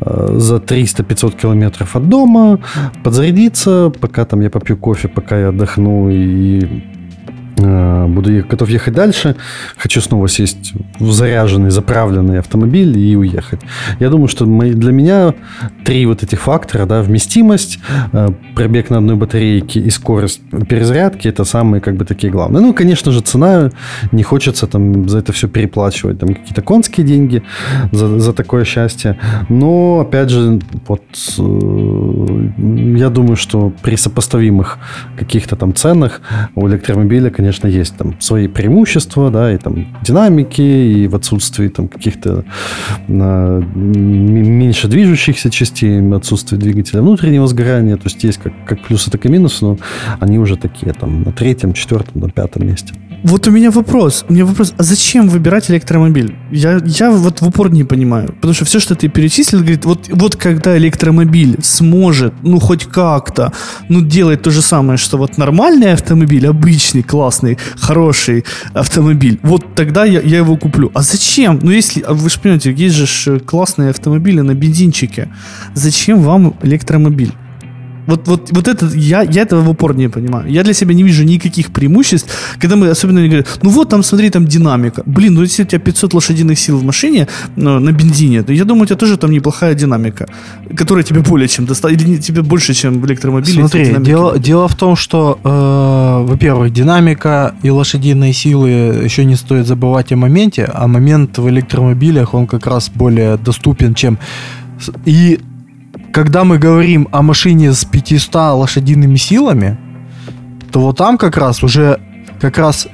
за 0.00 0.56
300-500 0.56 1.36
километров 1.40 1.96
от 1.96 2.08
дома, 2.08 2.60
подзарядиться, 3.04 3.92
пока 4.00 4.24
там 4.24 4.40
я 4.40 4.50
попью 4.50 4.76
кофе, 4.76 5.08
пока 5.08 5.38
я 5.38 5.48
отдохну 5.48 6.10
и 6.10 6.50
Э, 6.60 6.99
буду 7.60 8.44
готов 8.48 8.68
ехать 8.70 8.94
дальше. 8.94 9.36
Хочу 9.76 10.00
снова 10.00 10.28
сесть 10.28 10.72
в 10.98 11.12
заряженный, 11.12 11.70
заправленный 11.70 12.38
автомобиль 12.38 12.98
и 12.98 13.16
уехать. 13.16 13.60
Я 13.98 14.10
думаю, 14.10 14.28
что 14.28 14.44
для 14.44 14.92
меня 14.92 15.34
три 15.84 16.06
вот 16.06 16.22
этих 16.22 16.40
фактора, 16.40 16.86
да, 16.86 17.02
вместимость, 17.02 17.78
э, 18.12 18.28
пробег 18.54 18.90
на 18.90 18.98
одной 18.98 19.16
батарейке 19.16 19.80
и 19.80 19.90
скорость 19.90 20.40
перезарядки, 20.68 21.28
это 21.28 21.44
самые 21.44 21.80
как 21.80 21.96
бы 21.96 22.04
такие 22.04 22.32
главные. 22.32 22.62
Ну, 22.62 22.74
конечно 22.74 23.12
же, 23.12 23.20
цена, 23.20 23.70
не 24.12 24.22
хочется 24.22 24.66
там 24.66 25.08
за 25.08 25.18
это 25.18 25.32
все 25.32 25.48
переплачивать, 25.48 26.18
там 26.18 26.34
какие-то 26.34 26.62
конские 26.62 27.06
деньги 27.06 27.42
за, 27.92 28.18
за 28.20 28.32
такое 28.32 28.64
счастье. 28.64 29.18
Но, 29.48 30.00
опять 30.00 30.30
же, 30.30 30.60
вот 30.86 31.02
э, 31.38 32.50
я 32.96 33.10
думаю, 33.10 33.36
что 33.36 33.72
при 33.82 33.96
сопоставимых 33.96 34.78
каких-то 35.18 35.56
там 35.56 35.74
ценах 35.74 36.20
у 36.54 36.68
электромобиля, 36.68 37.30
конечно, 37.30 37.49
конечно, 37.50 37.66
есть 37.66 37.96
там 37.96 38.14
свои 38.20 38.46
преимущества, 38.46 39.30
да, 39.30 39.52
и 39.52 39.58
там 39.58 39.86
динамики, 40.02 40.60
и 40.60 41.08
в 41.08 41.16
отсутствии 41.16 41.68
там 41.68 41.88
каких-то 41.88 42.44
а, 43.08 43.60
меньше 43.74 44.86
движущихся 44.86 45.50
частей, 45.50 46.00
отсутствие 46.14 46.60
двигателя 46.60 47.02
внутреннего 47.02 47.46
сгорания, 47.48 47.96
то 47.96 48.04
есть 48.04 48.22
есть 48.22 48.38
как, 48.38 48.52
как 48.66 48.82
плюсы, 48.82 49.10
так 49.10 49.26
и 49.26 49.28
минусы, 49.28 49.64
но 49.64 49.78
они 50.20 50.38
уже 50.38 50.56
такие 50.56 50.92
там 50.92 51.22
на 51.22 51.32
третьем, 51.32 51.72
четвертом, 51.72 52.20
на 52.20 52.30
пятом 52.30 52.66
месте. 52.66 52.94
Вот 53.22 53.46
у 53.46 53.50
меня 53.50 53.70
вопрос. 53.70 54.24
У 54.28 54.32
меня 54.32 54.44
вопрос, 54.44 54.74
а 54.78 54.82
зачем 54.82 55.28
выбирать 55.28 55.70
электромобиль? 55.70 56.34
Я, 56.50 56.80
я 56.84 57.10
вот 57.10 57.42
в 57.42 57.48
упор 57.48 57.70
не 57.70 57.84
понимаю. 57.84 58.28
Потому 58.28 58.54
что 58.54 58.64
все, 58.64 58.80
что 58.80 58.94
ты 58.94 59.08
перечислил, 59.08 59.60
говорит, 59.60 59.84
вот, 59.84 60.08
вот 60.08 60.36
когда 60.36 60.76
электромобиль 60.78 61.58
сможет, 61.62 62.32
ну, 62.42 62.58
хоть 62.60 62.84
как-то, 62.84 63.52
ну, 63.88 64.00
делать 64.00 64.42
то 64.42 64.50
же 64.50 64.62
самое, 64.62 64.96
что 64.96 65.18
вот 65.18 65.38
нормальный 65.38 65.92
автомобиль, 65.92 66.46
обычный, 66.46 67.02
классный, 67.02 67.58
хороший 67.78 68.44
автомобиль, 68.72 69.38
вот 69.42 69.74
тогда 69.74 70.04
я, 70.04 70.20
я 70.20 70.38
его 70.38 70.56
куплю. 70.56 70.90
А 70.94 71.02
зачем? 71.02 71.58
Ну, 71.62 71.70
если, 71.70 72.02
а 72.02 72.14
вы 72.14 72.30
же 72.30 72.40
понимаете, 72.40 72.72
есть 72.72 72.96
же 72.96 73.38
классные 73.40 73.90
автомобили 73.90 74.40
на 74.40 74.54
бензинчике. 74.54 75.28
Зачем 75.74 76.22
вам 76.22 76.54
электромобиль? 76.62 77.32
Вот, 78.10 78.28
вот, 78.28 78.50
вот 78.50 78.68
это, 78.68 78.86
я, 78.94 79.22
я 79.22 79.42
этого 79.42 79.60
в 79.60 79.70
упор 79.70 79.96
не 79.96 80.08
понимаю. 80.08 80.50
Я 80.50 80.62
для 80.62 80.74
себя 80.74 80.94
не 80.94 81.02
вижу 81.02 81.24
никаких 81.24 81.70
преимуществ, 81.70 82.28
когда 82.58 82.76
мы 82.76 82.90
особенно 82.90 83.26
говорят, 83.26 83.46
ну 83.62 83.70
вот 83.70 83.88
там, 83.88 84.02
смотри, 84.02 84.30
там 84.30 84.46
динамика. 84.46 85.02
Блин, 85.06 85.34
ну 85.34 85.42
если 85.42 85.62
у 85.62 85.66
тебя 85.66 85.78
500 85.78 86.14
лошадиных 86.14 86.58
сил 86.58 86.78
в 86.78 86.84
машине 86.84 87.28
ну, 87.56 87.78
на 87.78 87.92
бензине, 87.92 88.42
то 88.42 88.52
я 88.52 88.64
думаю, 88.64 88.82
у 88.82 88.86
тебя 88.86 88.96
тоже 88.96 89.16
там 89.16 89.30
неплохая 89.30 89.74
динамика, 89.74 90.26
которая 90.76 91.04
тебе 91.04 91.20
более 91.20 91.48
чем 91.48 91.66
достаточно, 91.66 92.04
или 92.04 92.18
тебе 92.18 92.42
больше, 92.42 92.74
чем 92.74 93.00
в 93.00 93.06
электромобиле. 93.06 93.60
Смотри, 93.60 93.96
дело, 93.98 94.38
дело 94.38 94.68
в 94.68 94.74
том, 94.74 94.96
что, 94.96 95.38
э, 95.44 96.30
во-первых, 96.30 96.72
динамика 96.72 97.54
и 97.62 97.70
лошадиные 97.70 98.32
силы 98.32 98.70
еще 99.04 99.24
не 99.24 99.36
стоит 99.36 99.66
забывать 99.66 100.12
о 100.12 100.16
моменте, 100.16 100.64
а 100.64 100.86
момент 100.86 101.38
в 101.38 101.48
электромобилях, 101.48 102.34
он 102.34 102.46
как 102.46 102.66
раз 102.66 102.90
более 102.94 103.36
доступен, 103.36 103.94
чем... 103.94 104.18
И 105.04 105.38
когда 106.12 106.44
мы 106.44 106.58
говорим 106.58 107.08
о 107.12 107.22
машине 107.22 107.72
с 107.72 107.84
500 107.84 108.34
лошадиными 108.34 109.16
силами, 109.16 109.76
то 110.72 110.80
вот 110.80 110.96
там 110.96 111.18
как 111.18 111.36
раз 111.36 111.62
уже 111.62 112.00
как 112.40 112.58
раз 112.58 112.88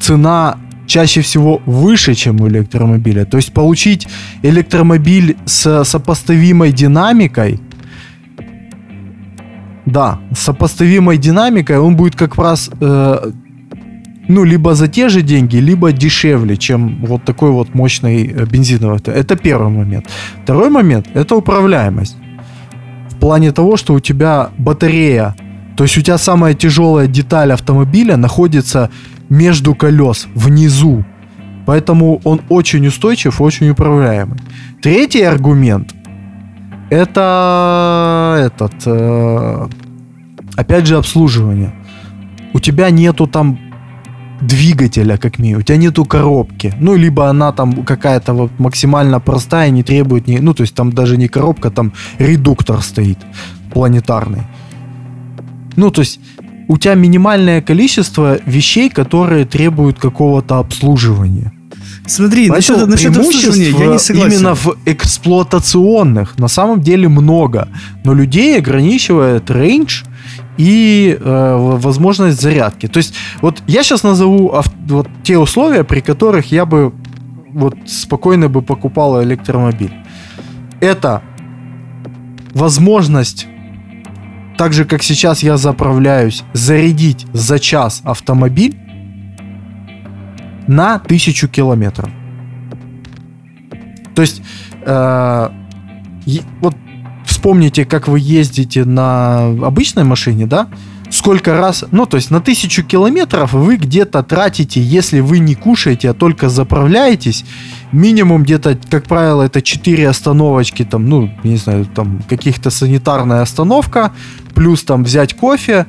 цена 0.00 0.58
чаще 0.86 1.20
всего 1.20 1.60
выше, 1.66 2.14
чем 2.14 2.40
у 2.40 2.48
электромобиля. 2.48 3.24
То 3.24 3.38
есть 3.38 3.52
получить 3.52 4.06
электромобиль 4.42 5.36
с 5.46 5.84
сопоставимой 5.84 6.72
динамикой, 6.72 7.60
да, 9.86 10.18
с 10.32 10.40
сопоставимой 10.40 11.18
динамикой, 11.18 11.78
он 11.78 11.96
будет 11.96 12.16
как 12.16 12.36
раз, 12.36 12.70
э, 12.80 13.30
ну, 14.28 14.44
либо 14.44 14.74
за 14.74 14.88
те 14.88 15.08
же 15.08 15.22
деньги, 15.22 15.56
либо 15.56 15.92
дешевле, 15.92 16.56
чем 16.56 17.04
вот 17.06 17.24
такой 17.24 17.50
вот 17.50 17.74
мощный 17.74 18.26
э, 18.26 18.46
бензиновый. 18.46 18.98
Это 19.06 19.36
первый 19.36 19.70
момент. 19.70 20.06
Второй 20.42 20.70
момент– 20.70 21.06
это 21.14 21.36
управляемость 21.36 22.16
плане 23.24 23.52
того, 23.52 23.78
что 23.78 23.94
у 23.94 24.00
тебя 24.00 24.50
батарея, 24.58 25.34
то 25.78 25.84
есть 25.84 25.96
у 25.96 26.02
тебя 26.02 26.18
самая 26.18 26.52
тяжелая 26.52 27.06
деталь 27.06 27.52
автомобиля 27.52 28.18
находится 28.18 28.90
между 29.30 29.74
колес, 29.74 30.28
внизу. 30.34 31.06
Поэтому 31.64 32.20
он 32.24 32.42
очень 32.50 32.86
устойчив, 32.86 33.40
очень 33.40 33.70
управляемый. 33.70 34.38
Третий 34.82 35.22
аргумент 35.22 35.94
это 36.90 38.36
этот, 38.46 38.74
э, 38.84 39.68
опять 40.56 40.86
же, 40.86 40.98
обслуживание. 40.98 41.72
У 42.52 42.60
тебя 42.60 42.90
нету 42.90 43.26
там 43.26 43.58
двигателя, 44.40 45.16
как 45.16 45.38
минимум. 45.38 45.60
У 45.60 45.62
тебя 45.62 45.78
нету 45.78 46.04
коробки. 46.04 46.74
Ну, 46.80 46.96
либо 46.96 47.28
она 47.28 47.52
там 47.52 47.84
какая-то 47.84 48.34
вот 48.34 48.50
максимально 48.58 49.20
простая, 49.20 49.70
не 49.70 49.82
требует 49.82 50.28
ни... 50.28 50.38
Ну, 50.38 50.54
то 50.54 50.62
есть 50.62 50.74
там 50.74 50.92
даже 50.92 51.16
не 51.16 51.28
коробка, 51.28 51.70
там 51.70 51.92
редуктор 52.18 52.82
стоит 52.82 53.18
планетарный. 53.72 54.42
Ну, 55.76 55.90
то 55.90 56.02
есть 56.02 56.20
у 56.68 56.78
тебя 56.78 56.94
минимальное 56.94 57.60
количество 57.60 58.38
вещей, 58.46 58.90
которые 58.90 59.44
требуют 59.44 59.98
какого-то 59.98 60.58
обслуживания. 60.58 61.52
Смотри, 62.06 62.50
насчет, 62.50 62.86
насчет 62.86 63.16
обслуживания 63.16 63.70
я 63.70 63.86
не 63.86 63.98
согласен. 63.98 64.32
Именно 64.32 64.54
в 64.54 64.76
эксплуатационных 64.84 66.38
на 66.38 66.48
самом 66.48 66.80
деле 66.80 67.08
много. 67.08 67.68
Но 68.04 68.14
людей 68.14 68.58
ограничивает 68.58 69.50
рейндж 69.50 70.02
и 70.56 71.16
э, 71.18 71.56
возможность 71.76 72.40
зарядки. 72.40 72.86
То 72.86 72.98
есть 72.98 73.14
вот 73.40 73.62
я 73.66 73.82
сейчас 73.82 74.02
назову 74.02 74.52
ав- 74.54 74.72
вот 74.86 75.08
те 75.22 75.38
условия, 75.38 75.84
при 75.84 76.00
которых 76.00 76.52
я 76.52 76.64
бы 76.64 76.92
вот 77.52 77.76
спокойно 77.86 78.48
бы 78.48 78.62
покупал 78.62 79.22
электромобиль. 79.22 79.92
Это 80.80 81.22
возможность 82.52 83.46
так 84.56 84.72
же, 84.72 84.84
как 84.84 85.02
сейчас 85.02 85.42
я 85.42 85.56
заправляюсь, 85.56 86.44
зарядить 86.52 87.26
за 87.32 87.58
час 87.58 88.02
автомобиль 88.04 88.76
на 90.68 90.98
тысячу 90.98 91.48
километров. 91.48 92.10
То 94.14 94.22
есть, 94.22 94.42
э, 94.86 95.48
вот 96.60 96.76
вспомните, 97.44 97.84
как 97.84 98.08
вы 98.08 98.20
ездите 98.20 98.86
на 98.86 99.48
обычной 99.66 100.02
машине, 100.02 100.46
да? 100.46 100.68
Сколько 101.10 101.52
раз, 101.52 101.84
ну, 101.90 102.06
то 102.06 102.16
есть 102.16 102.30
на 102.30 102.40
тысячу 102.40 102.82
километров 102.82 103.52
вы 103.52 103.76
где-то 103.76 104.22
тратите, 104.22 104.80
если 104.80 105.20
вы 105.20 105.40
не 105.40 105.54
кушаете, 105.54 106.08
а 106.08 106.14
только 106.14 106.48
заправляетесь, 106.48 107.44
минимум 107.92 108.44
где-то, 108.44 108.78
как 108.88 109.04
правило, 109.04 109.42
это 109.42 109.60
4 109.60 110.08
остановочки, 110.08 110.86
там, 110.86 111.06
ну, 111.06 111.30
не 111.44 111.56
знаю, 111.56 111.84
там, 111.84 112.22
каких-то 112.30 112.70
санитарная 112.70 113.42
остановка, 113.42 114.12
плюс 114.54 114.82
там 114.82 115.04
взять 115.04 115.34
кофе, 115.34 115.84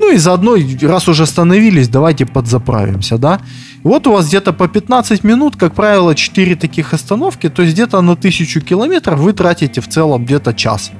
ну 0.00 0.12
и 0.12 0.18
заодно, 0.18 0.56
раз 0.82 1.08
уже 1.08 1.22
остановились, 1.22 1.88
давайте 1.88 2.26
подзаправимся, 2.26 3.16
да. 3.16 3.40
Вот 3.82 4.06
у 4.06 4.12
вас 4.12 4.28
где-то 4.28 4.52
по 4.52 4.68
15 4.68 5.24
минут, 5.24 5.56
как 5.56 5.74
правило, 5.74 6.14
4 6.14 6.56
таких 6.56 6.92
остановки, 6.92 7.48
то 7.48 7.62
есть 7.62 7.74
где-то 7.74 8.00
на 8.02 8.12
1000 8.12 8.60
километров 8.60 9.18
вы 9.18 9.32
тратите 9.32 9.80
в 9.80 9.88
целом 9.88 10.24
где-то 10.24 10.52
час. 10.52 10.90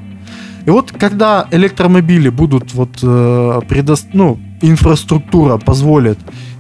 И 0.67 0.71
вот 0.71 0.93
когда 0.93 1.47
электромобили 1.51 2.29
будут 2.29 2.75
вот 2.75 2.99
э, 3.03 3.61
предо... 3.69 3.97
ну, 4.13 4.39
инфраструктура 4.63 5.59
позволит 5.59 6.19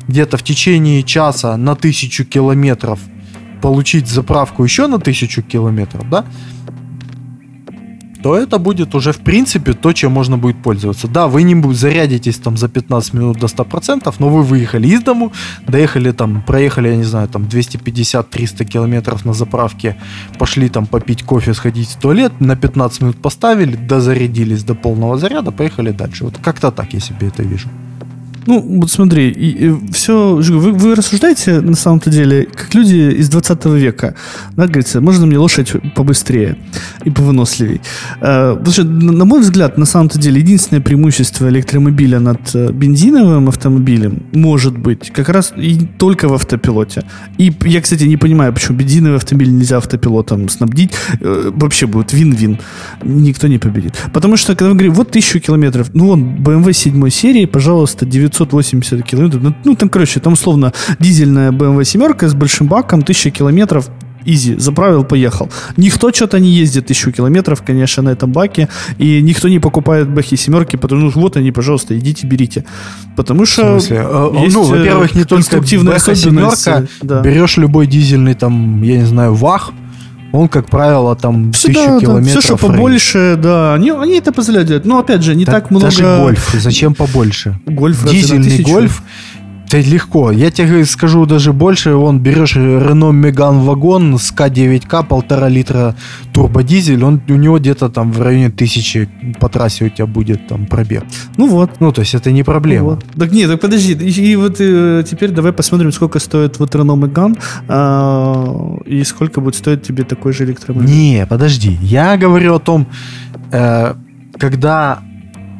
где-то 0.09 0.37
в 0.37 0.43
течение 0.43 1.03
часа 1.03 1.57
на 1.57 1.73
1000 1.73 2.25
километров 2.25 2.99
получить 3.62 4.09
заправку 4.09 4.64
еще 4.64 4.87
на 4.87 4.97
1000 4.97 5.43
километров, 5.43 6.09
да, 6.09 6.25
то 8.23 8.37
это 8.37 8.59
будет 8.59 8.95
уже 8.95 9.12
в 9.12 9.18
принципе 9.18 9.73
то, 9.73 9.93
чем 9.93 10.12
можно 10.12 10.39
будет 10.39 10.62
пользоваться. 10.62 11.09
Да, 11.09 11.27
вы 11.27 11.43
не 11.43 11.61
зарядитесь 11.73 12.39
там 12.39 12.57
за 12.57 12.68
15 12.68 13.14
минут 13.14 13.39
до 13.39 13.47
100%, 13.47 14.14
но 14.18 14.29
вы 14.29 14.43
выехали 14.43 14.89
из 14.89 15.03
дому, 15.03 15.33
доехали 15.66 16.12
там, 16.12 16.43
проехали, 16.43 16.89
я 16.89 16.97
не 16.97 17.05
знаю, 17.05 17.29
там 17.29 17.45
250-300 17.45 18.64
километров 18.64 19.25
на 19.25 19.33
заправке, 19.33 19.97
пошли 20.39 20.68
там 20.68 20.87
попить 20.87 21.23
кофе, 21.23 21.55
сходить 21.55 21.89
в 21.89 22.01
туалет, 22.01 22.33
на 22.41 22.57
15 22.57 23.01
минут 23.03 23.16
поставили, 23.23 23.77
дозарядились 23.77 24.64
до 24.64 24.75
полного 24.75 25.18
заряда, 25.18 25.53
поехали 25.53 25.91
дальше. 25.91 26.25
Вот 26.25 26.39
как-то 26.39 26.71
так 26.71 26.93
я 26.95 27.01
себе 27.01 27.29
это 27.29 27.43
вижу. 27.43 27.68
Ну, 28.47 28.61
вот 28.80 28.91
смотри, 28.91 29.28
и, 29.30 29.68
и 29.68 29.93
все, 29.93 30.36
вы, 30.36 30.72
вы 30.72 30.95
рассуждаете 30.95 31.61
на 31.61 31.76
самом-то 31.76 32.11
деле, 32.11 32.47
как 32.47 32.74
люди 32.74 33.14
из 33.18 33.28
20 33.28 33.64
века. 33.66 34.14
Да, 34.57 34.66
говорится, 34.66 35.01
можно 35.01 35.26
мне 35.26 35.38
лошадь 35.38 35.72
побыстрее 35.95 36.57
и 37.05 37.11
повыносливей. 37.11 37.80
Э, 38.20 38.55
потому 38.57 38.72
что, 38.72 38.84
на 38.84 39.24
мой 39.24 39.41
взгляд, 39.41 39.78
на 39.78 39.86
самом-то 39.86 40.18
деле, 40.18 40.41
единственное 40.41 40.80
преимущество 40.80 41.49
электромобиля 41.49 42.20
над 42.20 42.55
э, 42.55 42.72
бензиновым 42.72 43.49
автомобилем 43.49 44.22
может 44.32 44.76
быть 44.76 45.11
как 45.11 45.28
раз 45.28 45.53
и 45.57 45.86
только 45.99 46.28
в 46.28 46.34
автопилоте. 46.34 47.05
И 47.38 47.53
я, 47.64 47.80
кстати, 47.80 48.05
не 48.05 48.16
понимаю, 48.16 48.53
почему 48.53 48.78
бензиновый 48.78 49.18
автомобиль 49.18 49.53
нельзя 49.53 49.76
автопилотом 49.76 50.49
снабдить. 50.49 50.93
Э, 51.20 51.51
вообще 51.55 51.86
будет 51.86 52.12
вин-вин. 52.12 52.59
Никто 53.03 53.49
не 53.49 53.59
победит. 53.59 53.95
Потому 54.12 54.36
что, 54.36 54.55
когда 54.55 54.70
мы 54.70 54.74
говорим, 54.74 54.95
вот 54.95 55.11
тысячу 55.11 55.41
километров, 55.41 55.91
ну 55.95 56.07
вон, 56.07 56.36
BMW 56.36 56.72
7 56.72 57.11
серии, 57.11 57.45
пожалуйста, 57.45 58.07
980 58.31 59.05
километров. 59.05 59.43
Ну, 59.43 59.55
ну, 59.64 59.74
там, 59.74 59.89
короче, 59.89 60.20
там 60.20 60.35
условно 60.35 60.72
дизельная 60.99 61.53
BMW 61.53 61.85
семерка 61.85 62.28
с 62.28 62.35
большим 62.35 62.68
баком, 62.68 63.01
1000 63.01 63.31
километров, 63.31 63.91
Изи, 64.24 64.57
заправил, 64.57 65.05
поехал. 65.05 65.49
Никто 65.76 66.12
что-то 66.12 66.39
не 66.39 66.51
ездит 66.51 66.87
тысячу 66.87 67.11
километров, 67.11 67.62
конечно, 67.62 68.03
на 68.03 68.11
этом 68.11 68.33
баке. 68.33 68.68
И 68.99 69.22
никто 69.22 69.49
не 69.49 69.59
покупает 69.59 70.09
бэхи 70.09 70.37
семерки, 70.37 70.76
потому 70.76 71.11
что 71.11 71.20
вот 71.20 71.37
они, 71.37 71.53
пожалуйста, 71.53 71.99
идите, 71.99 72.26
берите. 72.26 72.64
Потому 73.16 73.47
что... 73.47 73.76
В 73.76 73.81
смысле? 73.81 74.01
А, 74.05 74.31
ну, 74.31 74.62
во-первых, 74.62 75.14
не 75.14 75.24
только 75.24 75.61
бэха 75.61 76.14
семерка, 76.14 76.87
да. 77.03 77.22
берешь 77.22 77.57
любой 77.57 77.87
дизельный, 77.87 78.35
там, 78.35 78.83
я 78.83 78.99
не 78.99 79.07
знаю, 79.07 79.35
ВАХ, 79.35 79.72
он, 80.33 80.49
как 80.49 80.68
правило, 80.68 81.16
там 81.16 81.53
все, 81.53 81.68
тысячу 81.68 81.87
да, 81.87 82.01
километров. 82.01 82.43
Все, 82.43 82.55
что 82.55 82.57
побольше, 82.57 83.39
да. 83.41 83.74
Они, 83.74 83.91
они 83.91 84.18
это 84.18 84.33
позволяют 84.33 84.68
делать. 84.68 84.85
Но 84.85 84.99
опять 84.99 85.22
же, 85.22 85.35
не 85.35 85.45
так, 85.45 85.55
так 85.55 85.70
много. 85.70 85.87
Даже 85.87 86.03
гольф. 86.03 86.55
Зачем 86.55 86.95
побольше? 86.95 87.59
Гольф 87.66 88.05
Дизельный 88.09 88.62
гольф. 88.62 89.03
Это 89.73 89.89
легко. 89.89 90.33
Я 90.33 90.51
тебе 90.51 90.85
скажу 90.85 91.27
даже 91.27 91.53
больше. 91.53 91.95
Вон, 91.95 92.18
берешь 92.18 92.57
Renault 92.57 93.12
Megane 93.12 93.61
вагон 93.61 94.18
с 94.18 94.33
К9К, 94.33 95.07
полтора 95.07 95.49
литра 95.49 95.95
турбодизель, 96.33 97.05
он, 97.05 97.21
у 97.29 97.35
него 97.35 97.59
где-то 97.59 97.89
там 97.89 98.11
в 98.12 98.21
районе 98.21 98.51
тысячи 98.51 99.09
по 99.39 99.49
трассе 99.49 99.85
у 99.85 99.89
тебя 99.89 100.07
будет 100.07 100.49
там 100.49 100.66
пробег. 100.66 101.05
Ну 101.37 101.47
вот. 101.47 101.81
Ну, 101.81 101.93
то 101.93 102.01
есть 102.01 102.14
это 102.14 102.33
не 102.33 102.43
проблема. 102.43 102.83
Ну, 102.83 102.91
вот. 102.91 103.05
Так 103.16 103.33
нет, 103.33 103.49
так 103.49 103.61
подожди. 103.61 103.93
И, 103.93 104.33
и 104.33 104.37
вот 104.37 104.57
э, 104.59 105.05
теперь 105.09 105.31
давай 105.31 105.53
посмотрим, 105.53 105.93
сколько 105.93 106.18
стоит 106.18 106.59
вот 106.59 106.75
Renault 106.75 106.99
Megane 106.99 107.39
э, 107.68 108.91
и 108.91 109.05
сколько 109.05 109.41
будет 109.41 109.55
стоить 109.55 109.83
тебе 109.83 110.03
такой 110.03 110.33
же 110.33 110.45
электромобиль. 110.45 110.91
Не, 110.91 111.27
подожди. 111.27 111.79
Я 111.81 112.16
говорю 112.16 112.55
о 112.55 112.59
том, 112.59 112.89
э, 113.53 113.95
когда 114.37 114.99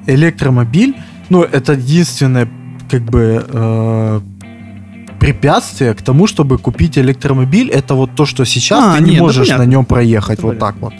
электромобиль, 0.07 0.97
ну, 1.29 1.43
это 1.43 1.75
единственное 1.75 2.49
как 2.91 3.03
бы 3.03 3.45
э, 3.47 4.21
препятствие 5.21 5.95
к 5.95 6.03
тому, 6.03 6.27
чтобы 6.27 6.59
купить 6.59 6.99
электромобиль, 6.99 7.71
это 7.71 7.95
вот 7.95 8.15
то, 8.17 8.27
что 8.27 8.45
сейчас 8.45 8.83
а, 8.83 8.97
ты 8.97 9.05
не 9.05 9.11
нет, 9.13 9.21
можешь 9.21 9.49
на 9.49 9.67
нем 9.67 9.85
проехать 9.85 10.39
это 10.39 10.47
вот 10.47 10.59
понятно. 10.59 10.91
так 10.91 10.93
вот. 10.93 10.95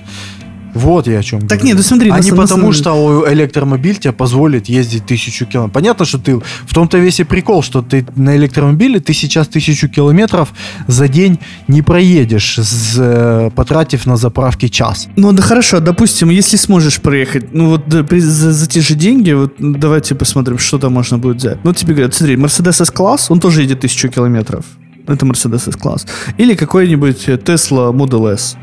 Вот 0.75 1.07
я 1.07 1.19
о 1.19 1.23
чем 1.23 1.41
Так 1.41 1.59
говорю. 1.59 1.67
нет, 1.67 1.77
ну 1.77 1.83
смотри, 1.83 2.11
а 2.11 2.17
на, 2.17 2.21
не 2.21 2.31
на, 2.31 2.37
потому, 2.37 2.73
что 2.73 3.25
электромобиль 3.29 3.97
тебе 3.97 4.13
позволит 4.13 4.69
ездить 4.69 5.07
тысячу 5.07 5.47
километров. 5.47 5.75
Понятно, 5.75 6.05
что 6.05 6.19
ты 6.19 6.37
в 6.39 6.75
том-то 6.75 6.99
весь 6.99 7.21
и 7.21 7.25
прикол, 7.25 7.63
что 7.63 7.83
ты 7.83 8.07
на 8.17 8.37
электромобиле 8.37 9.01
ты 9.01 9.13
сейчас 9.13 9.49
тысячу 9.49 9.89
километров 9.89 10.53
за 10.87 11.09
день 11.09 11.39
не 11.69 11.83
проедешь, 11.83 12.59
с, 12.59 12.95
э, 12.99 13.51
потратив 13.55 14.07
на 14.07 14.17
заправки 14.17 14.69
час. 14.69 15.09
Ну 15.17 15.33
да 15.33 15.43
хорошо, 15.43 15.81
допустим, 15.81 16.31
если 16.31 16.57
сможешь 16.57 17.01
проехать, 17.01 17.53
ну 17.53 17.71
вот 17.71 17.89
да, 17.89 18.05
за, 18.11 18.53
за 18.53 18.67
те 18.69 18.81
же 18.81 18.95
деньги, 18.95 19.33
вот 19.33 19.55
давайте 19.59 20.15
посмотрим, 20.15 20.59
что 20.59 20.79
там 20.79 20.93
можно 20.93 21.19
будет 21.19 21.37
взять. 21.39 21.65
Ну 21.65 21.73
тебе 21.73 21.95
говорят, 21.95 22.15
смотри, 22.15 22.37
Mercedes 22.37 22.83
S-класс, 22.83 23.31
он 23.31 23.41
тоже 23.41 23.63
едет 23.63 23.81
тысячу 23.81 24.09
километров. 24.09 24.65
Это 25.07 25.27
Mercedes 25.27 25.69
S-класс. 25.69 26.07
Или 26.39 26.55
какой-нибудь 26.55 27.29
Tesla 27.29 27.93
Model 27.93 28.33
S. 28.33 28.57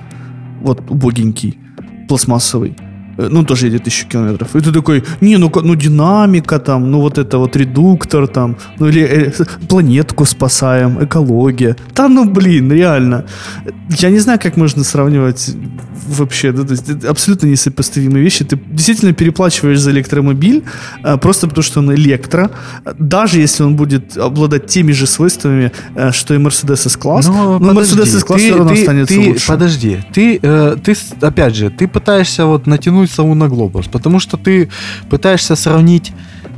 Вот 0.62 0.82
убогенький 0.89 1.58
пластмассовый. 2.08 2.76
Э, 3.18 3.28
ну, 3.30 3.43
тоже 3.43 3.68
едет 3.68 3.84
тысячу 3.84 4.07
километров. 4.07 4.55
И 4.55 4.59
ты 4.59 4.72
такой, 4.72 5.03
не, 5.22 5.38
ну, 5.38 5.51
ну 5.63 5.76
динамика 5.76 6.59
там, 6.59 6.91
ну 6.91 6.99
вот 6.99 7.18
это 7.18 7.38
вот 7.38 7.55
редуктор 7.55 8.28
там, 8.28 8.55
ну 8.80 8.88
или 8.88 9.01
э, 9.01 9.32
планетку 9.68 10.26
спасаем, 10.26 11.03
экология. 11.03 11.76
Да 11.95 12.07
ну 12.07 12.26
блин, 12.26 12.72
реально. 12.72 13.26
Я 13.89 14.09
не 14.09 14.20
знаю, 14.20 14.39
как 14.41 14.57
можно 14.57 14.84
сравнивать 14.84 15.55
вообще, 16.07 16.51
да, 16.51 16.63
то 16.63 16.72
есть 16.72 17.05
абсолютно 17.05 17.47
несопоставимые 17.47 18.24
вещи. 18.24 18.45
Ты 18.45 18.57
действительно 18.72 19.13
переплачиваешь 19.13 19.80
за 19.80 19.91
электромобиль 19.91 20.63
а, 21.03 21.18
просто 21.18 21.47
потому, 21.47 21.63
что 21.63 21.80
он 21.80 21.93
электро, 21.93 22.51
даже 22.97 23.39
если 23.39 23.63
он 23.63 23.76
будет 23.76 24.18
обладать 24.18 24.68
теми 24.68 24.91
же 24.91 25.07
свойствами, 25.07 25.72
а, 25.95 26.11
что 26.11 26.34
и 26.34 26.38
Mercedes 26.38 26.88
S-класс. 26.88 27.28
Но, 27.28 27.59
но 27.59 27.70
подожди, 27.70 27.99
Mercedes 27.99 28.18
S-класс 28.18 28.41
все 28.41 28.55
равно 28.55 28.74
ты, 28.74 28.80
останется 28.80 29.13
ты, 29.13 29.20
лучше. 29.20 29.47
Подожди, 29.47 29.99
ты, 30.13 30.39
э, 30.41 30.76
ты, 30.84 30.95
опять 31.22 31.55
же, 31.55 31.70
ты 31.70 31.88
пытаешься 31.88 32.45
вот 32.45 32.68
натянуть 32.68 33.07
сову 33.08 33.34
на 33.36 33.47
глобус, 33.47 33.88
потому 33.88 34.20
что 34.20 34.38
ты 34.38 34.70
пытаешься 35.10 35.55
сравнить 35.55 36.14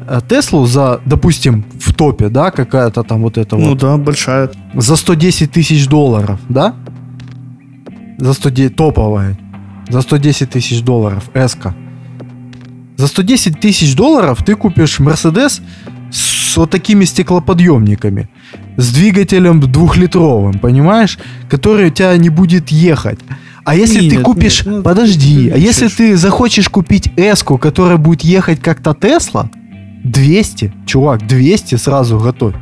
э, 0.08 0.20
Теслу 0.28 0.66
за, 0.66 1.02
допустим, 1.06 1.66
в 1.80 1.94
топе, 1.94 2.30
да, 2.30 2.52
какая-то 2.52 3.04
там 3.04 3.22
вот 3.22 3.38
эта 3.38 3.56
ну 3.56 3.70
вот. 3.70 3.70
Ну 3.70 3.76
да, 3.80 3.98
большая. 3.98 4.50
За 4.74 4.96
110 4.96 5.52
тысяч 5.52 5.88
долларов, 5.88 6.40
да? 6.50 6.76
За 8.18 8.34
110, 8.34 8.76
топовая. 8.76 9.38
За 9.90 10.02
110 10.02 10.50
тысяч 10.50 10.82
долларов, 10.82 11.24
эска. 11.34 11.76
За 12.98 13.08
110 13.08 13.60
тысяч 13.60 13.96
долларов 13.96 14.44
ты 14.44 14.56
купишь 14.56 15.00
Мерседес 15.00 15.62
с 16.12 16.58
вот 16.58 16.70
такими 16.70 17.06
стеклоподъемниками. 17.06 18.30
С 18.78 18.94
двигателем 18.94 19.60
двухлитровым, 19.60 20.60
понимаешь? 20.60 21.18
Который 21.50 21.88
у 21.88 21.90
тебя 21.92 22.18
не 22.18 22.30
будет 22.30 22.70
ехать. 22.70 23.20
А 23.70 23.76
если 23.76 24.02
нет, 24.02 24.16
ты 24.16 24.22
купишь... 24.22 24.66
Нет, 24.66 24.78
ну, 24.78 24.82
подожди. 24.82 25.50
Ты 25.50 25.54
а 25.54 25.58
если 25.58 25.90
ты 25.90 26.18
захочешь 26.18 26.70
купить 26.70 27.12
эску, 27.16 27.60
которая 27.60 27.98
будет 27.98 28.22
ехать 28.24 28.60
как-то 28.62 28.96
Тесла, 28.96 29.52
200, 30.04 30.74
чувак, 30.88 31.28
200 31.28 31.76
сразу 31.76 32.18
готовь. 32.18 32.56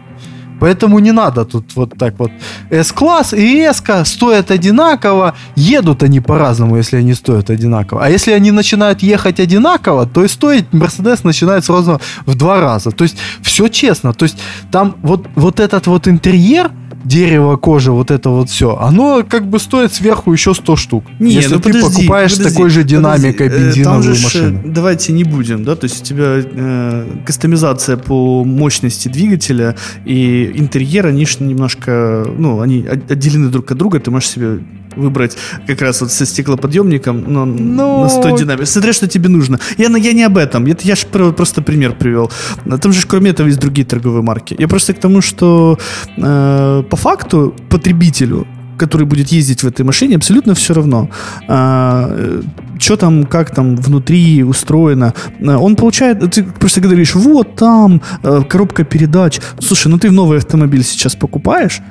Поэтому 0.59 0.99
не 0.99 1.13
надо 1.13 1.45
тут 1.45 1.75
вот 1.75 1.97
так 1.97 2.19
вот. 2.19 2.31
S-класс 2.69 3.33
и 3.33 3.59
S 3.59 3.81
стоят 4.03 4.51
одинаково. 4.51 5.33
Едут 5.55 6.03
они 6.03 6.19
по-разному, 6.19 6.75
если 6.75 6.97
они 6.97 7.13
стоят 7.13 7.49
одинаково. 7.49 8.03
А 8.03 8.09
если 8.09 8.31
они 8.31 8.51
начинают 8.51 9.01
ехать 9.01 9.39
одинаково, 9.39 10.07
то 10.07 10.25
и 10.25 10.27
стоить 10.27 10.65
Mercedes 10.73 11.21
начинает 11.23 11.63
сразу 11.63 12.01
в 12.25 12.35
два 12.35 12.59
раза. 12.59 12.91
То 12.91 13.05
есть 13.05 13.17
все 13.41 13.69
честно. 13.69 14.13
То 14.13 14.23
есть 14.23 14.37
там 14.71 14.95
вот, 15.03 15.25
вот 15.35 15.61
этот 15.61 15.87
вот 15.87 16.07
интерьер, 16.07 16.71
дерево, 17.03 17.57
кожа, 17.57 17.91
вот 17.91 18.11
это 18.11 18.29
вот 18.29 18.49
все, 18.49 18.77
оно 18.77 19.23
как 19.27 19.47
бы 19.47 19.59
стоит 19.59 19.93
сверху 19.93 20.31
еще 20.31 20.53
100 20.53 20.75
штук. 20.75 21.05
Не, 21.19 21.33
если 21.33 21.55
ну 21.55 21.59
ты 21.59 21.69
подожди, 21.71 21.97
покупаешь 21.97 22.31
подожди, 22.31 22.53
такой 22.53 22.69
же 22.69 22.83
динамикой 22.83 23.49
подожди, 23.49 23.79
бензиновую 23.79 24.03
там 24.03 24.13
же 24.15 24.23
машину. 24.23 24.61
Давайте 24.65 25.13
не 25.13 25.23
будем, 25.23 25.63
да, 25.63 25.75
то 25.75 25.85
есть 25.85 26.01
у 26.01 26.05
тебя 26.05 26.41
э, 26.43 27.07
кастомизация 27.25 27.97
по 27.97 28.43
мощности 28.43 29.07
двигателя 29.07 29.75
и 30.05 30.51
интерьер, 30.55 31.07
они 31.07 31.25
же 31.25 31.37
немножко, 31.39 32.25
ну, 32.37 32.61
они 32.61 32.85
отделены 32.85 33.49
друг 33.49 33.71
от 33.71 33.77
друга, 33.77 33.99
ты 33.99 34.11
можешь 34.11 34.29
себе 34.29 34.59
выбрать 34.97 35.37
как 35.67 35.81
раз 35.81 36.01
вот 36.01 36.11
со 36.11 36.25
стеклоподъемником 36.25 37.23
но, 37.27 37.45
но... 37.45 38.03
на 38.03 38.09
100 38.09 38.37
динамик. 38.37 38.67
Смотря, 38.67 38.93
что 38.93 39.07
тебе 39.07 39.29
нужно. 39.29 39.59
Я, 39.77 39.87
я 39.97 40.13
не 40.13 40.23
об 40.23 40.37
этом. 40.37 40.65
Это 40.65 40.87
я 40.87 40.95
же 40.95 41.05
просто 41.07 41.61
пример 41.61 41.93
привел. 41.93 42.31
Там 42.81 42.93
же, 42.93 43.07
кроме 43.07 43.31
этого, 43.31 43.47
есть 43.47 43.59
другие 43.59 43.85
торговые 43.85 44.21
марки. 44.21 44.55
Я 44.59 44.67
просто 44.67 44.93
к 44.93 44.99
тому, 44.99 45.21
что 45.21 45.77
э, 46.17 46.83
по 46.89 46.95
факту 46.97 47.55
потребителю 47.69 48.47
который 48.77 49.07
будет 49.07 49.29
ездить 49.29 49.63
в 49.63 49.67
этой 49.67 49.83
машине, 49.83 50.15
абсолютно 50.15 50.53
все 50.53 50.73
равно. 50.73 51.09
А, 51.47 52.09
э, 52.11 52.41
что 52.79 52.95
там, 52.95 53.25
как 53.25 53.53
там 53.53 53.75
внутри 53.75 54.43
устроено. 54.43 55.13
А, 55.41 55.57
он 55.57 55.75
получает, 55.75 56.31
ты 56.31 56.43
просто 56.43 56.81
говоришь, 56.81 57.15
вот 57.15 57.55
там 57.55 58.01
э, 58.23 58.43
коробка 58.47 58.83
передач. 58.83 59.39
Слушай, 59.59 59.87
ну 59.87 59.97
ты 59.97 60.11
новый 60.11 60.37
автомобиль 60.37 60.83
сейчас 60.83 61.15
покупаешь, 61.15 61.81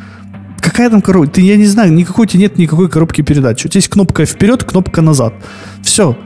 Какая 0.66 0.90
там 0.90 1.00
коробка? 1.00 1.34
Ты, 1.34 1.42
я 1.42 1.56
не 1.56 1.66
знаю, 1.66 1.92
никакой 1.92 2.26
у 2.26 2.28
тебя 2.28 2.40
нет 2.40 2.58
никакой 2.58 2.88
коробки 2.88 3.22
передач. 3.22 3.64
У 3.64 3.68
тебя 3.68 3.78
есть 3.78 3.88
кнопка 3.88 4.26
вперед, 4.26 4.64
кнопка 4.64 5.00
назад. 5.00 5.32
Все 5.80 6.18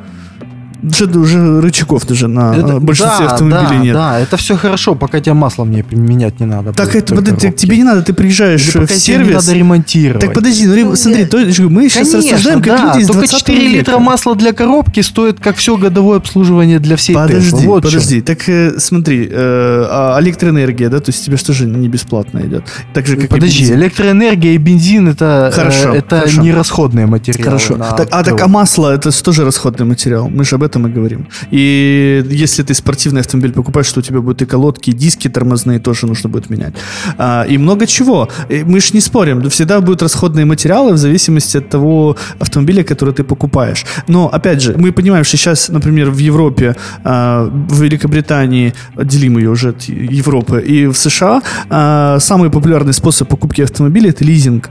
уже, 0.82 1.06
уже 1.18 1.60
рычагов 1.60 2.06
даже 2.06 2.28
на 2.28 2.54
это, 2.54 2.80
большинстве 2.80 3.26
да, 3.26 3.32
автомобилей 3.32 3.78
да, 3.78 3.84
нет. 3.84 3.94
Да, 3.94 4.20
это 4.20 4.36
все 4.36 4.56
хорошо, 4.56 4.94
пока 4.94 5.20
тебе 5.20 5.34
масло 5.34 5.64
мне 5.64 5.84
менять 5.90 6.40
не 6.40 6.46
надо. 6.46 6.72
Так 6.72 6.94
это 6.94 7.14
подожди, 7.14 7.52
тебе 7.52 7.76
не 7.76 7.84
надо, 7.84 8.02
ты 8.02 8.12
приезжаешь 8.12 8.74
Или 8.74 8.86
в 8.86 8.90
сервис. 8.90 9.28
не 9.28 9.34
надо 9.34 9.52
ремонтировать. 9.52 10.24
Так 10.24 10.34
подожди, 10.34 10.66
ну, 10.66 10.96
смотри, 10.96 11.24
то, 11.26 11.38
мы 11.38 11.88
сейчас 11.88 12.10
Конечно, 12.10 12.32
рассуждаем 12.32 12.62
как 12.62 12.76
да, 12.76 12.94
люди 12.94 13.02
из 13.02 13.06
Только 13.08 13.26
4 13.26 13.58
века. 13.58 13.76
литра 13.76 13.98
масла 13.98 14.34
для 14.34 14.52
коробки 14.52 15.00
стоит 15.00 15.40
как 15.40 15.56
все 15.56 15.76
годовое 15.76 16.18
обслуживание 16.18 16.78
для 16.78 16.96
всей 16.96 17.14
Подожди, 17.14 17.56
Tesla. 17.56 17.66
Вот 17.66 17.82
подожди, 17.82 18.20
так 18.20 18.48
э, 18.48 18.78
смотри, 18.78 19.28
э, 19.30 19.86
а 19.90 20.18
электроэнергия, 20.20 20.88
да, 20.88 21.00
то 21.00 21.10
есть 21.10 21.24
тебе 21.24 21.36
что 21.36 21.52
же 21.52 21.66
не 21.66 21.88
бесплатно 21.88 22.40
идет? 22.40 22.64
Так 22.92 23.06
же, 23.06 23.16
как 23.16 23.30
подожди, 23.30 23.64
и 23.64 23.72
электроэнергия 23.72 24.52
и 24.52 24.58
бензин 24.58 25.08
это, 25.08 25.50
э, 25.52 25.54
хорошо, 25.54 25.94
это 25.94 26.20
хорошо. 26.20 26.42
не 26.42 26.52
расходные 26.52 27.06
материалы. 27.06 27.44
Хорошо. 27.44 27.76
Так, 27.96 28.08
а 28.10 28.22
так 28.22 28.40
а 28.40 28.48
масло 28.48 28.92
это 28.94 29.10
тоже 29.22 29.44
расходный 29.44 29.86
материал. 29.86 30.28
Мы 30.28 30.44
же 30.44 30.56
об 30.56 30.62
этом 30.62 30.69
этом 30.70 30.86
и 30.86 30.90
говорим. 30.90 31.26
И 31.52 32.24
если 32.30 32.62
ты 32.62 32.74
спортивный 32.74 33.20
автомобиль 33.20 33.52
покупаешь, 33.52 33.86
что 33.86 34.00
у 34.00 34.02
тебя 34.02 34.20
будут 34.20 34.42
и 34.42 34.46
колодки, 34.46 34.90
и 34.90 34.92
диски 34.92 35.28
тормозные 35.28 35.78
тоже 35.78 36.06
нужно 36.06 36.30
будет 36.30 36.50
менять. 36.50 36.74
А, 37.18 37.44
и 37.50 37.58
много 37.58 37.86
чего. 37.86 38.28
И 38.50 38.64
мы 38.64 38.80
же 38.80 38.94
не 38.94 39.00
спорим, 39.00 39.48
всегда 39.50 39.80
будут 39.80 40.02
расходные 40.02 40.44
материалы 40.44 40.92
в 40.92 40.96
зависимости 40.96 41.58
от 41.58 41.68
того 41.68 42.16
автомобиля, 42.38 42.82
который 42.82 43.14
ты 43.14 43.24
покупаешь. 43.24 43.84
Но, 44.08 44.28
опять 44.28 44.62
же, 44.62 44.74
мы 44.78 44.92
понимаем, 44.92 45.24
что 45.24 45.36
сейчас, 45.36 45.68
например, 45.68 46.10
в 46.10 46.18
Европе, 46.18 46.76
а, 47.04 47.48
в 47.68 47.82
Великобритании, 47.82 48.72
отделим 48.96 49.38
ее 49.38 49.50
уже 49.50 49.70
от 49.70 49.82
Европы, 49.82 50.60
и 50.60 50.86
в 50.86 50.94
США 50.94 51.42
а, 51.68 52.18
самый 52.20 52.50
популярный 52.50 52.92
способ 52.92 53.28
покупки 53.28 53.62
автомобиля– 53.62 54.10
это 54.10 54.24
лизинг 54.24 54.70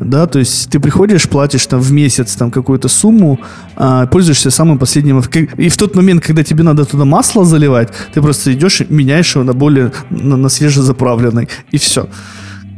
да, 0.00 0.26
то 0.26 0.38
есть 0.38 0.70
ты 0.70 0.80
приходишь, 0.80 1.28
платишь 1.28 1.66
там 1.66 1.80
в 1.80 1.92
месяц 1.92 2.36
там 2.36 2.50
какую-то 2.50 2.88
сумму, 2.88 3.38
а, 3.76 4.06
пользуешься 4.06 4.50
самым 4.50 4.78
последним, 4.78 5.20
и 5.56 5.68
в 5.68 5.76
тот 5.76 5.96
момент, 5.96 6.24
когда 6.24 6.42
тебе 6.42 6.62
надо 6.62 6.84
туда 6.84 7.04
масло 7.04 7.44
заливать, 7.44 7.88
ты 8.14 8.22
просто 8.22 8.52
идешь 8.52 8.82
меняешь 8.88 9.34
его 9.34 9.44
на 9.44 9.52
более, 9.52 9.92
на, 10.10 10.36
на 10.36 10.48
свежезаправленный, 10.48 11.48
и 11.70 11.78
все 11.78 12.08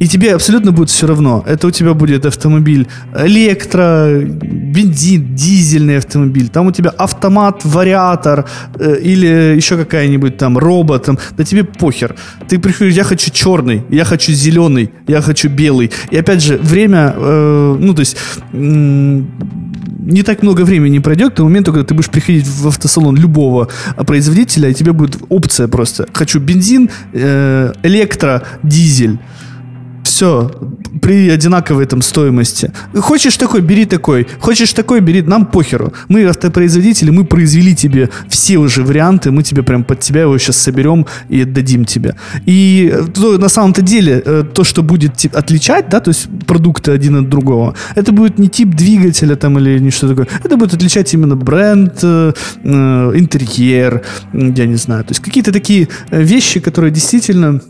и 0.01 0.09
тебе 0.09 0.35
абсолютно 0.35 0.73
будет 0.73 0.89
все 0.89 1.07
равно. 1.07 1.45
Это 1.47 1.67
у 1.67 1.71
тебя 1.71 1.93
будет 1.93 2.25
автомобиль 2.25 2.89
электро, 3.15 4.09
бензин, 4.23 5.35
дизельный 5.35 5.99
автомобиль. 5.99 6.49
Там 6.49 6.67
у 6.67 6.73
тебя 6.73 6.91
автомат, 6.91 7.61
вариатор 7.65 8.47
э, 8.79 8.97
или 9.03 9.57
еще 9.57 9.77
какая-нибудь 9.77 10.39
там 10.39 10.57
робот. 10.57 11.05
Там, 11.05 11.19
да 11.37 11.45
тебе 11.45 11.65
похер. 11.65 12.17
Ты 12.49 12.59
приходишь, 12.59 12.95
я 12.95 13.05
хочу 13.05 13.31
черный, 13.31 13.83
я 13.91 14.05
хочу 14.05 14.33
зеленый, 14.33 14.91
я 15.07 15.21
хочу 15.21 15.51
белый. 15.51 15.91
И 16.11 16.17
опять 16.17 16.43
же, 16.43 16.57
время, 16.57 17.15
э, 17.17 17.77
ну 17.79 17.95
то 17.95 18.01
есть... 18.01 18.17
Э, 18.53 19.23
не 20.03 20.23
так 20.23 20.43
много 20.43 20.63
времени 20.63 20.99
пройдет 20.99 21.33
к 21.33 21.37
тому 21.37 21.51
моменту, 21.51 21.73
когда 21.73 21.87
ты 21.87 21.95
будешь 21.95 22.09
приходить 22.09 22.47
в 22.47 22.67
автосалон 22.67 23.17
любого 23.17 23.69
производителя, 24.07 24.71
и 24.71 24.75
тебе 24.75 24.93
будет 24.93 25.19
опция 25.29 25.69
просто. 25.69 26.07
Хочу 26.15 26.41
бензин, 26.41 26.91
э, 27.13 27.73
электро, 27.83 28.43
дизель. 28.63 29.19
Все, 30.21 30.51
при 31.01 31.31
одинаковой 31.31 31.87
там 31.87 32.03
стоимости. 32.03 32.71
Хочешь 32.95 33.39
такой, 33.39 33.63
бери 33.63 33.87
такой. 33.87 34.27
Хочешь 34.39 34.75
такой, 34.75 35.01
бери. 35.01 35.23
Нам 35.23 35.47
похеру. 35.47 35.95
Мы 36.09 36.27
автопроизводители, 36.27 37.11
мы 37.11 37.25
произвели 37.25 37.75
тебе 37.75 38.11
все 38.29 38.59
уже 38.59 38.83
варианты, 38.83 39.31
мы 39.31 39.43
тебе 39.43 39.63
прям 39.63 39.83
под 39.83 40.01
тебя 40.01 40.21
его 40.21 40.37
сейчас 40.37 40.59
соберем 40.59 41.07
и 41.31 41.41
отдадим 41.41 41.87
тебе. 41.87 42.17
И 42.45 42.93
э, 42.93 43.05
то, 43.15 43.39
на 43.39 43.49
самом-то 43.49 43.81
деле 43.81 44.23
э, 44.23 44.45
то, 44.53 44.63
что 44.63 44.83
будет 44.83 45.35
отличать, 45.35 45.89
да, 45.89 46.01
то 46.01 46.11
есть 46.11 46.29
продукты 46.47 46.93
один 46.93 47.17
от 47.17 47.31
другого, 47.31 47.75
это 47.95 48.13
будет 48.13 48.39
не 48.39 48.49
тип 48.49 48.75
двигателя 48.75 49.37
там 49.37 49.59
или 49.59 49.79
не 49.79 49.91
что 49.91 50.07
такое. 50.07 50.27
Это 50.45 50.59
будет 50.59 50.75
отличать 50.75 51.15
именно 51.15 51.35
бренд, 51.35 51.99
э, 52.03 52.33
интерьер, 52.63 54.03
я 54.35 54.67
не 54.67 54.77
знаю. 54.77 55.03
То 55.05 55.13
есть 55.13 55.23
какие-то 55.23 55.51
такие 55.51 55.89
вещи, 56.11 56.61
которые 56.61 56.91
действительно 56.91 57.61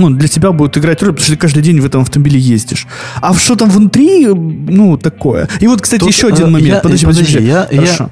ну, 0.00 0.10
для 0.10 0.28
тебя 0.28 0.52
будет 0.52 0.76
играть 0.78 1.02
роль, 1.02 1.12
потому 1.12 1.24
что 1.24 1.32
ты 1.32 1.38
каждый 1.38 1.62
день 1.62 1.80
в 1.80 1.84
этом 1.84 2.02
автомобиле 2.02 2.38
ездишь. 2.38 2.86
А 3.20 3.34
что 3.34 3.54
там 3.54 3.70
внутри, 3.70 4.26
ну, 4.26 4.96
такое. 4.96 5.48
И 5.60 5.66
вот, 5.66 5.82
кстати, 5.82 6.00
Тут, 6.00 6.10
еще 6.10 6.28
один 6.28 6.46
э, 6.46 6.50
момент. 6.50 6.68
Я, 6.68 6.80
подожди, 6.80 7.06
подожди, 7.06 7.36
подожди. 7.36 7.48
Я, 7.48 7.68
я, 7.70 8.10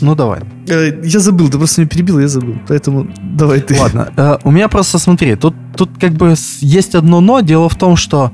ну, 0.00 0.14
давай. 0.14 0.40
Э, 0.68 1.00
я 1.02 1.18
забыл, 1.18 1.48
ты 1.48 1.58
просто 1.58 1.80
меня 1.80 1.88
перебил, 1.88 2.20
я 2.20 2.28
забыл. 2.28 2.56
Поэтому 2.68 3.08
давай 3.22 3.60
ты. 3.60 3.78
Ладно. 3.78 4.12
Э, 4.16 4.38
у 4.44 4.50
меня 4.50 4.68
просто, 4.68 4.98
смотри, 4.98 5.36
тут, 5.36 5.54
тут 5.76 5.90
как 5.98 6.12
бы 6.12 6.34
есть 6.60 6.94
одно 6.94 7.20
но. 7.20 7.40
Дело 7.40 7.68
в 7.68 7.76
том, 7.76 7.96
что 7.96 8.32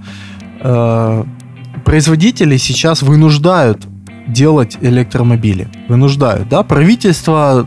э, 0.61 1.25
производители 1.85 2.57
сейчас 2.57 3.03
вынуждают 3.03 3.87
делать 4.27 4.77
электромобили. 4.81 5.69
Вынуждают, 5.89 6.49
да? 6.49 6.63
Правительство 6.63 7.67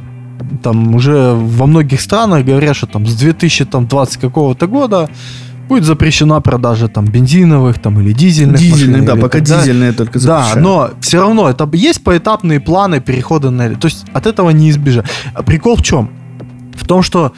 там 0.62 0.96
уже 0.96 1.34
во 1.34 1.66
многих 1.66 2.02
странах 2.02 2.46
говорят, 2.46 2.76
что 2.76 2.88
там 2.88 3.06
с 3.06 3.16
2020 3.16 4.18
какого-то 4.18 4.68
года 4.68 5.10
будет 5.68 5.84
запрещена 5.84 6.42
продажа 6.42 6.88
там 6.88 7.06
бензиновых 7.06 7.80
там 7.80 8.00
или 8.02 8.12
дизельных 8.12 8.60
дизельных 8.60 9.02
машин, 9.02 9.06
да 9.06 9.16
пока 9.16 9.38
тогда... 9.38 9.62
дизельные 9.62 9.94
только 9.94 10.18
запрещают. 10.18 10.56
да 10.56 10.62
но 10.62 10.90
все 11.00 11.22
равно 11.22 11.48
это 11.48 11.70
есть 11.74 12.04
поэтапные 12.04 12.60
планы 12.60 13.00
перехода 13.00 13.52
на 13.52 13.76
то 13.76 13.88
есть 13.88 14.06
от 14.12 14.26
этого 14.26 14.50
не 14.50 14.72
избежать 14.72 15.06
а 15.36 15.44
прикол 15.44 15.76
в 15.76 15.84
чем 15.84 16.10
в 16.76 16.88
том 16.88 17.04
что 17.04 17.34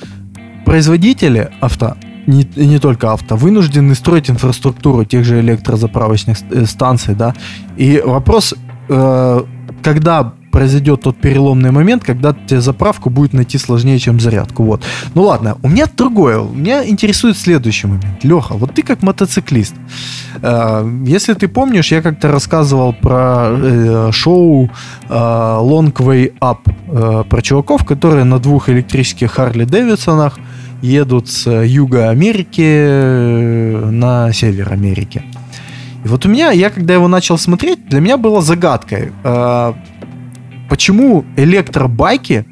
производители 0.65 1.49
авто 1.59 1.97
не, 2.27 2.47
не 2.55 2.79
только 2.79 3.11
авто, 3.11 3.35
вынуждены 3.35 3.95
строить 3.95 4.29
инфраструктуру 4.29 5.05
тех 5.05 5.25
же 5.25 5.39
электрозаправочных 5.39 6.37
э, 6.51 6.65
станций, 6.65 7.15
да. 7.15 7.33
И 7.77 8.01
вопрос, 8.05 8.53
э, 8.89 9.43
когда 9.81 10.33
произойдет 10.51 11.01
тот 11.01 11.17
переломный 11.17 11.71
момент, 11.71 12.03
когда 12.03 12.33
тебе 12.33 12.61
заправку 12.61 13.09
будет 13.09 13.33
найти 13.33 13.57
сложнее, 13.57 13.99
чем 13.99 14.19
зарядку. 14.19 14.63
Вот. 14.63 14.83
Ну 15.15 15.23
ладно, 15.23 15.57
у 15.63 15.69
меня 15.69 15.85
другое. 15.97 16.43
Меня 16.43 16.87
интересует 16.87 17.37
следующий 17.37 17.87
момент. 17.87 18.23
Леха, 18.23 18.53
вот 18.53 18.73
ты 18.73 18.83
как 18.83 19.01
мотоциклист. 19.01 19.73
Э, 20.41 20.87
если 21.05 21.33
ты 21.33 21.47
помнишь, 21.47 21.91
я 21.91 22.01
как-то 22.01 22.31
рассказывал 22.31 22.93
про 22.93 23.49
э, 23.51 24.09
шоу 24.11 24.69
э, 25.09 25.13
Long 25.13 25.93
Way 25.93 26.33
Up, 26.39 26.59
про 27.29 27.41
чуваков, 27.41 27.85
которые 27.85 28.25
на 28.25 28.37
двух 28.39 28.69
электрических 28.69 29.31
Харли 29.31 29.63
Дэвидсонах 29.63 30.37
едут 30.81 31.29
с 31.29 31.49
юга 31.49 32.09
Америки 32.09 33.89
на 33.91 34.33
север 34.33 34.73
Америки. 34.73 35.23
И 36.03 36.07
вот 36.07 36.25
у 36.25 36.29
меня, 36.29 36.51
я 36.51 36.69
когда 36.69 36.93
его 36.93 37.07
начал 37.07 37.37
смотреть, 37.37 37.87
для 37.87 38.01
меня 38.01 38.17
было 38.17 38.41
загадкой 38.41 39.11
почему 40.71 41.25
электробайки 41.35 42.45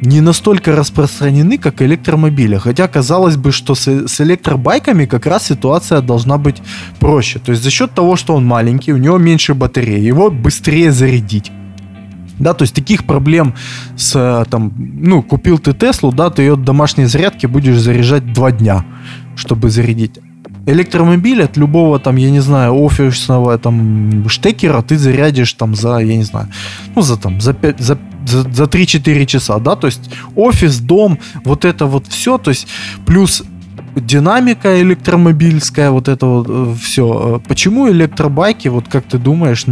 не 0.00 0.20
настолько 0.20 0.74
распространены, 0.74 1.58
как 1.58 1.80
электромобили. 1.80 2.56
Хотя 2.56 2.88
казалось 2.88 3.36
бы, 3.36 3.52
что 3.52 3.76
с, 3.76 4.08
с 4.08 4.20
электробайками 4.20 5.06
как 5.06 5.26
раз 5.26 5.46
ситуация 5.46 6.00
должна 6.00 6.38
быть 6.38 6.60
проще. 6.98 7.38
То 7.38 7.52
есть 7.52 7.62
за 7.62 7.70
счет 7.70 7.94
того, 7.94 8.16
что 8.16 8.34
он 8.34 8.44
маленький, 8.44 8.92
у 8.92 8.96
него 8.96 9.18
меньше 9.18 9.54
батареи, 9.54 10.00
его 10.00 10.28
быстрее 10.28 10.90
зарядить. 10.90 11.52
Да, 12.40 12.52
то 12.52 12.62
есть 12.64 12.74
таких 12.74 13.04
проблем 13.04 13.54
с 13.96 14.44
там, 14.50 14.72
ну, 14.76 15.22
купил 15.22 15.60
ты 15.60 15.72
Теслу, 15.72 16.10
да, 16.10 16.30
ты 16.30 16.42
ее 16.42 16.56
домашней 16.56 17.04
зарядки 17.04 17.46
будешь 17.46 17.78
заряжать 17.78 18.32
два 18.32 18.50
дня, 18.50 18.84
чтобы 19.36 19.70
зарядить 19.70 20.18
электромобиль 20.66 21.42
от 21.42 21.56
любого 21.56 21.98
там, 21.98 22.16
я 22.16 22.30
не 22.30 22.40
знаю, 22.40 22.74
офисного 22.74 23.58
там 23.58 24.28
штекера 24.28 24.82
ты 24.82 24.96
зарядишь 24.96 25.52
там 25.52 25.74
за, 25.74 25.98
я 25.98 26.16
не 26.16 26.24
знаю, 26.24 26.48
ну 26.94 27.02
за 27.02 27.16
там, 27.16 27.40
за 27.40 27.54
5, 27.54 27.80
за 27.80 27.98
за, 28.26 28.42
за 28.42 28.64
3-4 28.64 29.26
часа, 29.26 29.58
да, 29.58 29.76
то 29.76 29.86
есть 29.86 30.10
офис, 30.34 30.80
дом, 30.80 31.18
вот 31.44 31.64
это 31.64 31.86
вот 31.86 32.06
все, 32.06 32.38
то 32.38 32.50
есть 32.50 32.66
плюс 33.06 33.42
динамика 33.94 34.80
электромобильская, 34.80 35.90
вот 35.90 36.08
это 36.08 36.26
вот 36.26 36.46
э, 36.48 36.74
все. 36.80 37.40
Почему 37.46 37.88
электробайки, 37.88 38.68
вот 38.68 38.88
как 38.88 39.04
ты 39.04 39.18
думаешь, 39.18 39.66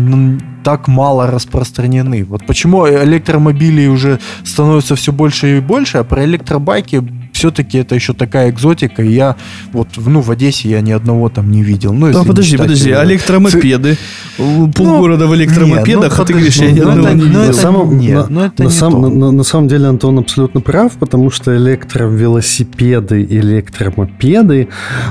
так 0.65 0.89
мало 0.89 1.27
распространены? 1.27 2.25
Вот 2.25 2.47
почему 2.47 2.87
электромобили 2.87 3.87
уже 3.87 4.21
становятся 4.45 4.95
все 4.95 5.13
больше 5.13 5.59
и 5.59 5.61
больше, 5.61 5.99
а 5.99 6.05
про 6.05 6.25
электробайки 6.25 7.03
все-таки 7.33 7.79
это 7.79 7.95
еще 7.95 8.13
такая 8.13 8.51
экзотика. 8.51 9.03
И 9.03 9.13
я 9.13 9.37
вот, 9.73 9.89
ну, 9.97 10.21
в 10.21 10.31
Одессе 10.31 10.69
я 10.69 10.81
ни 10.81 10.93
одного 10.93 11.29
там 11.29 11.51
не 11.51 11.63
видел. 11.63 11.93
Ну, 11.93 12.09
а, 12.09 12.25
подожди, 12.25 12.57
подожди, 12.57 12.91
его. 12.91 13.05
электромопеды. 13.05 13.97
Ну, 14.39 14.71
Полгорода 14.73 15.27
в 15.27 15.35
электромопедах, 15.35 16.19
а 16.19 16.25
ты 16.25 16.33
говоришь, 16.35 16.57
я 16.57 16.71
ни 16.71 16.81
одного 16.81 17.09
не 17.11 17.25
видел. 17.25 17.47
На 17.47 17.53
самом, 17.53 17.99
нет, 17.99 18.31
на, 18.31 18.47
это 18.47 18.65
на, 18.65 18.71
сам, 18.71 19.19
на, 19.19 19.31
на 19.31 19.43
самом 19.43 19.69
деле 19.69 19.87
Антон 19.87 20.19
абсолютно 20.19 20.61
прав, 20.61 20.93
потому 20.93 21.31
что 21.31 21.57
электровелосипеды, 21.57 23.25
электромопеды, 23.25 24.69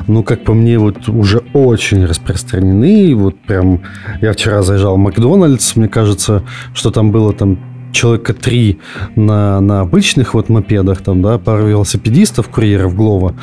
ну, 0.08 0.24
как 0.24 0.44
по 0.44 0.54
мне, 0.54 0.78
вот 0.80 1.10
уже 1.10 1.44
очень 1.54 2.06
распространены. 2.06 3.16
Вот 3.16 3.40
прям 3.42 3.82
я 4.22 4.34
вчера 4.34 4.62
заезжал 4.62 4.96
в 4.96 5.00
Макдональдс, 5.00 5.76
мне 5.76 5.88
кажется, 5.88 6.44
что 6.74 6.92
там 6.92 7.12
было 7.12 7.34
там 7.34 7.71
человека 7.92 8.34
три 8.34 8.80
на, 9.16 9.60
на 9.62 9.82
обычных 9.82 10.34
вот 10.34 10.50
мопедах, 10.50 11.02
там, 11.02 11.22
да, 11.22 11.38
пару 11.38 11.68
велосипедистов, 11.68 12.50
курьеров 12.50 12.96
Глова 12.96 13.36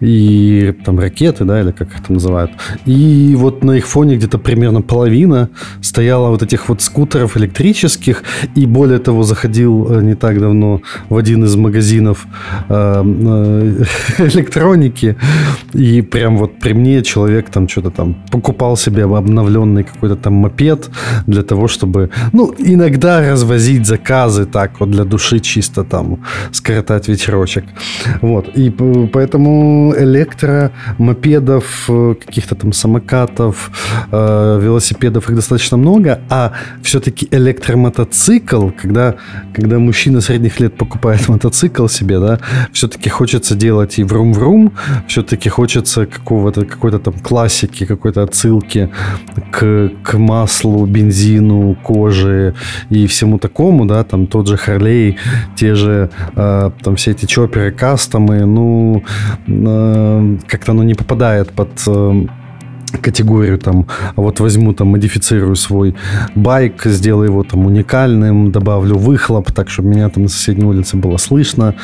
и 0.00 0.74
там 0.84 0.98
ракеты, 0.98 1.44
да, 1.44 1.60
или 1.60 1.72
как 1.72 1.88
их 1.88 2.02
там 2.06 2.14
называют. 2.14 2.50
И 2.86 3.34
вот 3.36 3.64
на 3.64 3.72
их 3.72 3.86
фоне 3.86 4.16
где-то 4.16 4.38
примерно 4.38 4.82
половина 4.82 5.50
стояла 5.80 6.28
вот 6.30 6.42
этих 6.42 6.68
вот 6.68 6.82
скутеров 6.82 7.36
электрических, 7.36 8.22
и 8.54 8.66
более 8.66 8.98
того, 8.98 9.22
заходил 9.22 9.86
э, 9.90 10.02
не 10.02 10.14
так 10.14 10.40
давно 10.40 10.80
в 11.08 11.16
один 11.16 11.44
из 11.44 11.56
магазинов 11.56 12.26
э, 12.68 13.02
э, 13.04 13.84
электроники, 14.18 15.16
и 15.72 16.02
прям 16.02 16.36
вот 16.36 16.58
при 16.58 16.72
мне 16.72 17.02
человек 17.02 17.50
там 17.50 17.68
что-то 17.68 17.90
там 17.90 18.16
покупал 18.30 18.76
себе 18.76 19.04
обновленный 19.04 19.84
какой-то 19.84 20.16
там 20.16 20.34
мопед 20.34 20.90
для 21.26 21.42
того, 21.42 21.68
чтобы, 21.68 22.10
ну, 22.32 22.54
иногда 22.58 23.20
развозить 23.30 23.79
разносить 23.80 23.86
заказы 23.86 24.46
так 24.46 24.80
вот 24.80 24.90
для 24.90 25.04
души 25.04 25.40
чисто 25.40 25.84
там 25.84 26.18
скоротать 26.52 27.08
вечерочек. 27.08 27.64
Вот. 28.22 28.48
И 28.58 28.70
поэтому 29.12 29.94
электромопедов, 29.98 31.64
э, 31.88 32.14
каких-то 32.26 32.54
там 32.54 32.72
самокатов, 32.72 33.70
э, 34.12 34.60
велосипедов 34.62 35.30
их 35.30 35.36
достаточно 35.36 35.78
много, 35.78 36.20
а 36.30 36.52
все-таки 36.82 37.28
электромотоцикл, 37.30 38.70
когда, 38.82 39.14
когда 39.54 39.78
мужчина 39.78 40.20
средних 40.20 40.60
лет 40.60 40.76
покупает 40.76 41.28
мотоцикл 41.28 41.88
себе, 41.88 42.18
да, 42.18 42.38
все-таки 42.72 43.10
хочется 43.10 43.54
делать 43.54 43.98
и 43.98 44.04
врум-врум, 44.04 44.72
все-таки 45.06 45.48
хочется 45.48 46.06
какого-то, 46.06 46.64
какой-то 46.64 46.98
там 46.98 47.14
классики, 47.14 47.86
какой-то 47.86 48.22
отсылки 48.22 48.88
к, 49.52 49.90
к 50.02 50.18
маслу, 50.18 50.86
бензину, 50.86 51.76
коже 51.82 52.54
и 52.90 53.06
всему 53.06 53.38
такому, 53.38 53.69
да, 53.86 54.04
там 54.04 54.26
тот 54.26 54.46
же 54.46 54.56
Харлей, 54.56 55.18
те 55.56 55.74
же 55.74 56.10
э, 56.36 56.70
там 56.82 56.96
все 56.96 57.12
эти 57.12 57.26
чоперы, 57.26 57.72
кастомы, 57.72 58.44
ну, 58.46 59.02
э, 59.46 60.36
как-то 60.46 60.72
оно 60.72 60.82
не 60.82 60.94
попадает 60.94 61.52
под 61.52 61.70
э, 61.86 62.26
категорию 63.00 63.58
там, 63.58 63.86
а 64.16 64.20
вот 64.20 64.40
возьму 64.40 64.74
там, 64.74 64.88
модифицирую 64.88 65.54
свой 65.56 65.94
байк, 66.34 66.82
сделаю 66.84 67.28
его 67.28 67.44
там 67.44 67.64
уникальным, 67.66 68.50
добавлю 68.52 68.96
выхлоп, 68.96 69.52
так, 69.52 69.70
чтобы 69.70 69.88
меня 69.88 70.08
там 70.08 70.24
на 70.24 70.28
соседней 70.28 70.64
улице 70.64 70.96
было 70.96 71.16
слышно. 71.16 71.74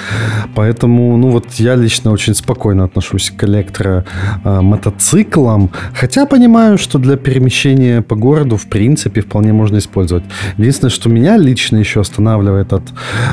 Поэтому, 0.54 1.16
ну 1.16 1.30
вот 1.30 1.54
я 1.54 1.76
лично 1.76 2.12
очень 2.12 2.34
спокойно 2.34 2.84
отношусь 2.84 3.30
к 3.30 3.44
электромотоциклам, 3.44 5.70
хотя 5.94 6.26
понимаю, 6.26 6.78
что 6.78 6.98
для 6.98 7.16
перемещения 7.16 8.02
по 8.02 8.16
городу, 8.16 8.56
в 8.56 8.66
принципе, 8.66 9.20
вполне 9.20 9.52
можно 9.52 9.78
использовать. 9.78 10.24
Единственное, 10.58 10.90
что 10.90 11.08
меня 11.08 11.36
лично 11.36 11.78
еще 11.78 12.00
останавливает 12.00 12.72
от, 12.72 12.82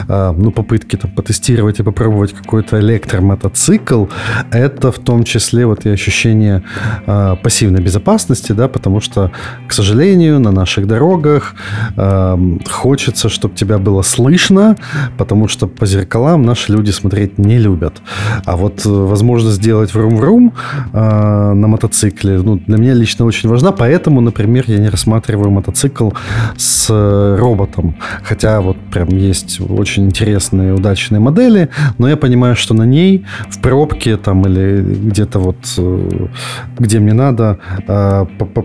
а, 0.07 0.34
ну, 0.34 0.51
попытки 0.51 0.95
там 0.95 1.09
потестировать 1.11 1.79
и 1.79 1.84
попробовать 1.84 2.34
какой-то 2.34 2.79
электромотоцикл, 2.79 4.05
это 4.51 4.91
в 4.91 4.99
том 4.99 5.23
числе 5.23 5.65
вот 5.65 5.86
и 5.86 5.89
ощущение 5.89 6.61
а, 7.07 7.36
пассивности 7.36 7.72
пассивной 7.74 7.82
безопасности, 7.82 8.53
да, 8.53 8.67
потому 8.67 9.01
что, 9.01 9.32
к 9.67 9.74
сожалению, 9.74 10.39
на 10.39 10.51
наших 10.51 10.88
дорогах 10.88 11.55
э, 11.97 12.38
хочется, 12.71 13.30
чтобы 13.30 13.55
тебя 13.55 13.78
было 13.78 14.03
слышно, 14.03 14.76
потому 15.17 15.47
что 15.47 15.67
по 15.67 15.86
зеркалам 15.86 16.43
наши 16.45 16.74
люди 16.74 16.91
смотреть 16.91 17.39
не 17.39 17.59
любят. 17.59 18.01
А 18.45 18.55
вот 18.55 18.86
э, 18.86 18.89
возможность 18.89 19.57
сделать 19.57 19.93
врум-врум 19.93 20.53
э, 20.93 21.53
на 21.53 21.67
мотоцикле, 21.67 22.41
ну, 22.43 22.57
для 22.67 22.78
меня 22.78 22.93
лично 22.93 23.26
очень 23.26 23.49
важна, 23.49 23.71
поэтому, 23.71 24.21
например, 24.21 24.63
я 24.67 24.78
не 24.78 24.89
рассматриваю 24.89 25.51
мотоцикл 25.51 26.09
с 26.57 26.89
роботом, 27.39 27.95
хотя 28.24 28.61
вот 28.61 28.78
прям 28.91 29.09
есть 29.09 29.61
очень 29.69 30.05
интересные, 30.05 30.74
удачные 30.74 31.19
модели, 31.19 31.69
но 31.97 32.09
я 32.09 32.17
понимаю, 32.17 32.55
что 32.55 32.74
на 32.74 32.86
ней 32.86 33.26
в 33.49 33.59
пробке 33.61 34.17
там 34.17 34.41
или 34.41 34.82
где-то 34.82 35.39
вот 35.39 35.57
э, 35.78 36.28
где 36.80 36.99
мне 36.99 37.13
надо 37.13 37.43
э, 37.43 37.62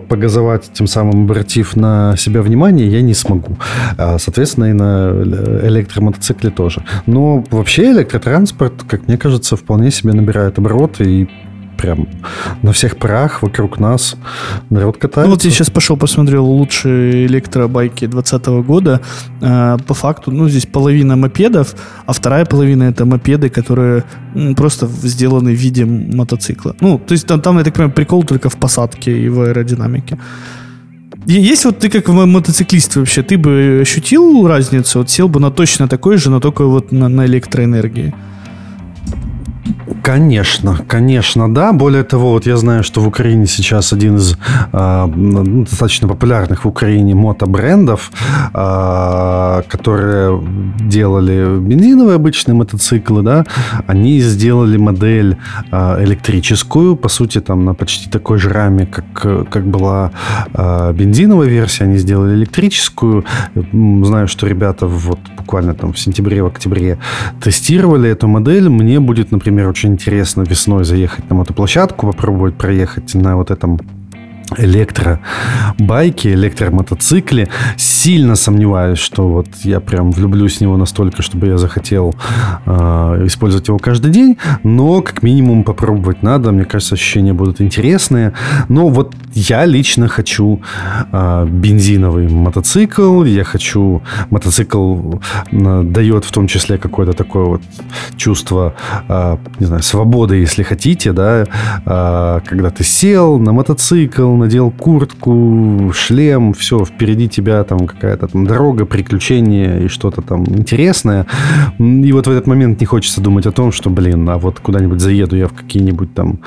погазовать, 0.09 0.70
тем 0.72 0.86
самым 0.86 1.24
обратив 1.24 1.76
на 1.76 2.16
себя 2.16 2.42
внимание, 2.42 2.88
я 2.88 3.03
не 3.03 3.14
смогу. 3.14 3.57
А, 3.96 4.18
соответственно, 4.18 4.66
и 4.66 4.72
на 4.72 5.11
электромотоцикле 5.64 6.51
тоже. 6.51 6.82
Но 7.07 7.44
вообще 7.51 7.90
электротранспорт, 7.92 8.82
как 8.88 9.07
мне 9.09 9.16
кажется, 9.16 9.57
вполне 9.57 9.90
себе 9.90 10.12
набирает 10.12 10.59
обороты 10.59 11.05
и 11.05 11.30
прям 11.78 12.08
на 12.62 12.72
всех 12.72 12.96
парах 12.96 13.42
вокруг 13.42 13.80
нас 13.80 14.16
народ 14.70 14.98
катается. 14.98 15.28
Ну 15.28 15.34
вот 15.34 15.44
я 15.44 15.50
сейчас 15.50 15.70
пошел 15.70 15.96
посмотрел 15.96 16.44
лучшие 16.44 17.26
электробайки 17.26 18.06
2020 18.06 18.46
года. 18.66 19.00
А, 19.40 19.78
по 19.78 19.94
факту, 19.94 20.30
ну 20.30 20.48
здесь 20.48 20.66
половина 20.66 21.16
мопедов, 21.16 21.74
а 22.06 22.12
вторая 22.12 22.44
половина 22.44 22.84
это 22.84 23.06
мопеды, 23.06 23.48
которые 23.48 24.04
просто 24.56 24.86
сделаны 24.86 25.52
в 25.52 25.58
виде 25.58 25.84
мотоцикла. 25.84 26.74
Ну, 26.80 26.98
то 26.98 27.12
есть 27.12 27.26
там, 27.26 27.40
там 27.40 27.58
я 27.58 27.64
так 27.64 27.74
понимаю, 27.74 27.94
прикол 27.94 28.24
только 28.24 28.48
в 28.50 28.56
посадке 28.56 29.16
и 29.16 29.28
в 29.28 29.40
аэродинамике. 29.40 30.18
Есть 31.26 31.64
вот 31.64 31.78
ты 31.78 31.90
как 31.90 32.08
мотоциклист 32.08 32.96
вообще, 32.96 33.22
ты 33.22 33.36
бы 33.36 33.80
ощутил 33.82 34.46
разницу? 34.48 34.98
Вот 34.98 35.10
сел 35.10 35.28
бы 35.28 35.40
на 35.40 35.50
точно 35.50 35.86
такой 35.86 36.16
же, 36.16 36.30
но 36.30 36.40
только 36.40 36.64
вот 36.64 36.92
на, 36.92 37.08
на 37.08 37.26
электроэнергии? 37.26 38.14
Конечно, 40.09 40.78
конечно, 40.88 41.52
да. 41.52 41.72
Более 41.74 42.02
того, 42.02 42.32
вот 42.32 42.46
я 42.46 42.56
знаю, 42.56 42.82
что 42.82 43.02
в 43.02 43.06
Украине 43.06 43.46
сейчас 43.46 43.92
один 43.92 44.16
из 44.16 44.38
э, 44.72 45.06
достаточно 45.66 46.09
популярных 46.09 46.64
в 46.64 46.68
Украине 46.68 47.14
мотобрендов, 47.14 48.11
э, 48.54 49.62
которые 49.68 50.42
делали 50.80 51.59
бензиновые 51.61 52.14
обычные 52.16 52.54
мотоциклы, 52.54 53.22
да, 53.22 53.44
они 53.86 54.20
сделали 54.20 54.78
модель 54.78 55.36
э, 55.70 56.04
электрическую, 56.04 56.96
по 56.96 57.11
сути, 57.11 57.42
там 57.42 57.66
на 57.66 57.74
почти 57.74 58.09
такой 58.09 58.38
же 58.38 58.48
раме, 58.48 58.86
как, 58.86 59.50
как 59.50 59.66
была 59.66 60.12
э, 60.54 60.92
бензиновая 60.94 61.48
версия, 61.48 61.84
они 61.84 61.98
сделали 61.98 62.34
электрическую. 62.34 63.26
Знаю, 63.54 64.26
что 64.26 64.46
ребята 64.46 64.86
вот 64.86 65.18
буквально 65.36 65.74
там 65.74 65.92
в 65.92 65.98
сентябре, 65.98 66.42
в 66.42 66.46
октябре 66.46 66.98
тестировали 67.42 68.09
эту 68.09 68.26
модель. 68.26 68.70
Мне 68.70 69.00
будет, 69.00 69.32
например, 69.32 69.68
очень 69.68 69.97
интересно 69.99 70.42
весной 70.42 70.84
заехать 70.84 71.28
на 71.28 71.34
мотоплощадку, 71.34 72.07
попробовать 72.07 72.55
проехать 72.55 73.14
на 73.14 73.36
вот 73.36 73.51
этом 73.51 73.80
электробайки, 74.57 76.28
электромотоцикле. 76.28 77.49
Сильно 77.76 78.36
сомневаюсь, 78.36 78.99
что 78.99 79.28
вот 79.28 79.49
я 79.62 79.80
прям 79.80 80.11
влюблюсь 80.11 80.59
в 80.59 80.61
него 80.61 80.76
настолько, 80.76 81.22
чтобы 81.22 81.49
я 81.49 81.59
захотел 81.59 82.14
э, 82.66 82.70
использовать 83.26 83.68
его 83.68 83.78
каждый 83.78 84.11
день. 84.11 84.38
Но 84.62 85.03
как 85.03 85.22
минимум 85.22 85.64
попробовать 85.64 86.22
надо. 86.22 86.53
Мне 86.53 86.64
кажется, 86.64 86.94
ощущения 86.94 87.32
будут 87.32 87.61
интересные. 87.61 88.32
Но 88.68 88.88
вот 88.88 89.14
я 89.34 89.66
лично 89.66 90.09
хочу 90.09 90.61
э, 91.12 91.46
бензиновый 91.46 92.28
мотоцикл. 92.28 93.24
Я 93.24 93.44
хочу... 93.44 94.03
Мотоцикл 94.30 95.14
э, 95.51 95.82
дает 95.84 96.24
в 96.24 96.32
том 96.32 96.46
числе 96.46 96.78
какое-то 96.78 97.12
такое 97.12 97.44
вот 97.44 97.62
чувство, 98.16 98.74
э, 99.09 99.36
не 99.61 99.66
знаю, 99.66 99.82
свободы, 99.82 100.36
если 100.36 100.62
хотите, 100.62 101.12
да, 101.12 101.44
э, 101.44 102.40
когда 102.44 102.70
ты 102.70 102.84
сел 102.84 103.38
на 103.38 103.53
мотоцикл, 103.53 104.38
надел 104.39 104.70
куртку, 104.70 105.93
шлем, 105.95 106.53
все, 106.53 106.84
впереди 106.84 107.28
тебя 107.28 107.62
там 107.64 107.86
какая-то 107.86 108.28
там 108.28 108.47
дорога, 108.47 108.86
приключения 108.86 109.80
и 109.80 109.89
что-то 109.89 110.22
там 110.22 110.45
интересное. 110.47 111.26
И 111.78 112.12
вот 112.12 112.26
в 112.26 112.30
этот 112.30 112.47
момент 112.47 112.80
не 112.80 112.86
хочется 112.86 113.20
думать 113.20 113.47
о 113.47 113.53
том, 113.53 113.72
что, 113.72 113.91
блин, 113.91 114.28
а 114.28 114.39
вот 114.39 114.61
куда-нибудь 114.61 115.01
заеду 115.01 115.36
я 115.36 115.49
в 115.49 115.53
какие-нибудь 115.53 116.14
там 116.14 116.39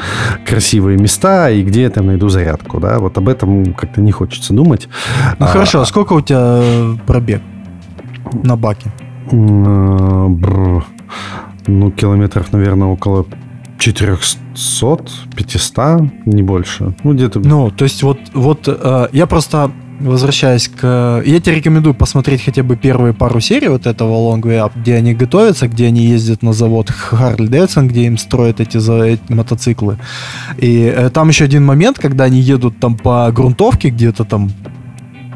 красивые 0.46 0.98
места 0.98 1.50
и 1.50 1.64
где 1.64 1.84
я 1.84 1.90
там 1.90 2.08
найду 2.08 2.30
зарядку, 2.30 2.80
да, 2.80 3.00
вот 3.00 3.18
об 3.18 3.30
этом 3.30 3.74
как-то 3.74 4.02
не 4.02 4.12
хочется 4.12 4.54
думать. 4.54 4.88
Ну 5.40 5.46
а, 5.46 5.50
хорошо, 5.50 5.82
а 5.82 5.86
сколько 5.86 6.14
у 6.14 6.22
тебя 6.22 6.62
пробег 7.06 7.42
на 8.44 8.56
баке? 8.56 8.92
Ну, 11.68 11.92
километров, 11.92 12.52
наверное, 12.54 12.88
около 12.88 13.26
400, 13.82 15.04
500, 15.36 16.02
не 16.28 16.44
больше. 16.44 16.94
Ну, 17.04 17.14
где-то... 17.14 17.40
Ну, 17.40 17.72
то 17.72 17.84
есть 17.84 18.04
вот, 18.04 18.20
вот 18.34 18.68
э, 18.68 19.08
я 19.12 19.26
просто 19.26 19.72
возвращаясь 20.00 20.68
к... 20.68 21.24
Я 21.26 21.40
тебе 21.40 21.56
рекомендую 21.56 21.96
посмотреть 21.96 22.44
хотя 22.44 22.64
бы 22.64 22.76
первые 22.76 23.14
пару 23.14 23.40
серий 23.40 23.70
вот 23.70 23.88
этого 23.88 24.12
Long 24.12 24.42
Way 24.42 24.66
Up, 24.66 24.72
где 24.76 24.96
они 24.96 25.14
готовятся, 25.14 25.68
где 25.68 25.88
они 25.88 26.06
ездят 26.06 26.44
на 26.44 26.54
завод 26.54 26.92
Harley 27.12 27.50
Davidson, 27.50 27.88
где 27.88 28.06
им 28.06 28.18
строят 28.18 28.60
эти, 28.60 28.78
за... 28.78 29.02
эти 29.02 29.32
мотоциклы. 29.32 29.98
И 30.58 30.94
э, 30.96 31.10
там 31.10 31.30
еще 31.30 31.46
один 31.46 31.66
момент, 31.66 31.98
когда 31.98 32.26
они 32.26 32.40
едут 32.40 32.80
там 32.80 32.98
по 32.98 33.32
грунтовке 33.32 33.90
где-то 33.90 34.26
там 34.26 34.52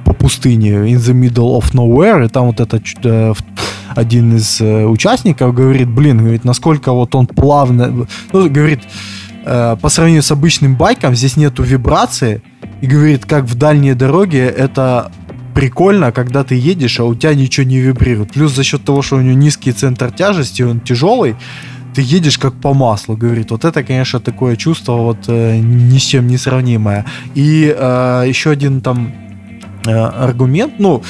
по 0.04 0.14
пустыне, 0.14 0.70
in 0.70 0.98
the 0.98 1.14
middle 1.14 1.60
of 1.60 1.74
nowhere, 1.74 2.26
и 2.26 2.30
там 2.30 2.46
вот 2.46 2.60
это 2.60 2.80
э, 3.04 3.34
один 3.96 4.36
из 4.36 4.62
э, 4.62 4.86
участников 4.86 5.54
говорит, 5.54 5.90
блин, 5.90 6.20
говорит, 6.20 6.44
насколько 6.44 6.92
вот 6.92 7.16
он 7.16 7.28
плавно, 7.28 8.08
ну, 8.34 8.50
говорит, 8.50 8.82
э, 9.46 9.78
по 9.82 9.90
сравнению 9.90 10.24
с 10.24 10.32
обычным 10.32 10.76
байком 10.76 11.16
здесь 11.16 11.38
нету 11.38 11.64
вибрации, 11.64 12.42
и 12.82 12.88
говорит, 12.88 13.26
как 13.26 13.46
в 13.46 13.56
дальние 13.56 13.96
дороги 13.96 14.38
это 14.38 15.12
прикольно, 15.54 16.12
когда 16.12 16.44
ты 16.44 16.56
едешь, 16.56 17.00
а 17.00 17.06
у 17.06 17.16
тебя 17.16 17.34
ничего 17.34 17.66
не 17.66 17.80
вибрирует. 17.80 18.34
Плюс 18.34 18.54
за 18.54 18.64
счет 18.64 18.84
того, 18.84 19.02
что 19.02 19.16
у 19.16 19.22
него 19.22 19.34
низкий 19.34 19.72
центр 19.72 20.12
тяжести, 20.12 20.64
он 20.64 20.82
тяжелый, 20.82 21.36
ты 21.96 22.02
едешь 22.02 22.38
как 22.38 22.54
по 22.54 22.74
маслу, 22.74 23.16
говорит. 23.16 23.52
Вот 23.52 23.64
это, 23.64 23.84
конечно, 23.84 24.20
такое 24.20 24.58
чувство 24.58 24.98
вот 24.98 25.18
э, 25.28 25.58
ни 25.58 25.98
с 25.98 26.04
чем 26.04 26.28
не 26.28 26.38
сравнимое. 26.38 27.06
И 27.36 27.74
э, 27.76 28.26
еще 28.28 28.52
один 28.52 28.82
там 28.82 29.14
э, 29.86 29.92
аргумент, 29.92 30.74
ну, 30.78 31.04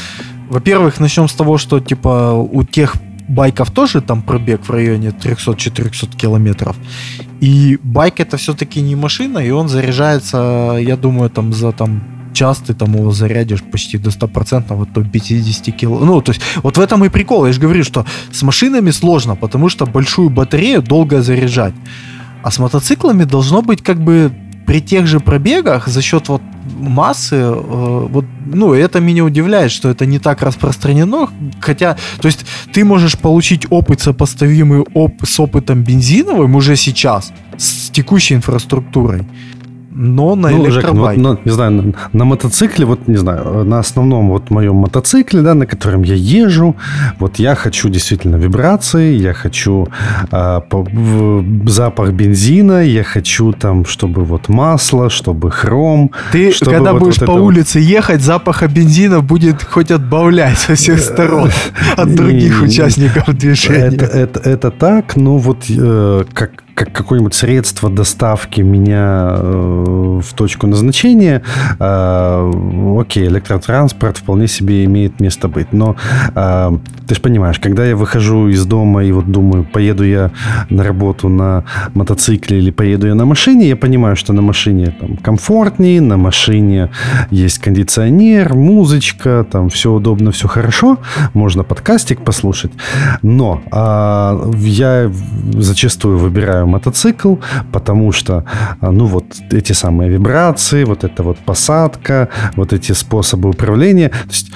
во-первых, 0.49 0.99
начнем 0.99 1.27
с 1.27 1.33
того, 1.33 1.57
что 1.57 1.79
типа 1.79 2.33
у 2.33 2.63
тех 2.63 2.95
байков 3.27 3.71
тоже 3.71 4.01
там 4.01 4.21
пробег 4.21 4.65
в 4.65 4.69
районе 4.69 5.09
300-400 5.09 6.15
километров. 6.15 6.75
И 7.41 7.77
байк 7.81 8.19
это 8.19 8.37
все-таки 8.37 8.81
не 8.81 8.95
машина, 8.95 9.39
и 9.39 9.51
он 9.51 9.67
заряжается, 9.67 10.77
я 10.79 10.95
думаю, 10.95 11.29
там 11.29 11.53
за 11.53 11.71
там 11.71 12.03
час 12.33 12.57
ты 12.57 12.73
там 12.73 12.93
его 12.93 13.11
зарядишь 13.11 13.63
почти 13.63 13.97
до 13.97 14.09
100%, 14.09 14.75
вот 14.75 14.93
до 14.93 15.03
50 15.03 15.75
кило. 15.75 15.99
Ну, 16.05 16.21
то 16.21 16.31
есть, 16.31 16.41
вот 16.63 16.77
в 16.77 16.81
этом 16.81 17.03
и 17.05 17.09
прикол. 17.09 17.45
Я 17.45 17.53
же 17.53 17.61
говорю, 17.61 17.83
что 17.83 18.05
с 18.31 18.43
машинами 18.43 18.91
сложно, 18.91 19.35
потому 19.35 19.69
что 19.69 19.85
большую 19.85 20.29
батарею 20.29 20.81
долго 20.81 21.21
заряжать. 21.21 21.73
А 22.43 22.51
с 22.51 22.59
мотоциклами 22.59 23.23
должно 23.23 23.61
быть 23.61 23.81
как 23.81 23.99
бы 23.99 24.31
при 24.65 24.81
тех 24.81 25.07
же 25.07 25.19
пробегах 25.19 25.87
за 25.87 26.01
счет 26.01 26.29
вот 26.29 26.41
массы, 26.77 27.35
э, 27.35 28.07
вот, 28.09 28.25
ну, 28.45 28.73
это 28.73 28.99
меня 28.99 29.23
удивляет, 29.23 29.71
что 29.71 29.89
это 29.89 30.05
не 30.05 30.19
так 30.19 30.41
распространено, 30.41 31.29
хотя, 31.59 31.95
то 32.19 32.27
есть 32.27 32.45
ты 32.73 32.83
можешь 32.83 33.17
получить 33.17 33.65
опыт 33.69 34.01
сопоставимый 34.01 34.83
оп- 34.93 35.25
с 35.25 35.39
опытом 35.39 35.83
бензиновым 35.83 36.55
уже 36.55 36.75
сейчас, 36.75 37.31
с 37.57 37.89
текущей 37.91 38.35
инфраструктурой 38.35 39.23
но 39.95 40.35
на 40.35 40.49
ну, 40.49 40.69
Жек, 40.69 40.91
ну, 40.93 41.11
ну, 41.15 41.39
не 41.45 41.51
знаю, 41.51 41.71
на, 41.71 41.93
на 42.11 42.25
мотоцикле, 42.25 42.85
вот, 42.85 43.07
не 43.07 43.15
знаю, 43.15 43.63
на 43.63 43.79
основном 43.79 44.29
вот 44.29 44.49
моем 44.49 44.75
мотоцикле, 44.75 45.41
да, 45.41 45.53
на 45.53 45.65
котором 45.65 46.03
я 46.03 46.15
езжу, 46.15 46.75
вот 47.17 47.39
я 47.39 47.55
хочу 47.55 47.89
действительно 47.89 48.35
вибрации, 48.35 49.15
я 49.15 49.33
хочу 49.33 49.87
э, 50.31 50.61
по, 50.69 50.83
в, 50.83 51.69
запах 51.69 52.11
бензина, 52.11 52.83
я 52.83 53.03
хочу 53.03 53.53
там, 53.53 53.85
чтобы 53.85 54.25
вот 54.25 54.49
масло, 54.49 55.09
чтобы 55.09 55.49
хром. 55.49 56.11
Ты, 56.33 56.51
чтобы 56.51 56.71
когда 56.71 56.91
вот, 56.91 57.01
будешь 57.01 57.19
вот 57.19 57.27
по 57.27 57.31
улице 57.31 57.79
вот... 57.79 57.87
ехать, 57.87 58.21
запаха 58.21 58.67
бензина 58.67 59.21
будет 59.21 59.63
хоть 59.63 59.91
отбавлять 59.91 60.57
со 60.57 60.75
всех 60.75 60.99
сторон 60.99 61.51
от 61.95 62.15
других 62.15 62.61
участников 62.61 63.33
движения. 63.37 63.95
Это, 63.95 64.05
это, 64.05 64.39
это 64.41 64.71
так, 64.71 65.15
но 65.15 65.37
вот 65.37 65.65
э, 65.69 66.25
как 66.33 66.64
как 66.75 66.91
какое-нибудь 66.91 67.33
средство 67.33 67.89
доставки 67.89 68.59
меня 68.61 69.35
э, 69.37 70.19
в 70.21 70.33
точку 70.33 70.67
назначения, 70.67 71.41
э, 71.79 72.51
окей, 72.99 73.27
электротранспорт 73.27 74.17
вполне 74.17 74.47
себе 74.47 74.83
имеет 74.83 75.21
место 75.21 75.47
быть. 75.47 75.71
Но 75.71 75.95
э, 76.35 76.77
ты 77.07 77.15
же 77.15 77.21
понимаешь, 77.21 77.59
когда 77.59 77.85
я 77.85 77.95
выхожу 77.95 78.49
из 78.49 78.65
дома 78.65 79.05
и 79.05 79.11
вот 79.13 79.31
думаю, 79.31 79.63
поеду 79.63 80.03
я 80.03 80.31
на 80.69 80.83
работу 80.83 81.29
на 81.29 81.63
мотоцикле 81.93 82.57
или 82.57 82.71
поеду 82.71 83.07
я 83.07 83.15
на 83.15 83.25
машине, 83.25 83.69
я 83.69 83.77
понимаю, 83.77 84.17
что 84.17 84.33
на 84.33 84.41
машине 84.41 84.93
там 84.99 85.15
комфортнее, 85.17 86.01
на 86.01 86.17
машине 86.17 86.89
есть 87.31 87.59
кондиционер, 87.59 88.53
музычка, 88.53 89.45
там 89.49 89.69
все 89.69 89.93
удобно, 89.93 90.31
все 90.31 90.49
хорошо, 90.49 90.97
можно 91.33 91.63
подкастик 91.63 92.21
послушать. 92.21 92.71
Но 93.21 93.61
э, 93.71 94.51
я 94.57 95.09
зачастую 95.53 96.17
выбираю 96.17 96.64
мотоцикл, 96.65 97.35
потому 97.71 98.11
что, 98.11 98.45
а, 98.81 98.91
ну, 98.91 99.05
вот 99.05 99.25
эти 99.51 99.73
самые 99.73 100.09
вибрации, 100.09 100.83
вот 100.83 101.03
эта 101.03 101.23
вот 101.23 101.37
посадка, 101.37 102.29
вот 102.55 102.73
эти 102.73 102.91
способы 102.93 103.49
управления. 103.49 104.09
То 104.09 104.29
есть 104.29 104.51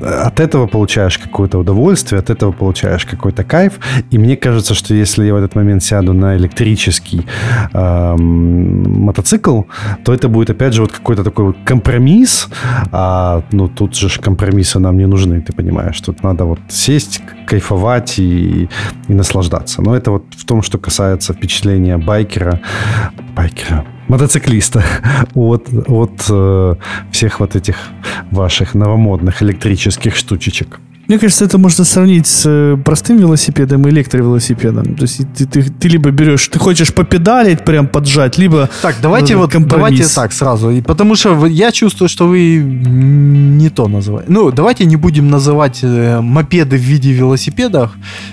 от 0.00 0.40
этого 0.40 0.66
получаешь 0.66 1.18
какое-то 1.18 1.58
удовольствие, 1.58 2.18
от 2.18 2.30
этого 2.30 2.52
получаешь 2.52 3.04
какой-то 3.04 3.44
кайф. 3.44 3.72
И 4.10 4.18
мне 4.18 4.36
кажется, 4.36 4.74
что 4.74 4.94
если 4.94 5.24
я 5.24 5.34
в 5.34 5.36
этот 5.36 5.54
момент 5.54 5.82
сяду 5.82 6.12
на 6.12 6.36
электрический 6.36 7.26
э, 7.72 8.16
мотоцикл, 8.16 9.62
то 10.04 10.12
это 10.12 10.28
будет, 10.28 10.50
опять 10.50 10.74
же, 10.74 10.82
вот 10.82 10.92
какой-то 10.92 11.24
такой 11.24 11.44
вот 11.44 11.56
компромисс. 11.64 12.48
А, 12.92 13.42
ну, 13.52 13.68
тут 13.68 13.94
же 13.94 14.08
компромиссы 14.20 14.78
нам 14.78 14.98
не 14.98 15.06
нужны, 15.06 15.40
ты 15.40 15.52
понимаешь. 15.52 16.00
Тут 16.00 16.22
надо 16.22 16.44
вот 16.44 16.60
сесть, 16.68 17.20
кайфовать 17.46 18.18
и, 18.18 18.68
и 19.08 19.14
наслаждаться. 19.14 19.82
Но 19.82 19.96
это 19.96 20.10
вот 20.10 20.24
в 20.36 20.44
том, 20.44 20.62
что 20.62 20.78
касается 20.78 21.34
впечатления 21.54 21.98
байкера, 21.98 22.60
байкера, 23.36 23.86
мотоциклиста 24.08 24.82
от, 25.34 25.68
от 25.86 26.26
э, 26.28 26.74
всех 27.12 27.38
вот 27.38 27.54
этих 27.54 27.76
ваших 28.32 28.74
новомодных 28.74 29.40
электрических 29.40 30.16
штучечек. 30.16 30.80
Мне 31.08 31.18
кажется, 31.18 31.44
это 31.44 31.58
можно 31.58 31.84
сравнить 31.84 32.26
с 32.26 32.44
э, 32.46 32.76
простым 32.82 33.18
велосипедом 33.18 33.86
и 33.86 33.90
электровелосипедом. 33.90 34.94
То 34.94 35.02
есть 35.02 35.20
ты, 35.36 35.46
ты, 35.46 35.62
ты 35.62 35.88
либо 35.88 36.10
берешь, 36.10 36.48
ты 36.48 36.58
хочешь 36.58 36.94
попедалить, 36.94 37.64
прям 37.64 37.86
поджать, 37.86 38.38
либо 38.38 38.70
Так, 38.82 38.96
давайте 39.02 39.36
вот 39.36 39.52
компромисс. 39.52 39.98
давайте 39.98 40.14
так 40.14 40.32
сразу. 40.32 40.70
И 40.70 40.80
потому 40.80 41.14
что 41.14 41.46
я 41.46 41.72
чувствую, 41.72 42.08
что 42.08 42.26
вы 42.26 42.56
не 42.56 43.68
то 43.68 43.88
называете. 43.88 44.32
Ну, 44.32 44.50
давайте 44.50 44.86
не 44.86 44.96
будем 44.96 45.28
называть 45.28 45.80
э, 45.82 46.20
мопеды 46.20 46.76
в 46.76 46.80
виде 46.80 47.12
велосипедов 47.12 47.90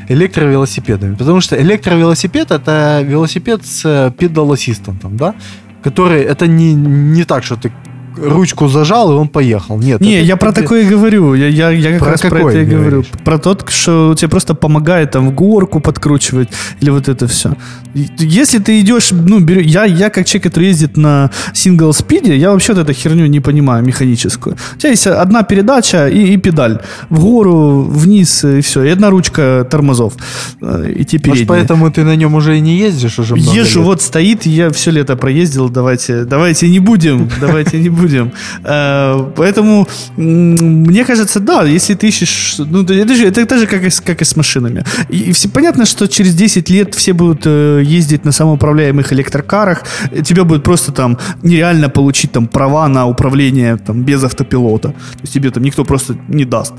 электровелосипедами. 0.07 1.15
Потому 1.15 1.41
что 1.41 1.61
электровелосипед 1.61 2.51
это 2.51 3.01
велосипед 3.05 3.65
с 3.65 3.81
э, 3.85 4.11
педал-ассистентом, 4.17 5.17
да? 5.17 5.35
Который 5.83 6.21
это 6.21 6.47
не, 6.47 6.73
не 6.73 7.23
так, 7.23 7.43
что 7.43 7.55
ты 7.55 7.71
ручку 8.17 8.67
зажал, 8.67 9.11
и 9.11 9.15
он 9.15 9.27
поехал. 9.27 9.77
Нет. 9.77 10.01
Не, 10.01 10.15
это, 10.15 10.25
я 10.25 10.33
это... 10.33 10.37
про 10.37 10.51
такое 10.51 10.83
и 10.83 10.85
говорю. 10.85 11.33
Я, 11.33 11.47
я, 11.47 11.69
я 11.69 11.91
как 11.91 11.99
про 11.99 12.11
раз 12.11 12.21
про 12.21 12.39
это 12.39 12.59
и 12.59 12.65
говорю. 12.65 13.03
Про 13.23 13.37
тот, 13.37 13.69
что 13.69 14.15
тебе 14.17 14.29
просто 14.29 14.53
помогает 14.53 15.11
там 15.11 15.29
в 15.29 15.33
горку 15.33 15.79
подкручивать 15.79 16.49
или 16.81 16.89
вот 16.89 17.07
это 17.07 17.27
все. 17.27 17.55
Если 17.93 18.59
ты 18.59 18.79
идешь, 18.79 19.11
ну, 19.11 19.39
беру, 19.39 19.61
я, 19.61 19.85
я 19.85 20.09
как 20.09 20.25
человек, 20.25 20.43
который 20.43 20.69
ездит 20.69 20.97
на 20.97 21.31
сингл 21.53 21.93
спиде, 21.93 22.35
я 22.35 22.51
вообще 22.51 22.73
вот 22.73 22.81
эту 22.83 22.93
херню 22.93 23.25
не 23.27 23.39
понимаю, 23.39 23.83
механическую. 23.83 24.55
У 24.75 24.77
тебя 24.77 24.89
есть 24.89 25.07
одна 25.07 25.43
передача 25.43 26.07
и, 26.07 26.33
и 26.33 26.37
педаль. 26.37 26.79
В 27.09 27.19
гору, 27.19 27.81
вниз, 27.81 28.43
и 28.43 28.61
все. 28.61 28.83
И 28.83 28.89
одна 28.89 29.09
ручка 29.09 29.67
тормозов. 29.69 30.13
Э, 30.61 30.91
и 30.95 31.03
те 31.05 31.19
Может, 31.25 31.47
поэтому 31.47 31.91
ты 31.91 32.03
на 32.03 32.15
нем 32.15 32.35
уже 32.35 32.57
и 32.57 32.61
не 32.61 32.77
ездишь 32.77 33.19
уже 33.19 33.35
Езжу, 33.37 33.79
лет. 33.79 33.87
вот 33.87 34.01
стоит, 34.01 34.45
я 34.45 34.69
все 34.69 34.91
лето 34.91 35.15
проездил, 35.15 35.69
давайте, 35.69 36.25
давайте 36.25 36.69
не 36.69 36.79
будем, 36.79 37.29
давайте 37.39 37.79
не 37.79 37.89
будем 37.89 38.00
будем. 38.01 38.31
Э, 38.63 39.31
поэтому, 39.35 39.87
мне 40.17 41.05
кажется, 41.05 41.39
да, 41.39 41.63
если 41.63 41.95
ты 41.95 42.07
ищешь... 42.07 42.55
Ну, 42.57 42.83
это 42.83 43.15
же, 43.15 43.27
это 43.27 43.57
же, 43.57 43.67
как 43.67 43.83
и, 43.83 43.89
как 44.05 44.21
и 44.21 44.25
с 44.25 44.35
машинами. 44.35 44.83
И 45.09 45.31
все 45.31 45.49
понятно, 45.49 45.85
что 45.85 46.07
через 46.07 46.35
10 46.35 46.69
лет 46.69 46.95
все 46.95 47.13
будут 47.13 47.41
э, 47.45 47.81
ездить 47.83 48.25
на 48.25 48.31
самоуправляемых 48.31 49.13
электрокарах. 49.13 49.83
Тебе 50.23 50.43
будет 50.43 50.63
просто 50.63 50.91
там 50.91 51.17
нереально 51.43 51.89
получить 51.89 52.31
там 52.31 52.47
права 52.47 52.87
на 52.87 53.05
управление 53.05 53.77
там 53.77 54.03
без 54.03 54.23
автопилота. 54.23 54.89
То 54.89 55.21
есть 55.21 55.33
тебе 55.33 55.51
там 55.51 55.63
никто 55.63 55.85
просто 55.85 56.15
не 56.27 56.45
даст. 56.45 56.73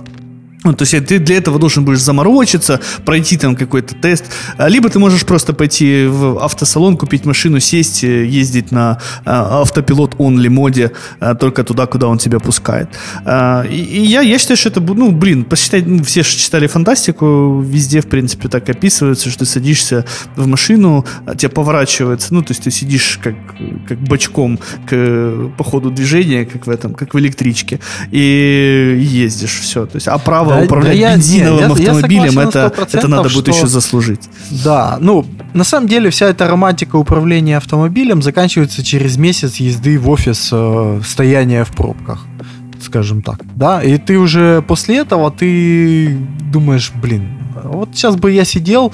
Ну, 0.65 0.73
то 0.75 0.85
есть 0.85 1.07
ты 1.07 1.19
для 1.19 1.37
этого 1.37 1.59
должен 1.59 1.85
будешь 1.85 2.01
заморочиться, 2.01 2.81
пройти 3.05 3.37
там 3.37 3.57
какой-то 3.57 3.95
тест. 3.97 4.25
А, 4.57 4.69
либо 4.69 4.89
ты 4.89 4.99
можешь 4.99 5.25
просто 5.25 5.53
пойти 5.53 6.07
в 6.07 6.39
автосалон, 6.39 6.97
купить 6.97 7.25
машину, 7.25 7.59
сесть, 7.61 8.05
э, 8.05 8.27
ездить 8.27 8.71
на 8.71 9.01
а, 9.25 9.63
автопилот 9.63 10.15
only 10.15 10.49
моде 10.49 10.93
а, 11.19 11.35
только 11.35 11.65
туда, 11.65 11.87
куда 11.87 12.07
он 12.07 12.19
тебя 12.19 12.39
пускает. 12.39 12.89
И 13.25 14.03
я, 14.07 14.21
я 14.21 14.39
считаю, 14.39 14.57
что 14.57 14.69
это, 14.69 14.81
ну, 14.81 15.11
блин, 15.11 15.45
посчитать, 15.45 15.87
ну, 15.87 16.03
все 16.05 16.23
же 16.23 16.37
читали 16.37 16.67
фантастику, 16.67 17.61
везде, 17.61 18.01
в 18.01 18.09
принципе, 18.09 18.49
так 18.49 18.69
описывается, 18.69 19.31
что 19.31 19.41
ты 19.41 19.47
садишься 19.47 20.05
в 20.37 20.47
машину, 20.47 21.05
тебя 21.37 21.51
поворачивается, 21.51 22.35
ну, 22.35 22.43
то 22.43 22.53
есть 22.53 22.63
ты 22.63 22.71
сидишь 22.71 23.19
как, 23.23 23.35
как 23.89 23.99
бочком 23.99 24.59
к, 24.87 25.51
по 25.57 25.65
ходу 25.65 25.91
движения, 25.91 26.45
как 26.45 26.67
в 26.67 26.71
этом, 26.71 26.95
как 26.95 27.15
в 27.15 27.19
электричке, 27.19 27.81
и 28.11 28.99
ездишь, 29.01 29.61
все. 29.61 29.87
То 29.87 29.97
есть, 29.97 30.09
а 30.09 30.19
право 30.19 30.52
право 30.53 30.61
да, 30.61 30.67
управлять 30.67 31.01
да 31.01 31.15
бензиновым 31.17 31.59
я, 31.59 31.67
автомобилем, 31.67 32.33
я 32.33 32.43
это, 32.43 32.73
это 32.93 33.09
надо 33.09 33.29
будет 33.29 33.49
еще 33.49 33.67
заслужить. 33.67 34.29
Да, 34.65 34.99
ну, 35.01 35.27
на 35.55 35.65
самом 35.65 35.89
деле 35.89 36.11
вся 36.11 36.27
эта 36.27 36.49
романтика 36.49 36.97
управления 36.97 37.57
автомобилем 37.57 38.23
заканчивается 38.23 38.85
через 38.85 39.17
месяц 39.17 39.57
езды 39.57 39.99
в 39.99 40.09
офис, 40.09 40.51
э, 40.53 41.01
стояния 41.05 41.65
в 41.65 41.73
пробках 41.73 42.27
скажем 42.85 43.23
так, 43.23 43.41
да, 43.55 43.81
и 43.81 43.97
ты 43.97 44.19
уже 44.19 44.61
после 44.63 44.99
этого 44.99 45.31
ты 45.31 46.19
думаешь, 46.53 46.91
блин, 47.01 47.29
вот 47.63 47.91
сейчас 47.95 48.17
бы 48.17 48.33
я 48.33 48.45
сидел, 48.45 48.93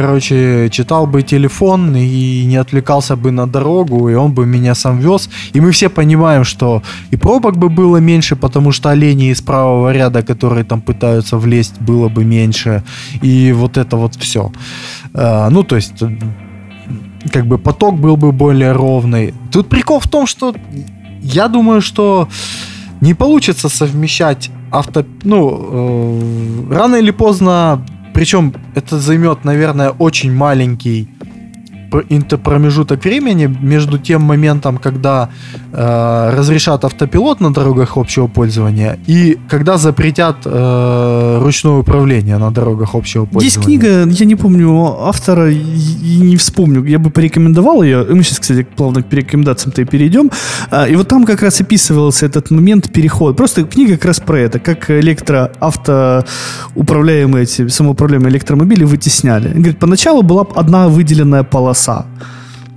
короче, 0.00 0.68
читал 0.70 1.06
бы 1.06 1.22
телефон 1.22 1.94
и 1.96 2.46
не 2.46 2.56
отвлекался 2.56 3.16
бы 3.16 3.30
на 3.30 3.46
дорогу, 3.46 4.08
и 4.08 4.14
он 4.14 4.32
бы 4.32 4.46
меня 4.46 4.74
сам 4.74 4.98
вез. 4.98 5.28
И 5.56 5.60
мы 5.60 5.70
все 5.70 5.88
понимаем, 5.88 6.44
что 6.44 6.82
и 7.12 7.16
пробок 7.16 7.56
бы 7.56 7.68
было 7.68 7.98
меньше, 7.98 8.36
потому 8.36 8.72
что 8.72 8.88
оленей 8.88 9.30
из 9.30 9.42
правого 9.42 9.92
ряда, 9.92 10.22
которые 10.22 10.64
там 10.64 10.80
пытаются 10.80 11.36
влезть, 11.36 11.80
было 11.80 12.08
бы 12.08 12.24
меньше. 12.24 12.82
И 13.22 13.52
вот 13.52 13.76
это 13.76 13.96
вот 13.96 14.14
все. 14.14 14.50
А, 15.14 15.50
ну, 15.50 15.62
то 15.62 15.76
есть, 15.76 16.02
как 17.32 17.46
бы 17.46 17.58
поток 17.58 18.00
был 18.00 18.16
бы 18.16 18.32
более 18.32 18.72
ровный. 18.72 19.34
Тут 19.52 19.68
прикол 19.68 20.00
в 20.00 20.08
том, 20.08 20.26
что 20.26 20.54
я 21.22 21.48
думаю, 21.48 21.82
что 21.82 22.26
не 23.00 23.14
получится 23.14 23.68
совмещать 23.68 24.50
авто... 24.70 25.04
Ну, 25.24 26.68
э, 26.70 26.74
рано 26.74 26.96
или 26.96 27.10
поздно 27.10 27.84
причем 28.20 28.52
это 28.74 28.98
займет, 28.98 29.46
наверное, 29.46 29.88
очень 29.92 30.30
маленький 30.30 31.08
интерпромежуток 32.08 33.04
времени 33.04 33.54
между 33.60 33.98
тем 33.98 34.22
моментом, 34.22 34.78
когда 34.78 35.30
э, 35.72 36.34
разрешат 36.36 36.84
автопилот 36.84 37.40
на 37.40 37.52
дорогах 37.52 37.96
общего 37.96 38.26
пользования 38.26 38.98
и 39.06 39.38
когда 39.48 39.78
запретят 39.78 40.36
э, 40.44 41.38
ручное 41.42 41.78
управление 41.78 42.38
на 42.38 42.50
дорогах 42.50 42.94
общего 42.94 43.24
пользования. 43.24 43.44
Есть 43.44 43.64
книга, 43.64 44.06
я 44.08 44.26
не 44.26 44.36
помню 44.36 44.96
автора 45.00 45.50
и 45.50 46.20
не 46.20 46.36
вспомню, 46.36 46.84
я 46.84 46.98
бы 46.98 47.10
порекомендовал 47.10 47.82
ее. 47.82 48.06
Мы 48.08 48.22
сейчас, 48.22 48.38
кстати, 48.38 48.62
плавно 48.62 49.02
к 49.02 49.12
рекомендациям-то 49.12 49.82
и 49.82 49.84
перейдем. 49.84 50.30
А, 50.70 50.88
и 50.88 50.96
вот 50.96 51.08
там 51.08 51.24
как 51.24 51.42
раз 51.42 51.60
описывался 51.60 52.24
этот 52.26 52.50
момент 52.50 52.92
перехода. 52.92 53.34
Просто 53.34 53.64
книга 53.64 53.94
как 53.94 54.04
раз 54.06 54.20
про 54.20 54.38
это, 54.38 54.58
как 54.58 54.90
электроавтоуправляемые 54.90 57.42
эти 57.42 57.68
самоуправляемые 57.68 58.32
электромобили 58.32 58.84
вытесняли. 58.84 59.48
Говорит, 59.48 59.78
поначалу 59.78 60.22
была 60.22 60.46
одна 60.54 60.88
выделенная 60.88 61.42
полоса. 61.42 61.79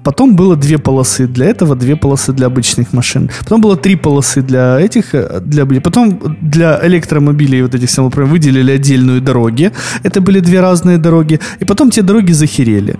Потом 0.03 0.35
было 0.35 0.55
две 0.55 0.77
полосы 0.77 1.27
для 1.27 1.45
этого, 1.45 1.75
две 1.75 1.95
полосы 1.95 2.33
для 2.33 2.47
обычных 2.47 2.93
машин. 2.93 3.29
Потом 3.43 3.61
было 3.61 3.77
три 3.77 3.95
полосы 3.95 4.41
для 4.41 4.79
этих, 4.79 5.15
э, 5.15 5.39
для 5.39 5.65
Потом 5.81 6.19
для 6.41 6.79
электромобилей 6.83 7.61
вот 7.61 7.75
этих 7.75 7.89
самых 7.89 8.15
выделили 8.15 8.71
отдельную 8.71 9.21
дороги. 9.21 9.71
Это 10.03 10.19
были 10.21 10.41
две 10.41 10.61
разные 10.61 10.97
дороги. 10.97 11.39
И 11.61 11.65
потом 11.65 11.89
те 11.89 12.01
дороги 12.01 12.33
захерели. 12.33 12.97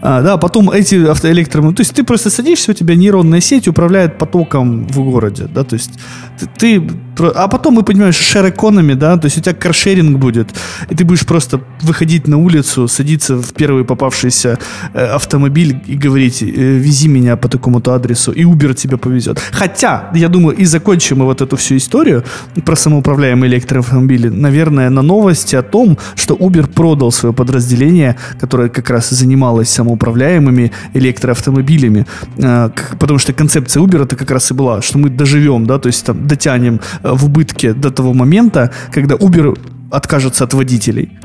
А, 0.00 0.22
да, 0.22 0.36
потом 0.36 0.70
эти 0.70 0.94
автоэлектромобили... 0.94 1.76
То 1.76 1.80
есть 1.82 1.94
ты 1.94 2.04
просто 2.04 2.30
садишься, 2.30 2.70
у 2.70 2.74
тебя 2.74 2.94
нейронная 2.94 3.40
сеть 3.40 3.68
управляет 3.68 4.18
потоком 4.18 4.86
в 4.86 5.00
городе, 5.00 5.48
да, 5.54 5.64
то 5.64 5.74
есть 5.74 5.90
ты, 6.38 6.48
ты 6.58 6.90
а 7.20 7.48
потом 7.48 7.74
мы 7.74 7.82
понимаем, 7.82 8.12
что 8.12 8.46
economy, 8.46 8.94
да, 8.94 9.16
то 9.16 9.26
есть 9.26 9.38
у 9.38 9.40
тебя 9.40 9.54
каршеринг 9.54 10.18
будет, 10.18 10.48
и 10.90 10.94
ты 10.94 11.04
будешь 11.04 11.26
просто 11.26 11.60
выходить 11.82 12.28
на 12.28 12.38
улицу, 12.38 12.88
садиться 12.88 13.36
в 13.36 13.52
первый 13.52 13.84
попавшийся 13.84 14.58
э, 14.94 15.04
автомобиль 15.06 15.80
и 15.86 15.96
говорить, 15.96 16.42
э, 16.42 16.46
вези 16.46 17.08
меня 17.08 17.36
по 17.36 17.48
такому-то 17.48 17.94
адресу, 17.94 18.32
и 18.32 18.44
Uber 18.44 18.74
тебя 18.74 18.96
повезет. 18.96 19.40
Хотя, 19.52 20.10
я 20.14 20.28
думаю, 20.28 20.56
и 20.56 20.64
закончим 20.64 21.18
мы 21.18 21.24
вот 21.24 21.40
эту 21.40 21.56
всю 21.56 21.76
историю 21.76 22.24
про 22.64 22.76
самоуправляемые 22.76 23.50
электроавтомобили, 23.50 24.28
наверное, 24.28 24.90
на 24.90 25.02
новости 25.02 25.56
о 25.56 25.62
том, 25.62 25.98
что 26.14 26.34
Uber 26.34 26.66
продал 26.66 27.12
свое 27.12 27.34
подразделение, 27.34 28.16
которое 28.40 28.68
как 28.68 28.90
раз 28.90 29.10
занималось 29.10 29.68
самоуправляемыми 29.70 30.72
электроавтомобилями, 30.94 32.06
э, 32.36 32.70
потому 32.98 33.18
что 33.18 33.32
концепция 33.32 33.82
Uber 33.82 34.02
это 34.02 34.16
как 34.16 34.30
раз 34.30 34.50
и 34.50 34.54
была, 34.54 34.82
что 34.82 34.98
мы 34.98 35.10
доживем, 35.10 35.66
да, 35.66 35.78
то 35.78 35.88
есть 35.88 36.04
там 36.04 36.26
дотянем 36.26 36.80
в 37.14 37.24
убытке 37.24 37.72
до 37.72 37.90
того 37.90 38.12
момента, 38.14 38.72
когда 38.92 39.14
Uber 39.14 39.58
откажется 39.90 40.44
от 40.44 40.54
водителей. 40.54 41.18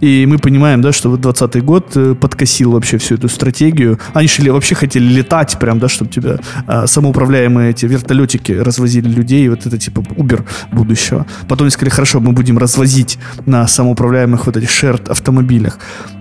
И 0.00 0.26
мы 0.26 0.38
понимаем, 0.38 0.82
да, 0.82 0.92
что 0.92 1.08
вот 1.08 1.20
2020 1.20 1.64
год 1.64 1.96
э, 1.96 2.14
подкосил 2.14 2.72
вообще 2.72 2.98
всю 2.98 3.14
эту 3.14 3.28
стратегию. 3.28 3.98
Они 4.12 4.28
шли, 4.28 4.50
вообще 4.50 4.74
хотели 4.74 5.04
летать 5.04 5.56
прям, 5.58 5.78
да, 5.78 5.88
чтобы 5.88 6.10
тебя 6.10 6.38
а, 6.66 6.86
самоуправляемые 6.86 7.70
эти 7.70 7.86
вертолетики 7.86 8.52
развозили 8.52 9.08
людей. 9.08 9.48
Вот 9.48 9.66
это 9.66 9.78
типа 9.78 10.00
Uber 10.00 10.44
будущего. 10.72 11.26
Потом 11.48 11.64
они 11.64 11.70
сказали, 11.70 11.90
хорошо, 11.90 12.20
мы 12.20 12.32
будем 12.32 12.58
развозить 12.58 13.18
на 13.46 13.66
самоуправляемых 13.66 14.46
вот 14.46 14.56
этих 14.56 14.68
shared 14.68 15.08
автомобилях. 15.08 15.78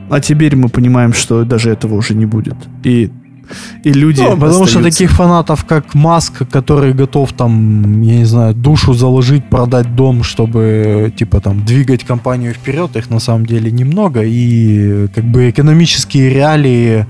А 0.09 0.19
теперь 0.19 0.55
мы 0.55 0.69
понимаем, 0.69 1.11
что 1.11 1.43
даже 1.43 1.69
этого 1.69 1.95
уже 1.95 2.13
не 2.13 2.25
будет. 2.25 2.55
И 2.83 3.11
и 3.83 3.93
люди 3.93 4.21
ну, 4.21 4.31
Потому 4.31 4.63
остаются. 4.63 4.79
что 4.79 4.83
таких 4.83 5.11
фанатов, 5.11 5.65
как 5.65 5.93
Маск, 5.93 6.47
который 6.49 6.93
готов 6.93 7.33
там, 7.33 8.01
я 8.01 8.17
не 8.17 8.25
знаю, 8.25 8.53
душу 8.53 8.93
заложить, 8.93 9.49
продать 9.49 9.95
дом, 9.95 10.23
чтобы, 10.23 11.13
типа, 11.15 11.41
там, 11.41 11.65
двигать 11.65 12.03
компанию 12.03 12.53
вперед, 12.53 12.95
их 12.95 13.09
на 13.09 13.19
самом 13.19 13.45
деле 13.45 13.71
немного. 13.71 14.21
И, 14.23 15.07
как 15.13 15.25
бы, 15.25 15.49
экономические 15.49 16.29
реалии 16.29 17.05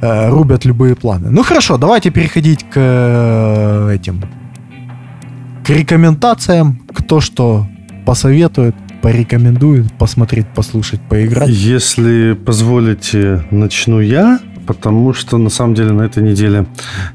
э, 0.00 0.28
рубят 0.28 0.64
любые 0.64 0.94
планы. 0.94 1.30
Ну, 1.30 1.42
хорошо, 1.42 1.78
давайте 1.78 2.10
переходить 2.10 2.64
к 2.64 2.74
э, 2.76 3.94
этим, 3.94 4.22
к 5.64 5.70
рекомендациям, 5.70 6.82
кто 6.94 7.20
что 7.20 7.66
посоветует 8.04 8.74
порекомендует 9.00 9.92
посмотреть, 9.92 10.46
послушать, 10.48 11.00
поиграть. 11.00 11.48
Если 11.50 12.32
позволите, 12.32 13.44
начну 13.50 14.00
я 14.00 14.40
потому 14.68 15.14
что 15.14 15.38
на 15.38 15.48
самом 15.48 15.74
деле 15.74 15.92
на 15.92 16.02
этой 16.02 16.22
неделе 16.22 16.66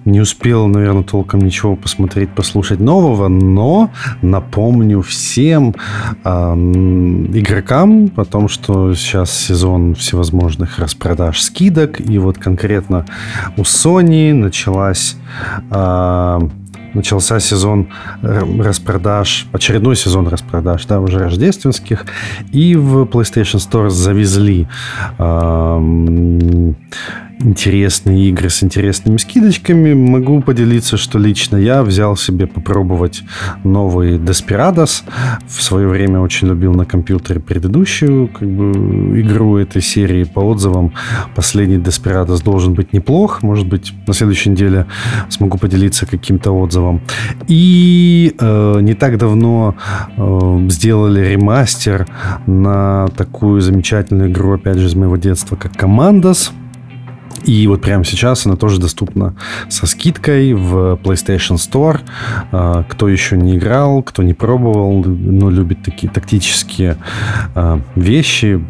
не 0.05 0.21
успел, 0.21 0.67
наверное, 0.67 1.03
толком 1.03 1.41
ничего 1.41 1.75
посмотреть, 1.75 2.31
послушать 2.31 2.79
нового, 2.79 3.27
но 3.27 3.91
напомню 4.23 5.03
всем 5.03 5.75
э, 6.23 6.29
игрокам 6.29 8.11
о 8.15 8.25
том, 8.25 8.49
что 8.49 8.95
сейчас 8.95 9.31
сезон 9.31 9.93
всевозможных 9.93 10.79
распродаж 10.79 11.39
скидок, 11.41 12.01
и 12.01 12.17
вот 12.17 12.39
конкретно 12.39 13.05
у 13.55 13.61
Sony 13.61 14.33
началась 14.33 15.15
э, 15.69 16.39
начался 16.93 17.39
сезон 17.39 17.87
распродаж, 18.21 19.47
очередной 19.51 19.95
сезон 19.95 20.27
распродаж, 20.27 20.85
да, 20.85 20.99
уже 20.99 21.19
рождественских, 21.19 22.05
и 22.51 22.75
в 22.75 23.03
PlayStation 23.03 23.59
Store 23.59 23.89
завезли 23.89 24.67
интересные 27.43 28.29
игры 28.29 28.49
с 28.49 28.63
интересными 28.63 29.17
скидочками. 29.17 29.93
Могу 29.93 30.41
поделиться, 30.41 30.97
что 30.97 31.19
лично 31.19 31.57
я 31.57 31.83
взял 31.83 32.15
себе 32.15 32.47
попробовать 32.47 33.23
новый 33.63 34.17
Desperados. 34.17 35.03
В 35.47 35.61
свое 35.61 35.87
время 35.87 36.19
очень 36.19 36.47
любил 36.47 36.73
на 36.73 36.85
компьютере 36.85 37.39
предыдущую 37.39 38.27
как 38.27 38.47
бы, 38.47 39.19
игру 39.21 39.57
этой 39.57 39.81
серии. 39.81 40.23
По 40.23 40.39
отзывам, 40.39 40.93
последний 41.35 41.77
Desperados 41.77 42.43
должен 42.43 42.73
быть 42.73 42.93
неплох. 42.93 43.43
Может 43.43 43.67
быть, 43.67 43.93
на 44.07 44.13
следующей 44.13 44.49
неделе 44.49 44.85
смогу 45.29 45.57
поделиться 45.57 46.05
каким-то 46.05 46.51
отзывом. 46.51 47.01
И 47.47 48.35
э, 48.39 48.79
не 48.81 48.93
так 48.93 49.17
давно 49.17 49.75
э, 50.17 50.67
сделали 50.69 51.25
ремастер 51.25 52.07
на 52.47 53.07
такую 53.17 53.61
замечательную 53.61 54.31
игру, 54.31 54.53
опять 54.53 54.77
же, 54.77 54.87
из 54.87 54.95
моего 54.95 55.17
детства, 55.17 55.55
как 55.55 55.73
Commandos. 55.73 56.51
И 57.45 57.67
вот 57.67 57.81
прямо 57.81 58.03
сейчас 58.05 58.45
она 58.45 58.55
тоже 58.55 58.79
доступна 58.79 59.35
со 59.69 59.85
скидкой 59.85 60.53
в 60.53 60.99
PlayStation 61.03 61.55
Store. 61.55 61.99
А, 62.51 62.83
кто 62.83 63.07
еще 63.09 63.37
не 63.37 63.57
играл, 63.57 64.01
кто 64.03 64.23
не 64.23 64.33
пробовал, 64.33 65.03
но 65.03 65.49
любит 65.49 65.83
такие 65.83 66.11
тактические 66.11 66.97
а, 67.55 67.79
вещи, 67.95 68.63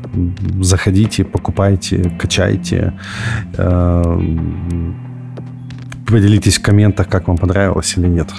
заходите, 0.62 1.24
покупайте, 1.24 2.12
качайте. 2.20 2.94
А, 3.58 4.20
поделитесь 6.08 6.58
в 6.58 6.62
комментах, 6.62 7.08
как 7.08 7.28
вам 7.28 7.38
понравилось 7.38 7.94
или 7.98 8.08
нет. 8.08 8.30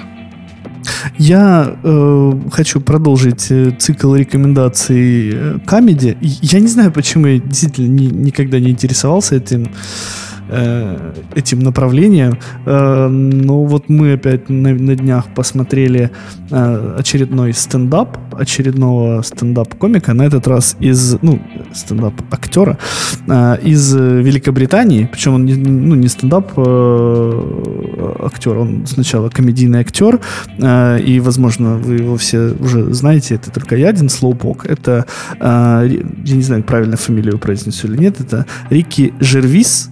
Я 1.18 1.76
э, 1.82 2.32
хочу 2.50 2.80
продолжить 2.80 3.46
э, 3.50 3.70
цикл 3.78 4.14
рекомендаций 4.14 5.30
э, 5.32 5.58
Камеди. 5.66 6.16
Я 6.20 6.60
не 6.60 6.68
знаю, 6.68 6.92
почему 6.92 7.26
я 7.26 7.38
действительно 7.38 7.88
ни, 7.88 8.06
никогда 8.06 8.58
не 8.58 8.70
интересовался 8.70 9.36
этим 9.36 9.70
Э, 10.50 11.12
этим 11.34 11.60
направлением. 11.60 12.38
Э, 12.66 13.08
но 13.08 13.64
вот 13.64 13.88
мы 13.88 14.12
опять 14.12 14.50
на, 14.50 14.74
на 14.74 14.94
днях 14.94 15.32
посмотрели 15.34 16.10
э, 16.50 16.96
очередной 16.98 17.54
стендап, 17.54 18.18
очередного 18.38 19.22
стендап-комика, 19.22 20.12
на 20.12 20.20
этот 20.22 20.46
раз 20.46 20.76
из, 20.80 21.16
ну, 21.22 21.40
стендап-актера 21.72 22.76
из 23.62 23.94
Великобритании, 23.94 25.08
причем 25.10 25.34
он 25.34 25.46
не, 25.46 25.54
ну, 25.54 25.94
не 25.94 26.08
стендап-актер, 26.08 28.58
он 28.58 28.86
сначала 28.86 29.30
комедийный 29.30 29.80
актер, 29.80 30.20
и, 30.58 31.22
возможно, 31.24 31.76
вы 31.76 31.94
его 31.94 32.18
все 32.18 32.52
уже 32.60 32.92
знаете, 32.92 33.36
это 33.36 33.50
только 33.50 33.76
я 33.76 33.88
один, 33.88 34.10
Слоупок, 34.10 34.66
это, 34.66 35.06
я 35.40 36.36
не 36.36 36.42
знаю, 36.42 36.64
правильно 36.64 36.98
фамилию 36.98 37.38
произнесу 37.38 37.88
или 37.88 37.96
нет, 37.96 38.20
это 38.20 38.44
Рики 38.68 39.14
Жервис, 39.20 39.90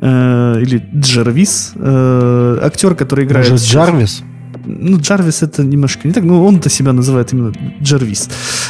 э, 0.00 0.62
или 0.62 0.82
Джервис, 0.94 1.72
э, 1.76 2.58
актер, 2.62 2.94
который 2.94 3.24
играет... 3.24 3.50
Может, 3.50 3.66
Джарвис? 3.66 4.22
Ну, 4.66 4.98
Джарвис 4.98 5.42
это 5.42 5.62
немножко 5.62 6.06
не 6.06 6.12
так, 6.12 6.24
но 6.24 6.44
он-то 6.44 6.68
себя 6.68 6.92
называет 6.92 7.32
именно 7.32 7.52
Джервис. 7.82 8.28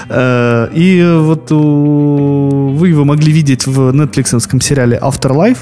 Э, 0.09 0.69
и 0.75 1.03
вот 1.19 1.51
вы 1.51 2.89
его 2.89 3.05
могли 3.05 3.33
видеть 3.33 3.67
в 3.67 3.93
нетфликсовском 3.93 4.61
сериале 4.61 4.99
Afterlife. 5.03 5.59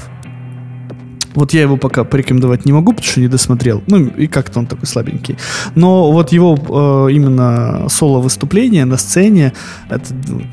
Вот 1.35 1.53
я 1.53 1.61
его 1.61 1.77
пока 1.77 2.03
порекомендовать 2.03 2.65
не 2.65 2.73
могу, 2.73 2.91
потому 2.91 3.07
что 3.07 3.21
не 3.21 3.27
досмотрел. 3.27 3.83
Ну, 3.87 4.07
и 4.07 4.27
как-то 4.27 4.59
он 4.59 4.65
такой 4.65 4.87
слабенький. 4.87 5.37
Но 5.75 6.11
вот 6.11 6.31
его 6.31 6.55
э, 6.57 7.13
именно 7.13 7.87
соло-выступление 7.87 8.85
на 8.85 8.97
сцене, 8.97 9.53
это 9.89 10.05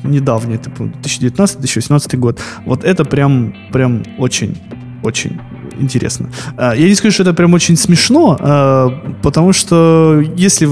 недавнее, 0.03 0.59
это 0.59 0.69
2019-2018 0.69 2.17
год, 2.17 2.39
вот 2.65 2.83
это 2.83 3.05
прям, 3.05 3.55
прям 3.71 4.03
очень 4.17 4.55
очень 5.07 5.39
интересно. 5.79 6.29
А, 6.57 6.75
я 6.75 6.87
не 6.87 6.95
скажу, 6.95 7.13
что 7.13 7.23
это 7.23 7.33
прям 7.33 7.53
очень 7.53 7.75
смешно, 7.75 8.37
а, 8.39 8.89
потому 9.21 9.53
что 9.53 10.23
если 10.35 10.69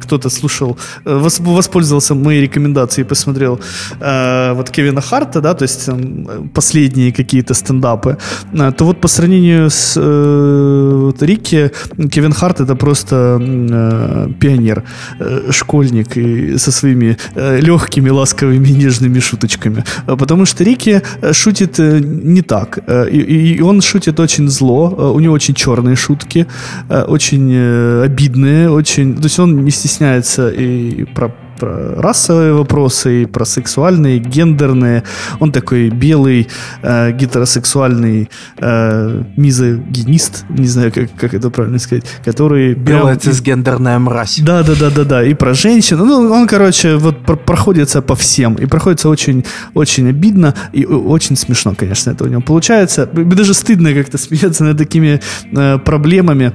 кто-то 0.00 0.30
слушал, 0.30 0.76
э, 1.04 1.28
воспользовался 1.40 2.14
моей 2.14 2.42
рекомендацией 2.42 3.04
и 3.04 3.08
посмотрел 3.08 3.60
э, 4.00 4.52
вот 4.54 4.70
Кевина 4.70 5.00
Харта, 5.00 5.40
да, 5.40 5.54
то 5.54 5.64
есть 5.64 5.88
э, 5.88 6.42
последние 6.54 7.12
какие-то 7.12 7.54
стендапы, 7.54 8.16
э, 8.52 8.72
то 8.72 8.84
вот 8.84 9.00
по 9.00 9.08
сравнению 9.08 9.70
с 9.70 9.94
э, 9.96 10.92
вот 11.04 11.22
Рикки, 11.22 11.70
Кевин 12.10 12.32
Харт 12.32 12.60
это 12.60 12.74
просто 12.74 13.38
э, 13.40 14.28
пионер, 14.40 14.82
э, 15.18 15.50
школьник 15.50 16.16
и 16.16 16.58
со 16.58 16.72
своими 16.72 17.16
э, 17.34 17.60
легкими, 17.60 18.10
ласковыми, 18.10 18.68
нежными 18.68 19.20
шуточками. 19.20 19.84
Потому 20.06 20.46
что 20.46 20.64
Рикки 20.64 21.02
э, 21.22 21.32
шутит 21.32 21.80
э, 21.80 22.00
не 22.00 22.42
так. 22.42 22.78
Э, 22.86 23.08
и, 23.10 23.56
и 23.56 23.62
он 23.62 23.80
шутит 23.80 24.20
очень 24.20 24.48
зло, 24.48 25.12
у 25.14 25.20
него 25.20 25.34
очень 25.34 25.54
черные 25.54 25.96
шутки, 25.96 26.46
очень 26.88 28.02
обидные, 28.04 28.70
очень... 28.70 29.14
То 29.16 29.24
есть 29.24 29.38
он 29.38 29.64
не 29.64 29.70
стесняется 29.70 29.99
и 30.00 31.04
про 31.14 31.32
про 31.60 32.00
расовые 32.00 32.54
вопросы, 32.54 33.22
и 33.22 33.26
про 33.26 33.44
сексуальные, 33.44 34.18
гендерные. 34.18 35.02
Он 35.40 35.52
такой 35.52 35.90
белый, 35.90 36.48
э, 36.82 37.12
гетеросексуальный 37.12 38.30
э, 38.58 39.22
мизогинист, 39.36 40.44
не 40.48 40.66
знаю, 40.66 40.90
как, 40.92 41.10
как 41.16 41.34
это 41.34 41.50
правильно 41.50 41.78
сказать, 41.78 42.04
который... 42.24 42.74
Белая 42.74 43.16
прям... 43.16 43.20
цисгендерная 43.20 43.98
мразь. 43.98 44.40
Да, 44.40 44.62
да, 44.62 44.74
да, 44.74 44.90
да, 44.90 45.04
да. 45.04 45.24
И 45.24 45.34
про 45.34 45.54
женщин. 45.54 45.98
Ну, 45.98 46.32
он, 46.32 46.46
короче, 46.46 46.96
вот 46.96 47.18
про 47.24 47.36
проходится 47.36 48.00
по 48.00 48.14
всем. 48.14 48.54
И 48.54 48.66
проходится 48.66 49.08
очень, 49.08 49.44
очень 49.74 50.08
обидно 50.08 50.54
и 50.72 50.86
очень 50.86 51.36
смешно, 51.36 51.74
конечно, 51.76 52.10
это 52.10 52.24
у 52.24 52.28
него 52.28 52.40
получается. 52.40 53.06
Даже 53.06 53.54
стыдно 53.54 53.92
как-то 53.92 54.18
смеяться 54.18 54.64
над 54.64 54.78
такими 54.78 55.20
э, 55.52 55.78
проблемами 55.78 56.52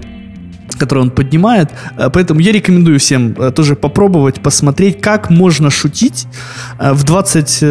который 0.78 0.99
он 0.99 1.11
поднимает. 1.11 1.69
Э, 1.97 2.09
поэтому 2.09 2.39
я 2.39 2.51
рекомендую 2.51 2.99
всем 2.99 3.36
э, 3.38 3.51
тоже 3.51 3.76
попробовать, 3.76 4.41
посмотреть, 4.41 5.01
как 5.01 5.30
можно 5.30 5.69
шутить 5.69 6.28
э, 6.80 6.93
в 6.93 7.03
20, 7.03 7.61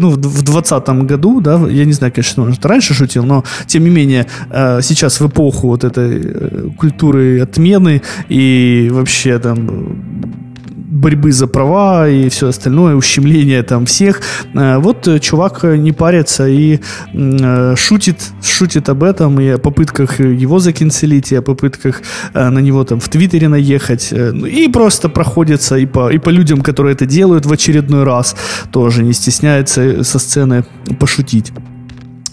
ну, 0.00 0.10
в 0.10 0.42
20 0.42 0.88
году, 1.06 1.40
да, 1.40 1.60
я 1.68 1.84
не 1.84 1.92
знаю, 1.92 2.12
конечно, 2.12 2.44
может, 2.44 2.66
раньше 2.66 2.94
шутил, 2.94 3.24
но, 3.24 3.44
тем 3.66 3.84
не 3.84 3.90
менее, 3.90 4.26
сейчас 4.50 5.20
в 5.20 5.26
эпоху 5.26 5.68
вот 5.68 5.84
этой 5.84 6.72
культуры 6.78 7.40
отмены 7.40 8.02
и 8.28 8.88
вообще 8.92 9.38
там 9.38 10.51
борьбы 10.92 11.32
за 11.32 11.46
права 11.46 12.08
и 12.08 12.28
все 12.28 12.48
остальное, 12.48 12.94
ущемление 12.94 13.62
там 13.62 13.86
всех. 13.86 14.20
Э, 14.54 14.78
вот 14.78 15.08
э, 15.08 15.18
чувак 15.18 15.64
не 15.64 15.92
парится 15.92 16.46
и 16.48 16.80
э, 17.14 17.74
шутит, 17.76 18.16
шутит 18.42 18.88
об 18.88 19.02
этом 19.02 19.40
и 19.40 19.48
о 19.48 19.58
попытках 19.58 20.20
его 20.20 20.58
закинцелить, 20.58 21.32
и 21.32 21.36
о 21.36 21.42
попытках 21.42 22.02
на 22.34 22.58
него 22.60 22.84
там 22.84 23.00
в 23.00 23.08
Твиттере 23.08 23.48
наехать. 23.48 24.12
Ну, 24.12 24.46
и 24.46 24.68
просто 24.68 25.08
проходится 25.08 25.76
и 25.76 25.86
по, 25.86 26.10
и 26.10 26.18
по 26.18 26.30
людям, 26.30 26.60
которые 26.60 26.94
это 26.94 27.06
делают 27.06 27.46
в 27.46 27.52
очередной 27.52 28.04
раз, 28.04 28.36
тоже 28.70 29.02
не 29.02 29.12
стесняется 29.12 30.04
со 30.04 30.18
сцены 30.18 30.64
пошутить. 30.98 31.52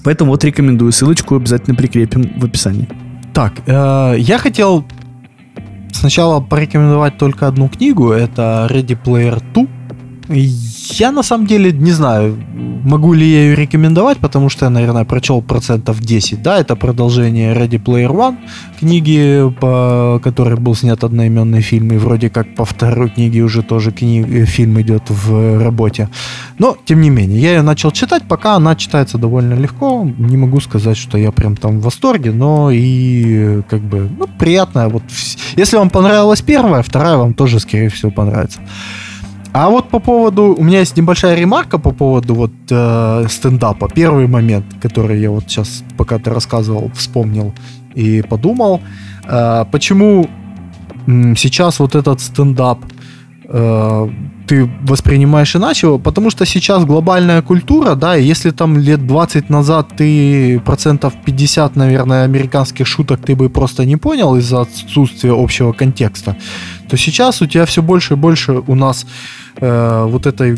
Поэтому 0.04 0.32
вот 0.32 0.44
рекомендую. 0.44 0.92
Ссылочку 0.92 1.36
обязательно 1.36 1.76
прикрепим 1.76 2.34
в 2.38 2.46
описании. 2.46 2.88
Так, 3.34 3.54
э, 3.68 4.16
я 4.18 4.38
хотел 4.38 4.86
сначала 5.92 6.40
порекомендовать 6.40 7.18
только 7.18 7.48
одну 7.48 7.70
книгу, 7.70 8.12
это 8.12 8.68
Ready 8.70 8.98
Player 9.02 9.42
2. 9.54 9.68
Я 10.92 11.12
на 11.12 11.24
самом 11.24 11.46
деле 11.46 11.72
не 11.72 11.92
знаю, 11.92 12.38
могу 12.84 13.14
ли 13.14 13.26
я 13.26 13.42
ее 13.42 13.56
рекомендовать, 13.56 14.18
потому 14.18 14.50
что 14.50 14.66
я, 14.66 14.70
наверное, 14.70 15.06
прочел 15.06 15.42
процентов 15.42 16.00
10. 16.00 16.42
Да, 16.42 16.60
это 16.60 16.76
продолжение 16.76 17.54
Ready 17.54 17.82
Player 17.84 18.10
One, 18.10 18.38
книги, 18.80 19.54
по 19.60 20.20
которой 20.24 20.58
был 20.58 20.76
снят 20.76 21.04
одноименный 21.04 21.62
фильм, 21.62 21.92
и 21.92 21.98
вроде 21.98 22.30
как 22.30 22.56
по 22.56 22.66
второй 22.66 23.10
книге 23.10 23.42
уже 23.42 23.62
тоже 23.62 23.92
книг, 23.92 24.28
э, 24.30 24.46
фильм 24.46 24.80
идет 24.82 25.04
в 25.10 25.64
работе. 25.64 26.10
Но, 26.58 26.76
тем 26.86 27.02
не 27.02 27.10
менее, 27.10 27.40
я 27.40 27.50
ее 27.56 27.62
начал 27.62 27.92
читать, 27.92 28.24
пока 28.28 28.56
она 28.56 28.76
читается 28.76 29.18
довольно 29.18 29.54
легко. 29.54 30.08
Не 30.18 30.38
могу 30.38 30.60
сказать, 30.60 30.98
что 30.98 31.18
я 31.18 31.32
прям 31.32 31.56
там 31.56 31.80
в 31.80 31.84
восторге, 31.84 32.32
но 32.32 32.72
и 32.72 33.62
как 33.70 33.82
бы, 33.82 34.10
ну, 34.18 34.28
приятная. 34.40 34.88
Вот, 34.88 35.04
если 35.56 35.78
вам 35.78 35.90
понравилась 35.90 36.42
первая, 36.42 36.82
вторая 36.82 37.18
вам 37.18 37.34
тоже, 37.34 37.60
скорее 37.60 37.90
всего, 37.90 38.12
понравится. 38.12 38.60
А 39.52 39.70
вот 39.70 39.90
по 39.90 40.00
поводу... 40.00 40.56
У 40.58 40.64
меня 40.64 40.80
есть 40.80 40.98
небольшая 40.98 41.36
ремарка 41.36 41.80
по 41.80 41.92
поводу 41.92 42.36
вот 42.36 42.52
э, 42.70 43.26
стендапа. 43.30 43.90
Первый 43.90 44.28
момент, 44.28 44.66
который 44.82 45.20
я 45.20 45.32
вот 45.32 45.44
сейчас, 45.48 45.84
пока 45.98 46.20
ты 46.20 46.30
рассказывал, 46.30 46.92
вспомнил 46.94 47.54
и 47.96 48.22
подумал. 48.22 48.82
Э, 49.28 49.66
почему 49.72 50.28
сейчас 51.36 51.80
вот 51.80 51.96
этот 51.96 52.22
стендап 52.22 52.80
э, 53.46 54.10
ты 54.50 54.68
воспринимаешь 54.82 55.56
иначе, 55.56 56.00
потому 56.00 56.32
что 56.32 56.46
сейчас 56.46 56.84
глобальная 56.84 57.44
культура, 57.44 57.94
да, 57.94 58.18
и 58.18 58.24
если 58.24 58.50
там 58.50 58.78
лет 58.78 59.06
20 59.06 59.50
назад 59.50 59.90
ты 59.96 60.60
процентов 60.66 61.14
50, 61.26 61.76
наверное, 61.76 62.24
американских 62.24 62.88
шуток 62.88 63.20
ты 63.20 63.36
бы 63.36 63.50
просто 63.50 63.86
не 63.86 63.96
понял 63.96 64.36
из-за 64.38 64.62
отсутствия 64.62 65.34
общего 65.34 65.72
контекста, 65.72 66.36
то 66.90 66.98
сейчас 66.98 67.42
у 67.42 67.46
тебя 67.46 67.66
все 67.66 67.84
больше 67.84 68.14
и 68.14 68.18
больше 68.18 68.64
у 68.68 68.76
нас 68.76 69.06
э, 69.62 70.06
вот 70.10 70.26
этой 70.26 70.58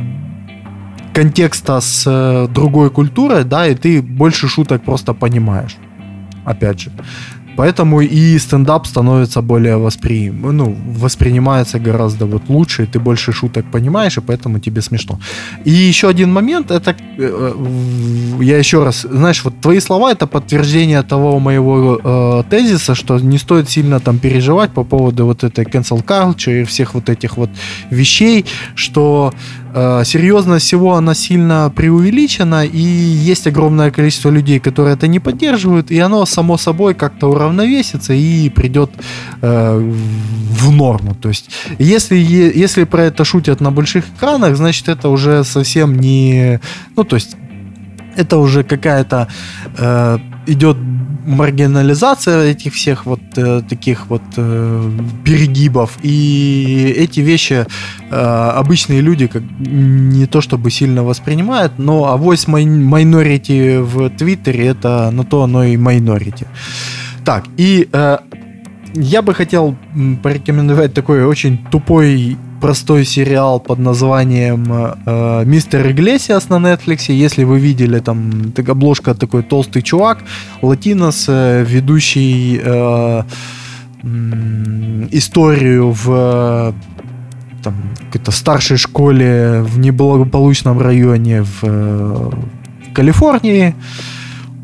контекста 1.14 1.82
с 1.82 2.06
э, 2.08 2.48
другой 2.48 2.90
культурой, 2.92 3.44
да, 3.44 3.68
и 3.68 3.76
ты 3.76 4.02
больше 4.02 4.48
шуток 4.48 4.84
просто 4.84 5.14
понимаешь. 5.14 5.76
Опять 6.46 6.80
же. 6.80 6.92
Поэтому 7.62 8.02
и 8.02 8.40
стендап 8.40 8.88
становится 8.88 9.42
более 9.42 9.78
восприим, 9.78 10.42
ну, 10.58 10.76
воспринимается 11.00 11.80
гораздо 11.80 12.26
вот 12.26 12.50
лучше, 12.50 12.88
ты 12.88 13.00
больше 13.00 13.32
шуток 13.34 13.66
понимаешь, 13.72 14.18
и 14.18 14.22
поэтому 14.22 14.60
тебе 14.60 14.82
смешно. 14.82 15.20
И 15.68 15.70
еще 15.70 16.08
один 16.08 16.34
момент, 16.34 16.72
это 16.72 16.96
э, 17.20 17.54
я 18.42 18.58
еще 18.58 18.84
раз, 18.84 19.02
знаешь, 19.02 19.44
вот 19.44 19.62
твои 19.62 19.80
слова 19.80 20.12
это 20.12 20.26
подтверждение 20.26 21.04
того 21.04 21.40
моего 21.40 22.00
э, 22.04 22.44
тезиса, 22.50 22.96
что 22.96 23.20
не 23.20 23.38
стоит 23.38 23.70
сильно 23.70 24.00
там 24.00 24.18
переживать 24.18 24.72
по 24.72 24.84
поводу 24.84 25.26
вот 25.26 25.44
этой 25.44 25.64
cancel 25.66 26.04
culture 26.04 26.62
и 26.62 26.64
всех 26.64 26.96
вот 26.96 27.10
этих 27.10 27.38
вот 27.38 27.50
вещей, 27.92 28.46
что 28.76 29.34
серьезность 30.06 30.66
всего 30.66 30.96
она 30.96 31.14
сильно 31.14 31.72
преувеличена, 31.76 32.66
и 32.66 32.80
есть 32.80 33.48
огромное 33.48 33.92
количество 33.92 34.30
людей, 34.30 34.60
которые 34.60 34.96
это 34.96 35.08
не 35.08 35.20
поддерживают, 35.20 35.92
и 35.92 36.00
оно 36.00 36.26
само 36.26 36.58
собой 36.58 36.94
как-то 36.94 37.28
уравновесится 37.28 38.14
и 38.14 38.50
придет 38.50 38.92
э, 39.42 39.78
в 39.80 40.72
норму. 40.72 41.16
То 41.16 41.30
есть, 41.30 41.50
если, 41.80 42.16
если 42.16 42.84
про 42.84 43.04
это 43.04 43.26
шутят 43.26 43.62
на 43.62 43.72
больших 43.72 44.06
экранах, 44.16 44.56
значит, 44.56 44.90
это 44.90 45.10
уже 45.10 45.44
совсем 45.44 46.00
не... 46.00 46.60
Ну, 46.96 47.04
то 47.04 47.16
есть, 47.16 47.36
это 48.16 48.38
уже 48.38 48.64
какая-то 48.64 49.28
э, 49.78 50.18
идет 50.48 50.78
маргинализация 51.26 52.52
этих 52.52 52.74
всех 52.74 53.06
вот 53.06 53.22
э, 53.36 53.62
таких 53.70 54.08
вот 54.08 54.22
э, 54.38 54.92
перегибов. 55.24 55.98
И 56.04 56.94
эти 56.98 57.20
вещи 57.20 57.66
э, 58.10 58.52
обычные 58.60 59.02
люди 59.02 59.28
как 59.28 59.44
не 59.60 60.26
то 60.26 60.42
чтобы 60.42 60.72
сильно 60.72 61.04
воспринимают, 61.04 61.74
но 61.78 62.06
авось 62.06 62.48
майнорити 62.48 63.78
в 63.78 64.10
Твиттере 64.10 64.68
это 64.68 65.12
на 65.12 65.24
то 65.24 65.44
оно 65.44 65.64
и 65.64 65.78
майнорити. 65.78 66.48
Так, 67.24 67.46
и 67.58 67.88
э, 67.92 68.18
я 68.96 69.22
бы 69.22 69.34
хотел 69.34 69.76
порекомендовать 70.24 70.94
такой 70.94 71.24
очень 71.24 71.58
тупой 71.72 72.38
простой 72.62 73.06
сериал 73.06 73.60
под 73.60 73.80
названием 73.80 74.66
э, 75.06 75.44
«Мистер 75.46 75.92
Иглесиас» 75.92 76.50
на 76.50 76.56
Netflix. 76.56 77.12
Если 77.12 77.44
вы 77.44 77.60
видели, 77.60 78.00
там 78.00 78.52
так, 78.52 78.70
обложка 78.70 79.14
такой 79.14 79.44
толстый 79.44 79.82
чувак, 79.82 80.20
латинос, 80.62 81.26
э, 81.28 81.66
ведущий 81.68 82.62
э, 82.64 83.24
историю 85.12 85.92
в 85.92 86.74
там, 87.64 87.76
какой-то 88.06 88.32
старшей 88.32 88.78
школе 88.78 89.62
в 89.62 89.80
неблагополучном 89.80 90.80
районе 90.80 91.44
в, 91.44 91.64
э, 91.64 92.32
Калифорнии. 92.94 93.74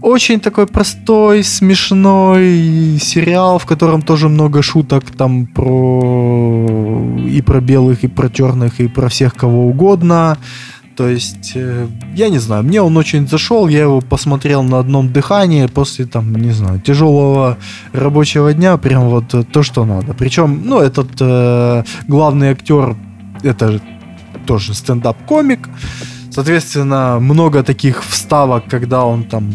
Очень 0.08 0.40
такой 0.40 0.68
простой, 0.68 1.44
смешной 1.44 2.98
сериал, 2.98 3.60
в 3.60 3.66
котором 3.66 4.02
тоже 4.02 4.30
много 4.30 4.62
шуток 4.62 5.04
там 5.12 5.46
про 5.48 7.18
и 7.28 7.42
про 7.42 7.60
белых, 7.60 8.06
и 8.06 8.08
про 8.08 8.30
черных, 8.30 8.80
и 8.80 8.88
про 8.88 9.10
всех 9.10 9.36
кого 9.36 9.68
угодно. 9.68 10.38
То 10.96 11.10
есть, 11.10 11.52
э, 11.56 11.88
я 12.16 12.30
не 12.30 12.38
знаю, 12.38 12.64
мне 12.64 12.82
он 12.82 12.96
очень 12.96 13.28
зашел, 13.28 13.68
я 13.68 13.82
его 13.82 14.00
посмотрел 14.00 14.64
на 14.64 14.80
одном 14.80 15.12
дыхании 15.12 15.66
после, 15.66 16.06
там, 16.06 16.34
не 16.34 16.52
знаю, 16.52 16.80
тяжелого 16.80 17.58
рабочего 17.92 18.54
дня, 18.54 18.78
прям 18.78 19.10
вот 19.10 19.34
э, 19.34 19.44
то, 19.44 19.62
что 19.62 19.84
надо. 19.84 20.14
Причем, 20.14 20.62
ну, 20.64 20.80
этот 20.80 21.10
э, 21.20 21.84
главный 22.08 22.52
актер, 22.52 22.96
это 23.44 23.82
тоже 24.46 24.74
стендап-комик, 24.74 25.68
соответственно, 26.32 27.20
много 27.20 27.62
таких 27.62 28.06
вставок, 28.06 28.64
когда 28.70 29.04
он 29.04 29.26
там 29.26 29.52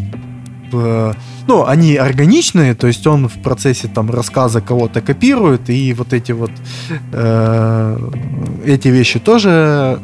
Э, 0.72 1.14
ну, 1.46 1.66
они 1.66 1.96
органичные, 1.96 2.74
то 2.74 2.86
есть 2.86 3.06
он 3.06 3.28
в 3.28 3.42
процессе 3.42 3.88
там 3.88 4.10
рассказа 4.10 4.60
кого-то 4.60 5.00
копирует, 5.00 5.70
и 5.70 5.92
вот 5.94 6.12
эти 6.12 6.32
вот 6.32 6.50
э, 7.12 8.10
эти 8.64 8.88
вещи 8.88 9.18
тоже 9.18 9.98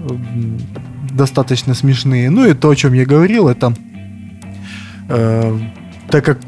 достаточно 1.13 1.75
смешные. 1.75 2.31
Ну 2.31 2.47
и 2.47 2.55
то, 2.55 2.71
о 2.71 2.77
чем 2.77 2.93
я 2.93 3.05
говорил, 3.05 3.49
это 3.49 3.75
э, 5.09 5.59
так 6.11 6.25
как 6.25 6.39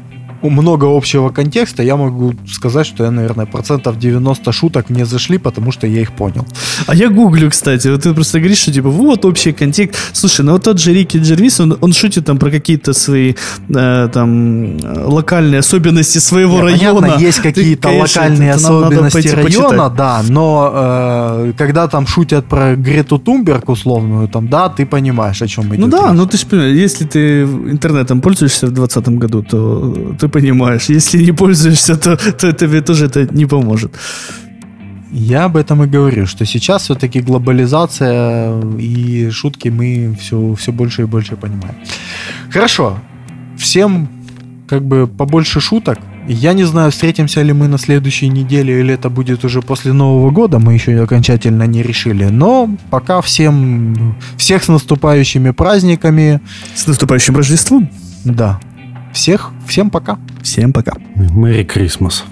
много 0.49 0.85
общего 0.85 1.29
контекста, 1.29 1.83
я 1.83 1.95
могу 1.95 2.33
сказать, 2.47 2.87
что 2.87 3.03
я, 3.03 3.11
наверное, 3.11 3.45
процентов 3.45 3.99
90 3.99 4.51
шуток 4.51 4.89
не 4.89 5.05
зашли, 5.05 5.37
потому 5.37 5.71
что 5.71 5.87
я 5.87 6.01
их 6.01 6.11
понял. 6.11 6.45
А 6.87 6.95
я 6.95 7.09
гуглю, 7.09 7.49
кстати. 7.49 7.87
Вот 7.89 8.03
ты 8.03 8.13
просто 8.13 8.39
говоришь, 8.39 8.59
что 8.59 8.73
типа 8.73 8.89
вот 8.89 9.25
общий 9.25 9.51
контекст. 9.51 9.99
Слушай, 10.13 10.45
ну 10.45 10.53
вот 10.53 10.63
тот 10.63 10.79
же 10.79 10.93
Рики 10.93 11.17
Джервис, 11.17 11.59
он, 11.59 11.77
он 11.81 11.93
шутит 11.93 12.25
там 12.25 12.37
про 12.37 12.49
какие-то 12.49 12.93
свои 12.93 13.33
э, 13.69 14.09
там 14.13 14.77
локальные 15.07 15.59
особенности 15.59 16.19
своего 16.19 16.55
Нет, 16.55 16.63
района. 16.63 17.01
Понятно, 17.01 17.21
есть 17.21 17.39
какие-то 17.39 17.89
локальные 17.89 18.53
особенности 18.53 19.27
района, 19.27 19.43
почитать. 19.43 19.95
да, 19.95 20.21
но 20.29 20.71
э, 20.73 21.53
когда 21.57 21.87
там 21.87 22.07
шутят 22.07 22.45
про 22.45 22.75
Грету 22.75 23.19
Тумберг 23.19 23.69
условную, 23.69 24.27
там, 24.27 24.47
да, 24.47 24.69
ты 24.69 24.85
понимаешь, 24.85 25.41
о 25.41 25.47
чем 25.47 25.67
идет. 25.69 25.79
Ну 25.79 25.87
да, 25.87 26.07
речь. 26.07 26.17
ну 26.17 26.25
ты 26.25 26.37
же 26.37 26.45
понимаешь, 26.45 26.75
если 26.75 27.05
ты 27.05 27.43
интернетом 27.43 28.21
пользуешься 28.21 28.67
в 28.67 28.71
2020 28.71 29.19
году, 29.19 29.43
то 29.43 30.15
ты 30.19 30.27
понимаешь. 30.31 30.89
Если 30.89 31.23
не 31.23 31.31
пользуешься, 31.31 31.95
то, 31.95 32.15
то 32.15 32.51
тебе 32.51 32.81
тоже 32.81 33.05
это 33.05 33.27
не 33.33 33.45
поможет. 33.45 33.91
Я 35.11 35.45
об 35.45 35.57
этом 35.57 35.83
и 35.83 35.87
говорю, 35.87 36.25
что 36.25 36.45
сейчас 36.45 36.83
все-таки 36.83 37.19
глобализация 37.19 38.61
и 38.79 39.29
шутки 39.29 39.67
мы 39.69 40.15
все, 40.19 40.55
все 40.55 40.71
больше 40.71 41.01
и 41.01 41.05
больше 41.05 41.35
понимаем. 41.35 41.75
Хорошо. 42.49 42.97
Всем 43.57 44.07
как 44.69 44.85
бы 44.85 45.07
побольше 45.07 45.59
шуток. 45.59 45.99
Я 46.27 46.53
не 46.53 46.63
знаю, 46.63 46.91
встретимся 46.91 47.41
ли 47.41 47.51
мы 47.51 47.67
на 47.67 47.77
следующей 47.77 48.29
неделе 48.29 48.79
или 48.79 48.93
это 48.93 49.09
будет 49.09 49.43
уже 49.43 49.61
после 49.61 49.91
Нового 49.91 50.31
года, 50.31 50.59
мы 50.59 50.73
еще 50.73 51.01
окончательно 51.01 51.63
не 51.67 51.83
решили. 51.83 52.25
Но 52.25 52.69
пока 52.89 53.19
всем, 53.21 54.15
всех 54.37 54.63
с 54.63 54.69
наступающими 54.69 55.51
праздниками. 55.51 56.39
С 56.73 56.87
наступающим 56.87 57.35
Рождеством. 57.35 57.89
Да. 58.23 58.61
Всех, 59.13 59.51
всем 59.67 59.89
пока. 59.89 60.17
Всем 60.41 60.73
пока. 60.73 60.93
Мэри 61.15 61.63
Крисмас. 61.63 62.23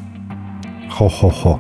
Хо-хо-хо. 0.90 1.60